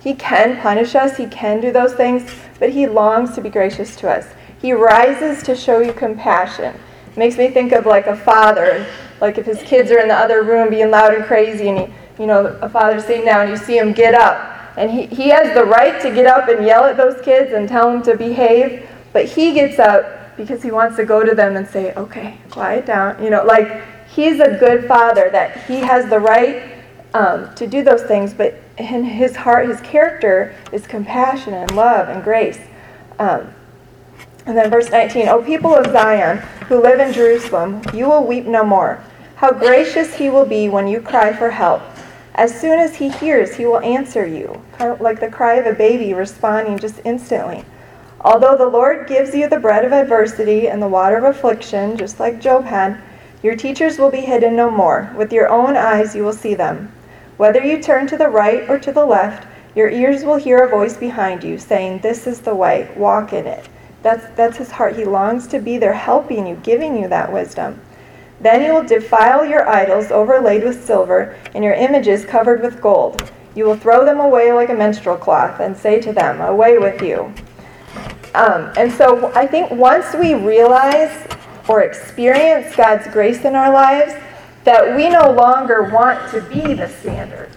He 0.00 0.14
can 0.14 0.62
punish 0.62 0.94
us, 0.94 1.18
He 1.18 1.26
can 1.26 1.60
do 1.60 1.70
those 1.70 1.92
things, 1.92 2.26
but 2.58 2.70
He 2.70 2.86
longs 2.86 3.34
to 3.34 3.42
be 3.42 3.50
gracious 3.50 3.96
to 3.96 4.08
us. 4.08 4.28
He 4.58 4.72
rises 4.72 5.42
to 5.42 5.54
show 5.54 5.80
you 5.80 5.92
compassion. 5.92 6.74
It 7.10 7.18
makes 7.18 7.36
me 7.36 7.48
think 7.48 7.72
of 7.72 7.84
like 7.84 8.06
a 8.06 8.16
father, 8.16 8.86
like 9.20 9.36
if 9.36 9.44
his 9.44 9.60
kids 9.60 9.90
are 9.90 9.98
in 9.98 10.08
the 10.08 10.14
other 10.14 10.42
room 10.42 10.70
being 10.70 10.90
loud 10.90 11.12
and 11.12 11.26
crazy, 11.26 11.68
and 11.68 11.80
he, 11.80 11.94
you 12.18 12.26
know, 12.26 12.46
a 12.62 12.68
father's 12.70 13.04
sitting 13.04 13.26
down, 13.26 13.42
and 13.42 13.50
you 13.50 13.58
see 13.58 13.76
him 13.76 13.92
get 13.92 14.14
up. 14.14 14.56
And 14.76 14.90
he, 14.90 15.06
he 15.06 15.28
has 15.28 15.54
the 15.54 15.64
right 15.64 16.00
to 16.02 16.14
get 16.14 16.26
up 16.26 16.48
and 16.48 16.64
yell 16.64 16.84
at 16.84 16.96
those 16.96 17.20
kids 17.22 17.52
and 17.52 17.68
tell 17.68 17.90
them 17.90 18.02
to 18.02 18.16
behave, 18.16 18.88
but 19.12 19.26
he 19.26 19.52
gets 19.52 19.78
up 19.78 20.36
because 20.36 20.62
he 20.62 20.70
wants 20.70 20.96
to 20.96 21.04
go 21.04 21.24
to 21.24 21.34
them 21.34 21.56
and 21.56 21.66
say, 21.66 21.92
okay, 21.94 22.38
quiet 22.50 22.86
down. 22.86 23.22
You 23.22 23.30
know, 23.30 23.44
like 23.44 23.82
he's 24.08 24.40
a 24.40 24.56
good 24.58 24.86
father, 24.86 25.28
that 25.30 25.64
he 25.66 25.76
has 25.80 26.08
the 26.08 26.18
right 26.18 26.72
um, 27.14 27.54
to 27.56 27.66
do 27.66 27.82
those 27.82 28.02
things, 28.02 28.32
but 28.32 28.54
in 28.78 29.04
his 29.04 29.36
heart, 29.36 29.68
his 29.68 29.80
character 29.80 30.54
is 30.72 30.86
compassion 30.86 31.54
and 31.54 31.74
love 31.74 32.08
and 32.08 32.22
grace. 32.22 32.58
Um, 33.18 33.52
and 34.46 34.56
then 34.56 34.70
verse 34.70 34.90
19, 34.90 35.28
O 35.28 35.42
people 35.42 35.74
of 35.74 35.86
Zion, 35.86 36.38
who 36.68 36.80
live 36.80 37.00
in 37.00 37.12
Jerusalem, 37.12 37.82
you 37.92 38.08
will 38.08 38.26
weep 38.26 38.46
no 38.46 38.64
more. 38.64 39.02
How 39.36 39.52
gracious 39.52 40.14
he 40.14 40.28
will 40.28 40.46
be 40.46 40.68
when 40.68 40.86
you 40.86 41.00
cry 41.00 41.32
for 41.32 41.50
help. 41.50 41.82
As 42.40 42.58
soon 42.58 42.78
as 42.78 42.96
he 42.96 43.10
hears, 43.10 43.56
he 43.56 43.66
will 43.66 43.80
answer 43.80 44.24
you, 44.24 44.62
like 44.98 45.20
the 45.20 45.28
cry 45.28 45.56
of 45.56 45.66
a 45.66 45.74
baby 45.74 46.14
responding 46.14 46.78
just 46.78 46.98
instantly. 47.04 47.66
Although 48.22 48.56
the 48.56 48.64
Lord 48.64 49.06
gives 49.06 49.34
you 49.34 49.46
the 49.46 49.60
bread 49.60 49.84
of 49.84 49.92
adversity 49.92 50.66
and 50.66 50.80
the 50.80 50.88
water 50.88 51.18
of 51.18 51.24
affliction, 51.24 51.98
just 51.98 52.18
like 52.18 52.40
Job 52.40 52.64
had, 52.64 52.98
your 53.42 53.56
teachers 53.56 53.98
will 53.98 54.10
be 54.10 54.22
hidden 54.22 54.56
no 54.56 54.70
more. 54.70 55.12
With 55.18 55.34
your 55.34 55.50
own 55.50 55.76
eyes 55.76 56.16
you 56.16 56.24
will 56.24 56.32
see 56.32 56.54
them. 56.54 56.90
Whether 57.36 57.62
you 57.62 57.82
turn 57.82 58.06
to 58.06 58.16
the 58.16 58.30
right 58.30 58.66
or 58.70 58.78
to 58.78 58.90
the 58.90 59.04
left, 59.04 59.46
your 59.74 59.90
ears 59.90 60.24
will 60.24 60.36
hear 60.36 60.64
a 60.64 60.70
voice 60.70 60.96
behind 60.96 61.44
you 61.44 61.58
saying, 61.58 61.98
This 61.98 62.26
is 62.26 62.40
the 62.40 62.54
way, 62.54 62.90
walk 62.96 63.34
in 63.34 63.46
it. 63.46 63.68
That's, 64.02 64.24
that's 64.34 64.56
his 64.56 64.70
heart. 64.70 64.96
He 64.96 65.04
longs 65.04 65.46
to 65.48 65.58
be 65.58 65.76
there 65.76 65.92
helping 65.92 66.46
you, 66.46 66.56
giving 66.62 66.98
you 66.98 67.06
that 67.08 67.30
wisdom. 67.30 67.78
Then 68.40 68.62
you 68.62 68.72
will 68.72 68.84
defile 68.84 69.44
your 69.44 69.68
idols 69.68 70.10
overlaid 70.10 70.64
with 70.64 70.84
silver 70.84 71.36
and 71.54 71.62
your 71.62 71.74
images 71.74 72.24
covered 72.24 72.62
with 72.62 72.80
gold. 72.80 73.30
You 73.54 73.64
will 73.64 73.76
throw 73.76 74.04
them 74.04 74.20
away 74.20 74.52
like 74.52 74.70
a 74.70 74.74
menstrual 74.74 75.16
cloth 75.16 75.60
and 75.60 75.76
say 75.76 76.00
to 76.00 76.12
them, 76.12 76.40
Away 76.40 76.78
with 76.78 77.02
you. 77.02 77.32
Um, 78.34 78.72
and 78.76 78.92
so 78.92 79.32
I 79.34 79.46
think 79.46 79.70
once 79.72 80.14
we 80.14 80.34
realize 80.34 81.26
or 81.68 81.82
experience 81.82 82.74
God's 82.74 83.06
grace 83.08 83.44
in 83.44 83.54
our 83.54 83.72
lives, 83.72 84.14
that 84.64 84.96
we 84.96 85.08
no 85.08 85.32
longer 85.32 85.90
want 85.92 86.30
to 86.30 86.40
be 86.42 86.74
the 86.74 86.88
standard. 86.88 87.50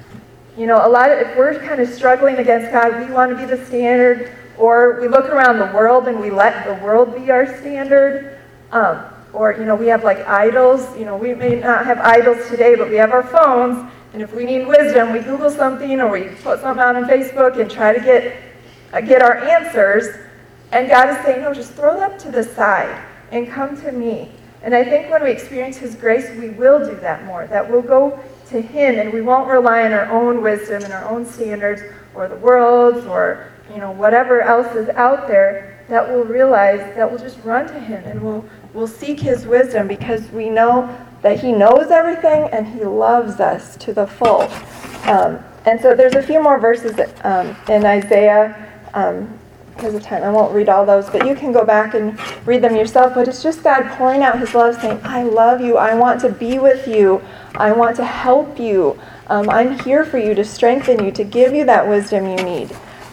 You 0.57 0.67
know, 0.67 0.85
a 0.85 0.89
lot 0.89 1.11
of, 1.11 1.19
if 1.19 1.37
we're 1.37 1.59
kind 1.59 1.81
of 1.81 1.89
struggling 1.89 2.35
against 2.35 2.71
God, 2.71 2.99
we 2.99 3.11
want 3.13 3.31
to 3.31 3.37
be 3.37 3.45
the 3.45 3.63
standard, 3.65 4.31
or 4.57 4.99
we 5.01 5.07
look 5.07 5.25
around 5.25 5.57
the 5.57 5.75
world 5.75 6.07
and 6.07 6.19
we 6.19 6.29
let 6.29 6.65
the 6.65 6.75
world 6.83 7.15
be 7.15 7.31
our 7.31 7.45
standard. 7.59 8.39
Um, 8.71 9.03
or, 9.33 9.53
you 9.53 9.65
know, 9.65 9.75
we 9.75 9.87
have 9.87 10.03
like 10.03 10.19
idols. 10.27 10.95
You 10.97 11.05
know, 11.05 11.17
we 11.17 11.33
may 11.33 11.59
not 11.59 11.85
have 11.85 11.99
idols 11.99 12.47
today, 12.49 12.75
but 12.75 12.89
we 12.89 12.95
have 12.95 13.11
our 13.11 13.23
phones. 13.23 13.91
And 14.13 14.21
if 14.21 14.33
we 14.33 14.45
need 14.45 14.67
wisdom, 14.67 15.11
we 15.11 15.19
Google 15.19 15.49
something 15.49 15.99
or 15.99 16.09
we 16.09 16.25
put 16.43 16.61
something 16.61 16.81
out 16.81 16.95
on 16.95 17.05
Facebook 17.05 17.59
and 17.59 17.69
try 17.69 17.93
to 17.93 17.99
get, 17.99 18.37
uh, 18.93 19.01
get 19.01 19.23
our 19.23 19.37
answers. 19.37 20.15
And 20.71 20.87
God 20.87 21.09
is 21.09 21.17
saying, 21.25 21.41
no, 21.41 21.53
just 21.53 21.73
throw 21.73 21.97
that 21.99 22.19
to 22.19 22.31
the 22.31 22.43
side 22.43 23.03
and 23.31 23.49
come 23.49 23.75
to 23.81 23.91
me. 23.91 24.31
And 24.61 24.73
I 24.73 24.83
think 24.83 25.11
when 25.11 25.23
we 25.23 25.31
experience 25.31 25.77
His 25.77 25.95
grace, 25.95 26.29
we 26.39 26.49
will 26.49 26.79
do 26.79 26.95
that 27.01 27.25
more. 27.25 27.47
That 27.47 27.69
we'll 27.69 27.81
go 27.81 28.17
to 28.47 28.61
Him 28.61 28.97
and 28.97 29.11
we 29.11 29.21
won't 29.21 29.49
rely 29.49 29.83
on 29.83 29.91
our 29.91 30.09
own 30.09 30.41
wisdom 30.41 30.83
and 30.83 30.93
our 30.93 31.05
own 31.05 31.25
standards 31.25 31.81
or 32.15 32.27
the 32.27 32.37
world's 32.37 33.05
or 33.05 33.51
you 33.71 33.77
know 33.77 33.91
whatever 33.91 34.41
else 34.41 34.73
is 34.75 34.87
out 34.89 35.27
there. 35.27 35.83
That 35.89 36.07
we'll 36.07 36.23
realize 36.23 36.79
that 36.95 37.09
we'll 37.09 37.19
just 37.19 37.43
run 37.43 37.67
to 37.67 37.79
Him 37.79 38.03
and 38.05 38.21
we'll 38.21 38.45
we'll 38.73 38.87
seek 38.87 39.19
His 39.19 39.45
wisdom 39.45 39.87
because 39.87 40.29
we 40.31 40.49
know 40.49 40.95
that 41.21 41.39
He 41.39 41.51
knows 41.51 41.91
everything 41.91 42.49
and 42.51 42.67
He 42.67 42.83
loves 42.83 43.39
us 43.39 43.77
to 43.77 43.93
the 43.93 44.07
full. 44.07 44.41
Um, 45.09 45.39
and 45.65 45.79
so 45.79 45.95
there's 45.95 46.15
a 46.15 46.23
few 46.23 46.41
more 46.41 46.59
verses 46.59 46.99
um, 47.23 47.55
in 47.69 47.85
Isaiah. 47.85 48.69
Um, 48.93 49.39
because 49.75 49.95
of 49.95 50.03
time, 50.03 50.21
I 50.21 50.29
won't 50.29 50.53
read 50.53 50.69
all 50.69 50.85
those, 50.85 51.09
but 51.09 51.25
you 51.25 51.33
can 51.33 51.51
go 51.51 51.65
back 51.65 51.95
and 51.95 52.17
read 52.45 52.61
them 52.61 52.75
yourself. 52.75 53.15
But 53.15 53.27
it's 53.27 53.41
just 53.41 53.63
God 53.63 53.89
pouring 53.97 54.21
out 54.21 54.39
His 54.39 54.53
love, 54.53 54.79
saying, 54.79 54.99
I 55.03 55.23
love 55.23 55.61
you. 55.61 55.77
I 55.77 55.95
want 55.95 56.21
to 56.21 56.29
be 56.29 56.59
with 56.59 56.87
you. 56.87 57.21
I 57.55 57.71
want 57.71 57.95
to 57.95 58.05
help 58.05 58.59
you. 58.59 58.99
Um, 59.27 59.49
I'm 59.49 59.79
here 59.79 60.05
for 60.05 60.17
you 60.17 60.35
to 60.35 60.45
strengthen 60.45 61.03
you, 61.03 61.11
to 61.13 61.23
give 61.23 61.53
you 61.53 61.65
that 61.65 61.87
wisdom 61.87 62.27
you 62.27 62.35
need. 62.43 62.71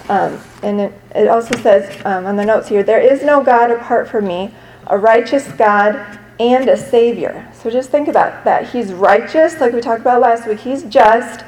Um, 0.09 0.41
and 0.63 0.81
it, 0.81 1.01
it, 1.15 1.29
also 1.29 1.57
says 1.57 2.05
um, 2.05 2.27
on 2.27 2.37
the 2.37 2.45
notes 2.45 2.69
here, 2.69 2.83
there 2.83 3.01
is 3.01 3.23
no 3.23 3.43
God 3.43 3.71
apart 3.71 4.09
from 4.09 4.27
me, 4.27 4.53
a 4.91 4.99
righteous 4.99 5.49
God 5.53 6.19
and 6.39 6.69
a 6.69 6.77
Savior. 6.77 7.49
So 7.55 7.71
just 7.71 7.91
think 7.91 8.09
about 8.09 8.45
that. 8.45 8.71
He's 8.71 8.93
righteous, 8.93 9.61
like 9.61 9.73
we 9.73 9.81
talked 9.81 10.01
about 10.01 10.21
last 10.21 10.47
week. 10.47 10.61
He's 10.61 10.85
just 10.85 11.45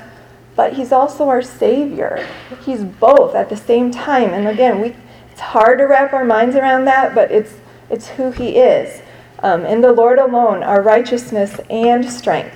but 0.55 0.74
he's 0.74 0.92
also 0.92 1.28
our 1.28 1.42
savior. 1.42 2.26
He's 2.64 2.85
both 2.85 3.35
at 3.35 3.48
the 3.48 3.57
same 3.57 3.90
time. 3.90 4.31
And 4.31 4.48
again, 4.48 4.81
we 4.81 4.94
it's 5.31 5.40
hard 5.40 5.78
to 5.78 5.85
wrap 5.85 6.12
our 6.12 6.24
minds 6.24 6.57
around 6.57 6.85
that, 6.87 7.14
but 7.14 7.31
it's 7.31 7.55
it's 7.90 8.09
who 8.09 8.31
he 8.31 8.57
is. 8.57 9.02
Um, 9.38 9.64
in 9.66 9.81
the 9.81 9.92
Lord 9.92 10.18
alone, 10.18 10.62
our 10.62 10.83
righteousness 10.83 11.59
and 11.68 12.09
strength. 12.09 12.55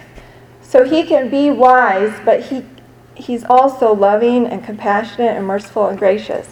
So 0.63 0.85
he 0.85 1.03
can 1.05 1.31
be 1.31 1.51
wise, 1.51 2.21
but 2.25 2.45
he 2.45 2.65
he's 3.15 3.45
also 3.45 3.95
loving 3.95 4.47
and 4.47 4.63
compassionate 4.63 5.37
and 5.37 5.47
merciful 5.47 5.87
and 5.87 5.99
gracious. 5.99 6.49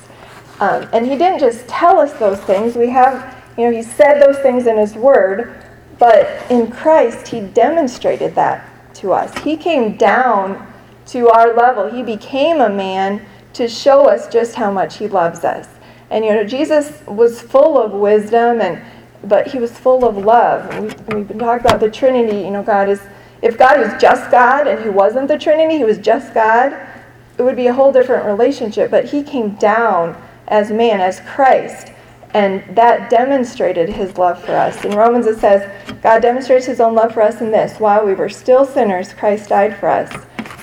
Um, 0.61 0.89
and 0.93 1.05
he 1.05 1.17
didn't 1.19 1.41
just 1.41 1.69
tell 1.69 1.99
us 1.99 2.13
those 2.15 2.41
things. 2.41 2.75
We 2.75 2.89
have, 2.91 3.44
you 3.57 3.65
know, 3.65 3.77
he 3.77 3.83
said 3.83 4.21
those 4.21 4.39
things 4.39 4.67
in 4.67 4.77
his 4.77 4.95
word, 4.95 5.65
but 5.99 6.51
in 6.51 6.71
Christ, 6.71 7.29
he 7.29 7.41
demonstrated 7.41 8.35
that 8.35 8.69
to 8.95 9.13
us. 9.13 9.37
He 9.43 9.57
came 9.57 9.97
down 9.97 10.73
to 11.07 11.29
our 11.29 11.55
level. 11.55 11.91
He 11.91 12.03
became 12.03 12.61
a 12.61 12.69
man 12.69 13.25
to 13.53 13.69
show 13.69 14.09
us 14.09 14.29
just 14.29 14.55
how 14.57 14.71
much 14.71 14.99
he 14.99 15.07
loves 15.07 15.45
us. 15.45 15.69
And 16.11 16.25
you 16.25 16.33
know, 16.33 16.45
Jesus 16.45 17.03
was 17.07 17.41
full 17.41 17.79
of 17.79 17.93
wisdom 17.93 18.61
and 18.61 18.83
but 19.23 19.47
he 19.47 19.59
was 19.59 19.73
full 19.73 20.05
of 20.05 20.19
love. 20.19 20.69
We've, 20.79 21.09
we've 21.09 21.29
been 21.29 21.39
talking 21.39 21.67
about 21.67 21.81
the 21.81 21.91
Trinity. 21.91 22.39
You 22.39 22.51
know, 22.51 22.63
God 22.63 22.89
is 22.89 23.01
if 23.43 23.59
God 23.59 23.79
was 23.79 24.01
just 24.01 24.31
God 24.31 24.67
and 24.67 24.83
he 24.83 24.89
wasn't 24.89 25.29
the 25.29 25.39
Trinity, 25.39 25.79
he 25.79 25.85
was 25.85 25.99
just 25.99 26.35
God, 26.35 26.73
it 27.39 27.43
would 27.43 27.57
be 27.57 27.67
a 27.67 27.73
whole 27.73 27.93
different 27.93 28.27
relationship. 28.27 28.91
But 28.91 29.07
he 29.07 29.23
came 29.23 29.55
down 29.57 30.21
as 30.49 30.71
man, 30.71 31.01
as 31.01 31.21
Christ, 31.21 31.91
and 32.35 32.65
that 32.77 33.09
demonstrated 33.11 33.89
his 33.89 34.19
love 34.19 34.43
for 34.45 34.57
us. 34.57 34.85
In 34.85 34.97
Romans 34.97 35.27
it 35.27 35.39
says, 35.39 35.71
God 36.03 36.21
demonstrates 36.21 36.67
his 36.67 36.81
own 36.81 36.95
love 36.95 37.15
for 37.15 37.23
us 37.23 37.41
in 37.41 37.53
this 37.53 37.79
while 37.79 38.05
we 38.05 38.13
were 38.13 38.29
still 38.29 38.65
sinners, 38.67 39.15
Christ 39.15 39.49
died 39.49 39.77
for 39.79 39.89
us. 39.89 40.13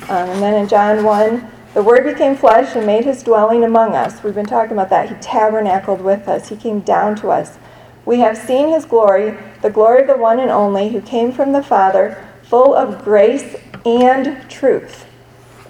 Um, 0.10 0.29
and 0.29 0.43
then 0.43 0.53
in 0.55 0.67
John 0.67 1.03
1, 1.03 1.51
the 1.73 1.81
Word 1.81 2.03
became 2.03 2.36
flesh 2.36 2.75
and 2.75 2.86
made 2.86 3.05
his 3.05 3.23
dwelling 3.23 3.63
among 3.63 3.95
us. 3.95 4.21
We've 4.21 4.36
been 4.36 4.45
talking 4.45 4.73
about 4.73 4.89
that. 4.89 5.07
He 5.07 5.15
tabernacled 5.21 6.01
with 6.01 6.27
us, 6.27 6.49
he 6.49 6.57
came 6.57 6.81
down 6.81 7.15
to 7.17 7.29
us. 7.29 7.57
We 8.05 8.19
have 8.19 8.38
seen 8.38 8.69
his 8.69 8.86
glory, 8.86 9.38
the 9.62 9.69
glory 9.69 10.01
of 10.01 10.07
the 10.07 10.17
one 10.17 10.39
and 10.39 10.51
only 10.51 10.89
who 10.89 11.01
came 11.01 11.31
from 11.31 11.53
the 11.53 11.63
Father, 11.63 12.27
full 12.43 12.75
of 12.75 13.05
grace 13.05 13.55
and 13.86 14.49
truth. 14.49 15.05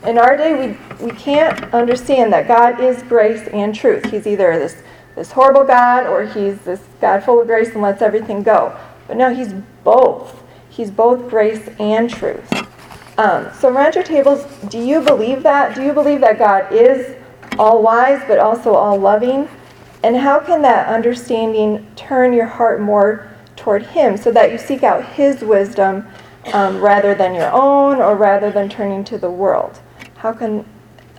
In 0.08 0.18
our 0.18 0.36
day, 0.36 0.76
we, 1.00 1.06
we 1.06 1.12
can't 1.12 1.72
understand 1.74 2.34
that 2.34 2.48
God 2.48 2.80
is 2.80 3.04
grace 3.04 3.48
and 3.50 3.76
truth. 3.76 4.10
He's 4.10 4.26
either 4.26 4.58
this, 4.58 4.82
this 5.22 5.34
horrible 5.34 5.64
God 5.64 6.08
or 6.08 6.26
he's 6.26 6.60
this 6.62 6.82
God 7.00 7.24
full 7.24 7.40
of 7.40 7.46
grace 7.46 7.70
and 7.74 7.82
lets 7.82 8.02
everything 8.02 8.42
go. 8.42 8.76
But 9.08 9.18
no, 9.18 9.32
he's 9.32 9.54
both. 9.84 10.42
He's 10.68 10.90
both 10.90 11.30
grace 11.30 11.70
and 11.80 12.10
truth. 12.10 12.52
Um, 13.20 13.48
so, 13.54 13.70
around 13.70 13.94
your 13.94 14.04
tables, 14.04 14.46
do 14.70 14.80
you 14.80 15.00
believe 15.00 15.44
that? 15.44 15.76
Do 15.76 15.84
you 15.84 15.94
believe 15.94 16.22
that 16.22 16.40
God 16.40 16.74
is 16.74 17.16
all 17.60 17.84
wise 17.84 18.20
but 18.28 18.40
also 18.40 18.74
all 18.74 18.98
loving? 18.98 19.48
And 20.02 20.18
how 20.18 20.40
can 20.40 20.64
that 20.64 20.88
understanding 20.88 21.86
turn 21.96 22.34
your 22.34 22.48
heart 22.48 22.82
more 22.82 23.30
toward 23.56 23.86
Him 23.86 24.18
so 24.18 24.32
that 24.32 24.52
you 24.52 24.58
seek 24.58 24.82
out 24.82 25.06
His 25.06 25.42
wisdom 25.42 26.08
um, 26.52 26.82
rather 26.82 27.14
than 27.14 27.36
your 27.36 27.52
own 27.52 27.98
or 27.98 28.16
rather 28.16 28.50
than 28.50 28.70
turning 28.70 29.04
to 29.04 29.20
the 29.20 29.30
world? 29.30 29.82
How 30.16 30.34
can 30.34 30.66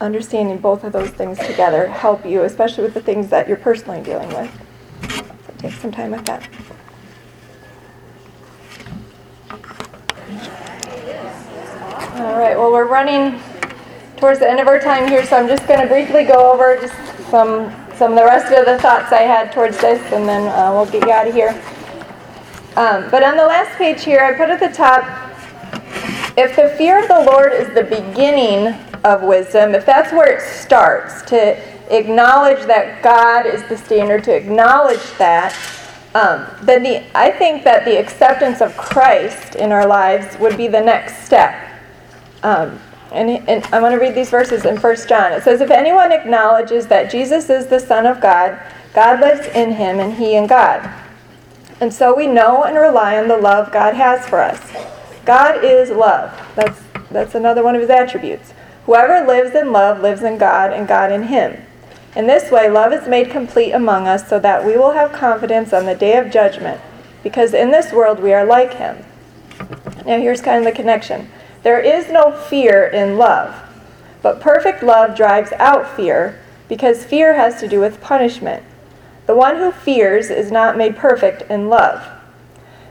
understanding 0.03 0.59
both 0.59 0.85
of 0.85 0.93
those 0.93 1.11
things 1.11 1.39
together 1.39 1.87
help 1.87 2.27
you, 2.27 2.43
especially 2.43 2.85
with 2.85 2.95
the 2.95 3.01
things 3.01 3.29
that 3.29 3.49
you're 3.49 3.57
personally 3.57 4.03
dealing 4.03 4.29
with? 4.29 4.51
So 5.47 5.55
take 5.59 5.73
some 5.75 5.93
time 5.93 6.11
with 6.11 6.25
that. 6.27 6.49
All 12.15 12.39
right, 12.39 12.57
well, 12.57 12.71
we're 12.71 12.87
running 12.87 13.41
towards 14.17 14.39
the 14.39 14.49
end 14.49 14.61
of 14.61 14.69
our 14.69 14.79
time 14.79 15.09
here, 15.09 15.25
so 15.25 15.37
I'm 15.37 15.49
just 15.49 15.67
going 15.67 15.81
to 15.81 15.87
briefly 15.87 16.25
go 16.25 16.53
over 16.53 16.77
just 16.81 16.95
some 17.31 17.75
some 17.97 18.13
of 18.13 18.19
the 18.19 18.25
rest 18.25 18.53
of 18.53 18.67
the 18.67 18.79
thoughts 18.79 19.13
I 19.13 19.23
had 19.23 19.53
towards 19.53 19.79
this, 19.79 20.01
and 20.13 20.29
then 20.29 20.49
uh, 20.49 20.73
we'll 20.73 20.87
get 20.87 21.05
you 21.07 21.13
out 21.13 21.29
of 21.29 21.35
here. 21.35 21.51
Um, 22.77 23.09
but 23.11 23.23
on 23.23 23.37
the 23.37 23.47
last 23.47 23.77
page 23.77 24.03
here, 24.03 24.21
I 24.21 24.33
put 24.33 24.51
at 24.51 24.61
the 24.61 24.75
top 24.75 25.05
if 26.37 26.57
the 26.57 26.71
fear 26.77 27.03
of 27.03 27.09
the 27.09 27.31
Lord 27.31 27.53
is 27.53 27.69
the 27.75 27.85
beginning 27.85 28.75
of 29.05 29.23
wisdom, 29.23 29.75
if 29.75 29.85
that's 29.85 30.13
where 30.13 30.37
it 30.37 30.41
starts, 30.41 31.23
to 31.23 31.57
acknowledge 31.95 32.65
that 32.67 33.03
God 33.03 33.47
is 33.47 33.63
the 33.69 33.77
standard, 33.77 34.25
to 34.25 34.35
acknowledge 34.35 35.03
that, 35.19 35.55
um, 36.15 36.47
then 36.63 36.83
the, 36.83 37.03
I 37.17 37.31
think 37.31 37.65
that 37.65 37.85
the 37.85 37.99
acceptance 37.99 38.61
of 38.61 38.77
Christ 38.77 39.57
in 39.57 39.73
our 39.73 39.87
lives 39.87 40.39
would 40.39 40.57
be 40.57 40.69
the 40.69 40.81
next 40.81 41.25
step. 41.25 41.55
Um, 42.43 42.81
and, 43.13 43.31
and 43.49 43.65
I 43.67 43.81
want 43.81 43.93
to 43.93 43.99
read 43.99 44.15
these 44.15 44.31
verses 44.31 44.65
in 44.65 44.79
1 44.79 44.97
John. 45.07 45.33
It 45.33 45.43
says, 45.43 45.61
If 45.61 45.71
anyone 45.71 46.13
acknowledges 46.13 46.87
that 46.87 47.11
Jesus 47.11 47.51
is 47.51 47.67
the 47.67 47.79
Son 47.79 48.07
of 48.07 48.21
God, 48.21 48.59
God 48.95 49.21
lives 49.21 49.47
in 49.55 49.73
him 49.73 50.01
and 50.01 50.15
he 50.15 50.35
in 50.35 50.47
God. 50.47 50.91
And 51.81 51.93
so 51.93 52.15
we 52.15 52.27
know 52.27 52.65
and 52.65 52.77
rely 52.77 53.19
on 53.19 53.29
the 53.29 53.37
love 53.37 53.73
God 53.73 53.95
has 53.95 54.27
for 54.27 54.41
us. 54.41 54.61
God 55.25 55.65
is 55.65 55.91
love. 55.91 56.33
That's, 56.57 56.81
that's 57.11 57.35
another 57.35 57.63
one 57.63 57.75
of 57.75 57.81
his 57.81 57.91
attributes. 57.91 58.53
Whoever 58.87 59.27
lives 59.27 59.55
in 59.55 59.73
love 59.73 60.01
lives 60.01 60.23
in 60.23 60.39
God 60.39 60.73
and 60.73 60.89
God 60.89 61.13
in 61.13 61.25
him. 61.25 61.63
In 62.17 62.27
this 62.27 62.51
way, 62.51 62.69
love 62.69 62.93
is 62.93 63.09
made 63.09 63.31
complete 63.31 63.73
among 63.73 64.07
us 64.07 64.29
so 64.29 64.39
that 64.41 64.67
we 64.67 64.77
will 64.77 64.93
have 64.93 65.13
confidence 65.13 65.73
on 65.73 65.87
the 65.87 65.95
day 65.95 66.19
of 66.19 66.31
judgment, 66.31 66.81
because 67.23 67.55
in 67.55 67.71
this 67.71 67.93
world 67.93 68.21
we 68.21 68.35
are 68.35 68.45
like 68.45 68.75
him. 68.75 69.05
Now, 70.05 70.19
here's 70.19 70.43
kind 70.43 70.59
of 70.59 70.65
the 70.65 70.77
connection 70.77 71.31
there 71.63 71.81
is 71.81 72.11
no 72.11 72.33
fear 72.33 72.85
in 72.85 73.17
love, 73.17 73.55
but 74.21 74.41
perfect 74.41 74.83
love 74.83 75.17
drives 75.17 75.53
out 75.53 75.97
fear, 75.97 76.39
because 76.69 77.05
fear 77.05 77.35
has 77.35 77.61
to 77.61 77.69
do 77.69 77.81
with 77.81 78.01
punishment. 78.01 78.65
The 79.27 79.37
one 79.37 79.57
who 79.57 79.71
fears 79.71 80.29
is 80.29 80.51
not 80.51 80.77
made 80.77 80.97
perfect 80.97 81.49
in 81.51 81.69
love. 81.69 82.05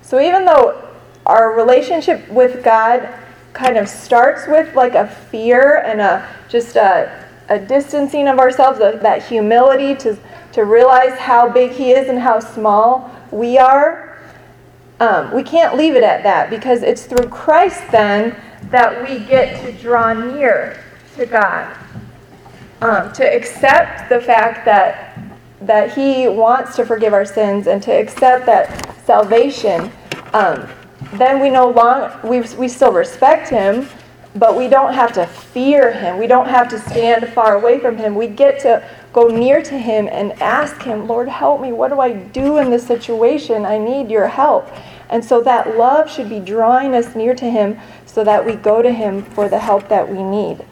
So, 0.02 0.20
even 0.20 0.46
though 0.46 0.91
our 1.26 1.56
relationship 1.56 2.28
with 2.30 2.64
God 2.64 3.10
kind 3.54 3.78
of 3.78 3.88
starts 3.88 4.48
with 4.48 4.76
like 4.76 4.96
a 4.96 5.08
fear 5.08 5.78
and 5.86 6.02
a 6.02 6.28
just 6.50 6.76
a, 6.76 7.26
a 7.50 7.60
distancing 7.60 8.28
of 8.28 8.40
ourselves, 8.40 8.80
that 8.80 9.26
humility 9.26 9.96
to, 9.96 10.18
to 10.54 10.66
realize 10.66 11.18
how 11.18 11.50
big 11.50 11.72
He 11.72 11.92
is 11.92 12.10
and 12.10 12.20
how 12.20 12.40
small 12.40 13.12
we 13.32 13.58
are. 13.58 14.20
Um, 15.00 15.34
we 15.34 15.44
can't 15.44 15.76
leave 15.76 15.96
it 15.96 16.04
at 16.04 16.24
that 16.24 16.50
because 16.50 16.84
it's 16.84 17.06
through 17.06 17.28
Christ 17.30 17.82
then 17.92 18.36
that 18.70 19.08
we 19.08 19.20
get 19.26 19.64
to 19.66 19.72
draw 19.82 20.14
near 20.14 20.84
to 21.16 21.26
God. 21.26 21.76
Um, 22.82 23.12
to 23.14 23.24
accept 23.24 24.10
the 24.10 24.20
fact 24.20 24.66
that 24.66 25.20
that 25.62 25.94
He 25.94 26.28
wants 26.28 26.76
to 26.76 26.86
forgive 26.86 27.14
our 27.14 27.26
sins 27.26 27.68
and 27.68 27.82
to 27.84 27.92
accept 27.92 28.46
that 28.48 29.00
salvation 29.06 29.92
um, 30.34 30.68
then 31.14 31.39
we 31.41 31.49
no 31.49 31.70
longer 31.70 32.20
we, 32.24 32.41
we 32.55 32.68
still 32.68 32.91
respect 32.91 33.49
him 33.49 33.88
but 34.36 34.55
we 34.55 34.68
don't 34.68 34.93
have 34.93 35.12
to 35.14 35.26
fear 35.26 35.91
him. 35.91 36.18
We 36.18 36.28
don't 36.28 36.47
have 36.47 36.70
to 36.70 36.80
stand 36.80 37.28
far 37.34 37.55
away 37.55 37.80
from 37.80 37.97
him. 37.97 38.16
We 38.16 38.28
get 38.28 38.59
to 38.62 38.88
go 39.12 39.28
near 39.28 39.62
to 39.62 39.78
him 39.78 40.07
and 40.09 40.32
ask 40.41 40.82
him 40.82 41.07
lord 41.07 41.28
help 41.28 41.62
me. 41.62 41.74
What 41.74 41.89
do 41.89 41.99
i 41.99 42.14
do 42.14 42.57
in 42.57 42.70
this 42.70 42.86
situation? 42.88 43.66
I 43.66 43.78
need 43.78 44.09
your 44.09 44.28
help. 44.28 44.70
And 45.09 45.24
so 45.24 45.41
that 45.41 45.78
love 45.78 46.09
should 46.09 46.30
be 46.30 46.39
drawing 46.39 46.95
us 46.95 47.16
near 47.16 47.36
to 47.36 47.49
him 47.49 47.78
so 48.05 48.24
that 48.24 48.45
we 48.45 48.55
go 48.55 48.82
to 48.82 48.91
him 48.91 49.24
for 49.24 49.49
the 49.49 49.59
help 49.59 49.89
that 49.89 50.07
we 50.07 50.24
need. 50.24 50.66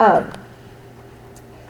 Um, 0.00 0.32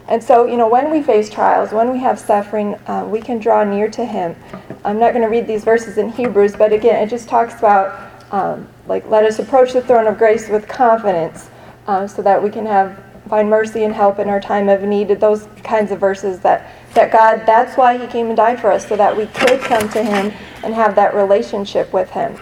and 0.08 0.22
so, 0.22 0.46
you 0.46 0.56
know, 0.56 0.68
when 0.68 0.90
we 0.90 1.02
face 1.02 1.28
trials, 1.28 1.72
when 1.72 1.90
we 1.90 1.98
have 1.98 2.18
suffering, 2.18 2.74
uh, 2.86 3.06
we 3.10 3.20
can 3.20 3.38
draw 3.38 3.64
near 3.64 3.90
to 3.90 4.04
Him. 4.04 4.36
I'm 4.84 4.98
not 4.98 5.12
going 5.12 5.22
to 5.22 5.28
read 5.28 5.46
these 5.46 5.64
verses 5.64 5.98
in 5.98 6.10
Hebrews, 6.10 6.54
but 6.56 6.72
again, 6.72 7.02
it 7.02 7.10
just 7.10 7.28
talks 7.28 7.58
about, 7.58 8.10
um, 8.30 8.68
like, 8.86 9.08
let 9.08 9.24
us 9.24 9.38
approach 9.38 9.72
the 9.72 9.82
throne 9.82 10.06
of 10.06 10.16
grace 10.16 10.48
with 10.48 10.68
confidence 10.68 11.50
uh, 11.86 12.06
so 12.06 12.22
that 12.22 12.42
we 12.42 12.50
can 12.50 12.66
have 12.66 13.02
find 13.28 13.50
mercy 13.50 13.82
and 13.82 13.92
help 13.92 14.20
in 14.20 14.28
our 14.28 14.40
time 14.40 14.68
of 14.68 14.82
need. 14.82 15.08
Those 15.08 15.48
kinds 15.64 15.90
of 15.90 15.98
verses 15.98 16.38
that, 16.40 16.70
that 16.94 17.10
God, 17.12 17.44
that's 17.44 17.76
why 17.76 17.98
He 17.98 18.06
came 18.06 18.28
and 18.28 18.36
died 18.36 18.60
for 18.60 18.70
us, 18.70 18.86
so 18.86 18.96
that 18.96 19.16
we 19.16 19.26
could 19.26 19.60
come 19.60 19.88
to 19.90 20.02
Him 20.02 20.32
and 20.62 20.74
have 20.74 20.94
that 20.94 21.14
relationship 21.14 21.92
with 21.92 22.10
Him. 22.10 22.36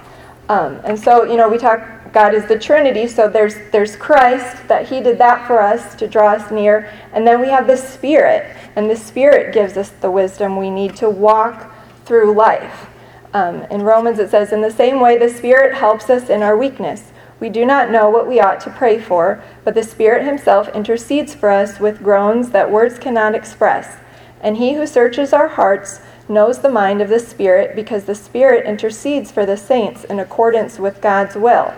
Um, 0.48 0.80
and 0.84 0.98
so, 0.98 1.24
you 1.24 1.36
know, 1.36 1.48
we 1.48 1.56
talk 1.56 1.93
God 2.14 2.32
is 2.32 2.46
the 2.46 2.56
Trinity, 2.56 3.08
so 3.08 3.28
there's 3.28 3.56
there's 3.72 3.96
Christ 3.96 4.68
that 4.68 4.86
He 4.88 5.00
did 5.00 5.18
that 5.18 5.48
for 5.48 5.60
us 5.60 5.96
to 5.96 6.06
draw 6.06 6.30
us 6.30 6.48
near, 6.52 6.88
and 7.12 7.26
then 7.26 7.40
we 7.40 7.48
have 7.48 7.66
the 7.66 7.76
Spirit, 7.76 8.56
and 8.76 8.88
the 8.88 8.94
Spirit 8.94 9.52
gives 9.52 9.76
us 9.76 9.90
the 10.00 10.12
wisdom 10.12 10.56
we 10.56 10.70
need 10.70 10.94
to 10.96 11.10
walk 11.10 11.74
through 12.04 12.32
life. 12.32 12.86
Um, 13.32 13.62
in 13.64 13.82
Romans, 13.82 14.20
it 14.20 14.30
says, 14.30 14.52
"In 14.52 14.60
the 14.60 14.70
same 14.70 15.00
way, 15.00 15.18
the 15.18 15.28
Spirit 15.28 15.74
helps 15.74 16.08
us 16.08 16.30
in 16.30 16.40
our 16.40 16.56
weakness. 16.56 17.10
We 17.40 17.48
do 17.48 17.66
not 17.66 17.90
know 17.90 18.08
what 18.08 18.28
we 18.28 18.38
ought 18.38 18.60
to 18.60 18.70
pray 18.70 19.00
for, 19.00 19.42
but 19.64 19.74
the 19.74 19.82
Spirit 19.82 20.24
Himself 20.24 20.68
intercedes 20.72 21.34
for 21.34 21.50
us 21.50 21.80
with 21.80 22.04
groans 22.04 22.50
that 22.50 22.70
words 22.70 22.96
cannot 23.00 23.34
express. 23.34 23.96
And 24.40 24.58
He 24.58 24.74
who 24.74 24.86
searches 24.86 25.32
our 25.32 25.48
hearts." 25.48 26.00
knows 26.26 26.60
the 26.60 26.70
mind 26.70 27.02
of 27.02 27.10
the 27.10 27.18
Spirit 27.18 27.76
because 27.76 28.04
the 28.04 28.14
Spirit 28.14 28.64
intercedes 28.64 29.30
for 29.30 29.44
the 29.44 29.58
saints 29.58 30.04
in 30.04 30.18
accordance 30.18 30.78
with 30.78 31.02
God's 31.02 31.36
will. 31.36 31.74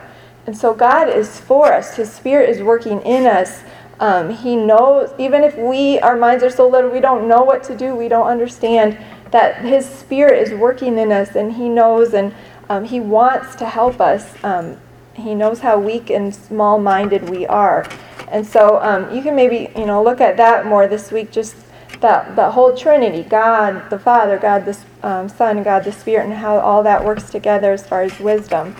And 0.46 0.56
so 0.56 0.72
God 0.72 1.08
is 1.08 1.40
for 1.40 1.72
us. 1.72 1.96
His 1.96 2.12
Spirit 2.12 2.48
is 2.48 2.62
working 2.62 3.00
in 3.02 3.26
us. 3.26 3.62
Um, 3.98 4.30
he 4.30 4.56
knows, 4.56 5.12
even 5.18 5.42
if 5.42 5.56
we, 5.56 5.98
our 6.00 6.16
minds 6.16 6.44
are 6.44 6.50
so 6.50 6.68
little, 6.68 6.90
we 6.90 7.00
don't 7.00 7.28
know 7.28 7.42
what 7.42 7.64
to 7.64 7.76
do, 7.76 7.94
we 7.94 8.08
don't 8.08 8.26
understand 8.26 8.98
that 9.30 9.62
His 9.62 9.86
Spirit 9.86 10.46
is 10.46 10.54
working 10.58 10.98
in 10.98 11.10
us 11.10 11.34
and 11.34 11.52
He 11.54 11.68
knows 11.68 12.14
and 12.14 12.34
um, 12.68 12.84
He 12.84 13.00
wants 13.00 13.56
to 13.56 13.66
help 13.66 14.00
us. 14.00 14.32
Um, 14.44 14.76
he 15.16 15.34
knows 15.34 15.60
how 15.60 15.78
weak 15.78 16.10
and 16.10 16.34
small 16.34 16.78
minded 16.78 17.30
we 17.30 17.46
are. 17.46 17.86
And 18.28 18.46
so 18.46 18.80
um, 18.82 19.14
you 19.14 19.22
can 19.22 19.34
maybe, 19.34 19.70
you 19.74 19.86
know, 19.86 20.02
look 20.02 20.20
at 20.20 20.36
that 20.36 20.66
more 20.66 20.86
this 20.86 21.10
week, 21.10 21.32
just 21.32 21.56
that, 22.00 22.36
that 22.36 22.52
whole 22.52 22.76
Trinity 22.76 23.22
God 23.22 23.88
the 23.88 23.98
Father, 23.98 24.38
God 24.38 24.66
the 24.66 24.74
um, 25.06 25.28
Son, 25.28 25.62
God 25.62 25.84
the 25.84 25.92
Spirit, 25.92 26.24
and 26.24 26.34
how 26.34 26.58
all 26.58 26.82
that 26.82 27.04
works 27.04 27.30
together 27.30 27.72
as 27.72 27.86
far 27.86 28.02
as 28.02 28.18
wisdom. 28.18 28.74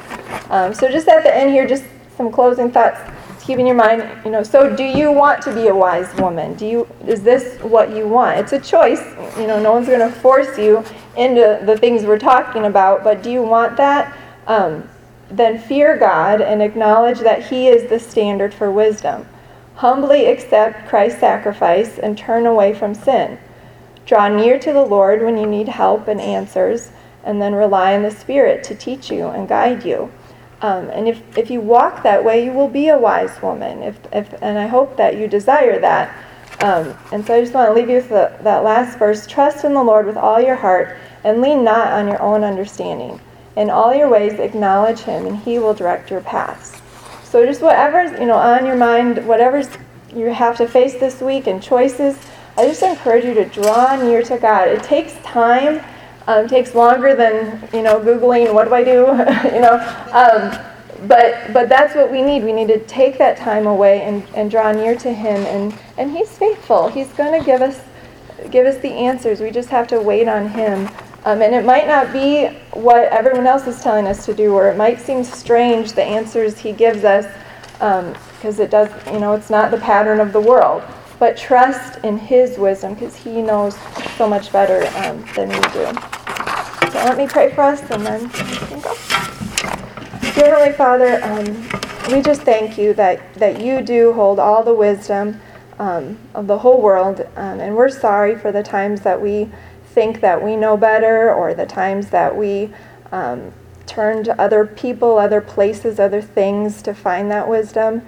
Um, 0.50 0.74
so 0.74 0.90
just 0.90 1.06
at 1.06 1.22
the 1.22 1.34
end 1.34 1.50
here, 1.50 1.68
just 1.68 1.84
some 2.16 2.32
closing 2.32 2.70
thoughts 2.72 2.98
to 3.38 3.46
keep 3.46 3.60
in 3.60 3.66
your 3.66 3.76
mind. 3.76 4.02
You 4.24 4.32
know, 4.32 4.42
so 4.42 4.74
do 4.74 4.82
you 4.82 5.12
want 5.12 5.40
to 5.42 5.54
be 5.54 5.68
a 5.68 5.74
wise 5.74 6.12
woman? 6.16 6.54
Do 6.54 6.66
you 6.66 6.88
is 7.06 7.22
this 7.22 7.60
what 7.62 7.94
you 7.94 8.08
want? 8.08 8.40
It's 8.40 8.52
a 8.52 8.60
choice. 8.60 9.02
You 9.38 9.46
know, 9.46 9.62
no 9.62 9.72
one's 9.72 9.86
going 9.86 10.00
to 10.00 10.10
force 10.10 10.58
you 10.58 10.84
into 11.16 11.60
the 11.64 11.78
things 11.78 12.02
we're 12.02 12.18
talking 12.18 12.64
about. 12.64 13.04
But 13.04 13.22
do 13.22 13.30
you 13.30 13.42
want 13.42 13.76
that? 13.76 14.16
Um, 14.48 14.88
then 15.30 15.60
fear 15.60 15.96
God 15.96 16.40
and 16.40 16.60
acknowledge 16.60 17.20
that 17.20 17.46
He 17.46 17.68
is 17.68 17.88
the 17.88 18.00
standard 18.00 18.52
for 18.52 18.70
wisdom. 18.70 19.26
Humbly 19.76 20.26
accept 20.26 20.88
Christ's 20.88 21.20
sacrifice 21.20 21.98
and 21.98 22.18
turn 22.18 22.46
away 22.46 22.74
from 22.74 22.94
sin. 22.94 23.38
Draw 24.06 24.28
near 24.28 24.58
to 24.58 24.72
the 24.72 24.84
Lord 24.84 25.22
when 25.22 25.36
you 25.36 25.46
need 25.46 25.68
help 25.68 26.08
and 26.08 26.20
answers, 26.20 26.90
and 27.24 27.42
then 27.42 27.54
rely 27.54 27.94
on 27.94 28.02
the 28.02 28.10
Spirit 28.10 28.62
to 28.64 28.74
teach 28.74 29.10
you 29.10 29.26
and 29.26 29.48
guide 29.48 29.84
you. 29.84 30.12
Um, 30.62 30.88
and 30.90 31.06
if, 31.06 31.36
if 31.36 31.50
you 31.50 31.60
walk 31.60 32.02
that 32.02 32.24
way, 32.24 32.44
you 32.44 32.52
will 32.52 32.68
be 32.68 32.88
a 32.88 32.96
wise 32.96 33.42
woman. 33.42 33.82
If, 33.82 33.98
if, 34.12 34.32
and 34.40 34.58
I 34.58 34.66
hope 34.66 34.96
that 34.96 35.18
you 35.18 35.28
desire 35.28 35.78
that. 35.80 36.16
Um, 36.60 36.96
and 37.12 37.26
so 37.26 37.34
I 37.34 37.40
just 37.40 37.52
want 37.52 37.68
to 37.68 37.74
leave 37.74 37.90
you 37.90 37.96
with 37.96 38.08
the, 38.08 38.34
that 38.42 38.64
last 38.64 38.98
verse 38.98 39.26
Trust 39.26 39.64
in 39.64 39.74
the 39.74 39.82
Lord 39.82 40.06
with 40.06 40.16
all 40.16 40.40
your 40.40 40.56
heart 40.56 40.96
and 41.24 41.42
lean 41.42 41.64
not 41.64 41.92
on 41.92 42.06
your 42.06 42.22
own 42.22 42.44
understanding. 42.44 43.20
In 43.56 43.70
all 43.70 43.94
your 43.94 44.08
ways, 44.08 44.34
acknowledge 44.34 45.00
Him, 45.00 45.26
and 45.26 45.36
He 45.36 45.58
will 45.58 45.74
direct 45.74 46.10
your 46.10 46.20
paths. 46.20 46.80
So 47.24 47.44
just 47.44 47.60
whatever's 47.60 48.18
you 48.20 48.26
know 48.26 48.36
on 48.36 48.64
your 48.64 48.76
mind, 48.76 49.26
whatever's 49.26 49.68
you 50.14 50.26
have 50.26 50.56
to 50.58 50.68
face 50.68 50.94
this 50.94 51.20
week 51.20 51.46
and 51.46 51.62
choices, 51.62 52.18
I 52.58 52.66
just 52.66 52.82
encourage 52.82 53.24
you 53.24 53.34
to 53.34 53.44
draw 53.44 53.96
near 54.02 54.22
to 54.22 54.38
God. 54.38 54.68
It 54.68 54.82
takes 54.82 55.14
time 55.22 55.84
um, 56.26 56.48
takes 56.48 56.74
longer 56.74 57.14
than 57.14 57.68
you 57.72 57.82
know 57.82 58.00
googling 58.00 58.52
what 58.52 58.64
do 58.68 58.74
I 58.74 58.84
do, 58.84 59.00
you 59.54 59.60
know. 59.60 59.76
Um, 60.12 60.58
but 61.06 61.52
but 61.52 61.68
that's 61.68 61.94
what 61.94 62.10
we 62.10 62.22
need. 62.22 62.42
We 62.42 62.52
need 62.52 62.68
to 62.68 62.80
take 62.86 63.18
that 63.18 63.36
time 63.36 63.66
away 63.66 64.02
and, 64.02 64.24
and 64.34 64.50
draw 64.50 64.72
near 64.72 64.96
to 64.96 65.12
Him, 65.12 65.42
and 65.46 65.78
and 65.98 66.10
He's 66.10 66.36
faithful. 66.36 66.88
He's 66.88 67.12
going 67.12 67.38
to 67.38 67.44
give 67.44 67.62
us 67.62 67.80
give 68.50 68.66
us 68.66 68.78
the 68.78 68.90
answers. 68.90 69.40
We 69.40 69.50
just 69.50 69.68
have 69.68 69.86
to 69.88 70.00
wait 70.00 70.28
on 70.28 70.48
Him. 70.48 70.88
Um, 71.24 71.42
and 71.42 71.56
it 71.56 71.64
might 71.64 71.88
not 71.88 72.12
be 72.12 72.46
what 72.72 73.08
everyone 73.10 73.48
else 73.48 73.66
is 73.66 73.82
telling 73.82 74.06
us 74.06 74.24
to 74.26 74.34
do, 74.34 74.54
or 74.54 74.68
it 74.68 74.76
might 74.76 75.00
seem 75.00 75.24
strange 75.24 75.92
the 75.92 76.04
answers 76.04 76.58
He 76.58 76.72
gives 76.72 77.04
us, 77.04 77.26
because 77.72 78.58
um, 78.58 78.64
it 78.64 78.70
does. 78.70 78.90
You 79.12 79.20
know, 79.20 79.34
it's 79.34 79.50
not 79.50 79.70
the 79.70 79.78
pattern 79.78 80.20
of 80.20 80.32
the 80.32 80.40
world 80.40 80.82
but 81.18 81.36
trust 81.36 82.04
in 82.04 82.18
His 82.18 82.58
wisdom 82.58 82.94
because 82.94 83.16
He 83.16 83.42
knows 83.42 83.76
so 84.16 84.28
much 84.28 84.52
better 84.52 84.86
um, 84.98 85.24
than 85.34 85.48
we 85.48 85.60
do. 85.72 85.86
So 86.90 86.98
let 87.04 87.16
me 87.16 87.26
pray 87.26 87.52
for 87.52 87.62
us 87.62 87.80
and 87.90 88.04
then 88.06 88.22
we 88.22 88.28
can 88.28 88.80
go. 88.80 88.94
Dear 90.34 90.54
Heavenly 90.54 90.72
Father, 90.72 91.22
um, 91.22 92.14
we 92.14 92.22
just 92.22 92.42
thank 92.42 92.78
you 92.78 92.94
that, 92.94 93.34
that 93.34 93.60
you 93.60 93.82
do 93.82 94.12
hold 94.12 94.38
all 94.38 94.62
the 94.62 94.74
wisdom 94.74 95.40
um, 95.78 96.18
of 96.34 96.46
the 96.46 96.58
whole 96.58 96.80
world, 96.80 97.20
and 97.36 97.76
we're 97.76 97.88
sorry 97.88 98.36
for 98.36 98.52
the 98.52 98.62
times 98.62 99.00
that 99.02 99.20
we 99.20 99.50
think 99.92 100.20
that 100.20 100.42
we 100.42 100.56
know 100.56 100.76
better 100.76 101.32
or 101.32 101.54
the 101.54 101.66
times 101.66 102.08
that 102.10 102.36
we 102.36 102.70
turn 103.86 104.24
to 104.24 104.40
other 104.40 104.66
people, 104.66 105.18
other 105.18 105.40
places, 105.40 105.98
other 105.98 106.20
things 106.20 106.82
to 106.82 106.94
find 106.94 107.30
that 107.30 107.48
wisdom. 107.48 108.02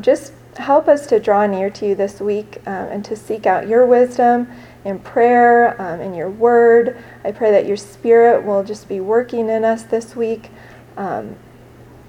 Just 0.00 0.32
help 0.56 0.88
us 0.88 1.06
to 1.08 1.18
draw 1.18 1.46
near 1.46 1.70
to 1.70 1.88
you 1.88 1.94
this 1.94 2.20
week 2.20 2.58
um, 2.66 2.88
and 2.88 3.04
to 3.04 3.16
seek 3.16 3.46
out 3.46 3.68
your 3.68 3.86
wisdom 3.86 4.48
in 4.84 4.98
prayer, 4.98 5.80
um, 5.80 6.00
in 6.00 6.14
your 6.14 6.30
word. 6.30 7.02
I 7.24 7.32
pray 7.32 7.50
that 7.52 7.66
your 7.66 7.76
spirit 7.76 8.44
will 8.44 8.64
just 8.64 8.88
be 8.88 9.00
working 9.00 9.48
in 9.48 9.64
us 9.64 9.84
this 9.84 10.14
week. 10.14 10.50
Um, 10.96 11.36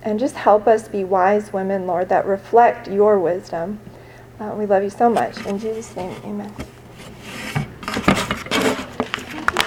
and 0.03 0.19
just 0.19 0.35
help 0.35 0.67
us 0.67 0.87
be 0.87 1.03
wise 1.03 1.53
women, 1.53 1.87
Lord, 1.87 2.09
that 2.09 2.25
reflect 2.25 2.87
your 2.87 3.19
wisdom. 3.19 3.79
Uh, 4.39 4.53
we 4.57 4.65
love 4.65 4.83
you 4.83 4.89
so 4.89 5.09
much. 5.09 5.45
In 5.45 5.57
Jesus' 5.57 5.95
name, 5.95 6.15
amen. 6.25 6.53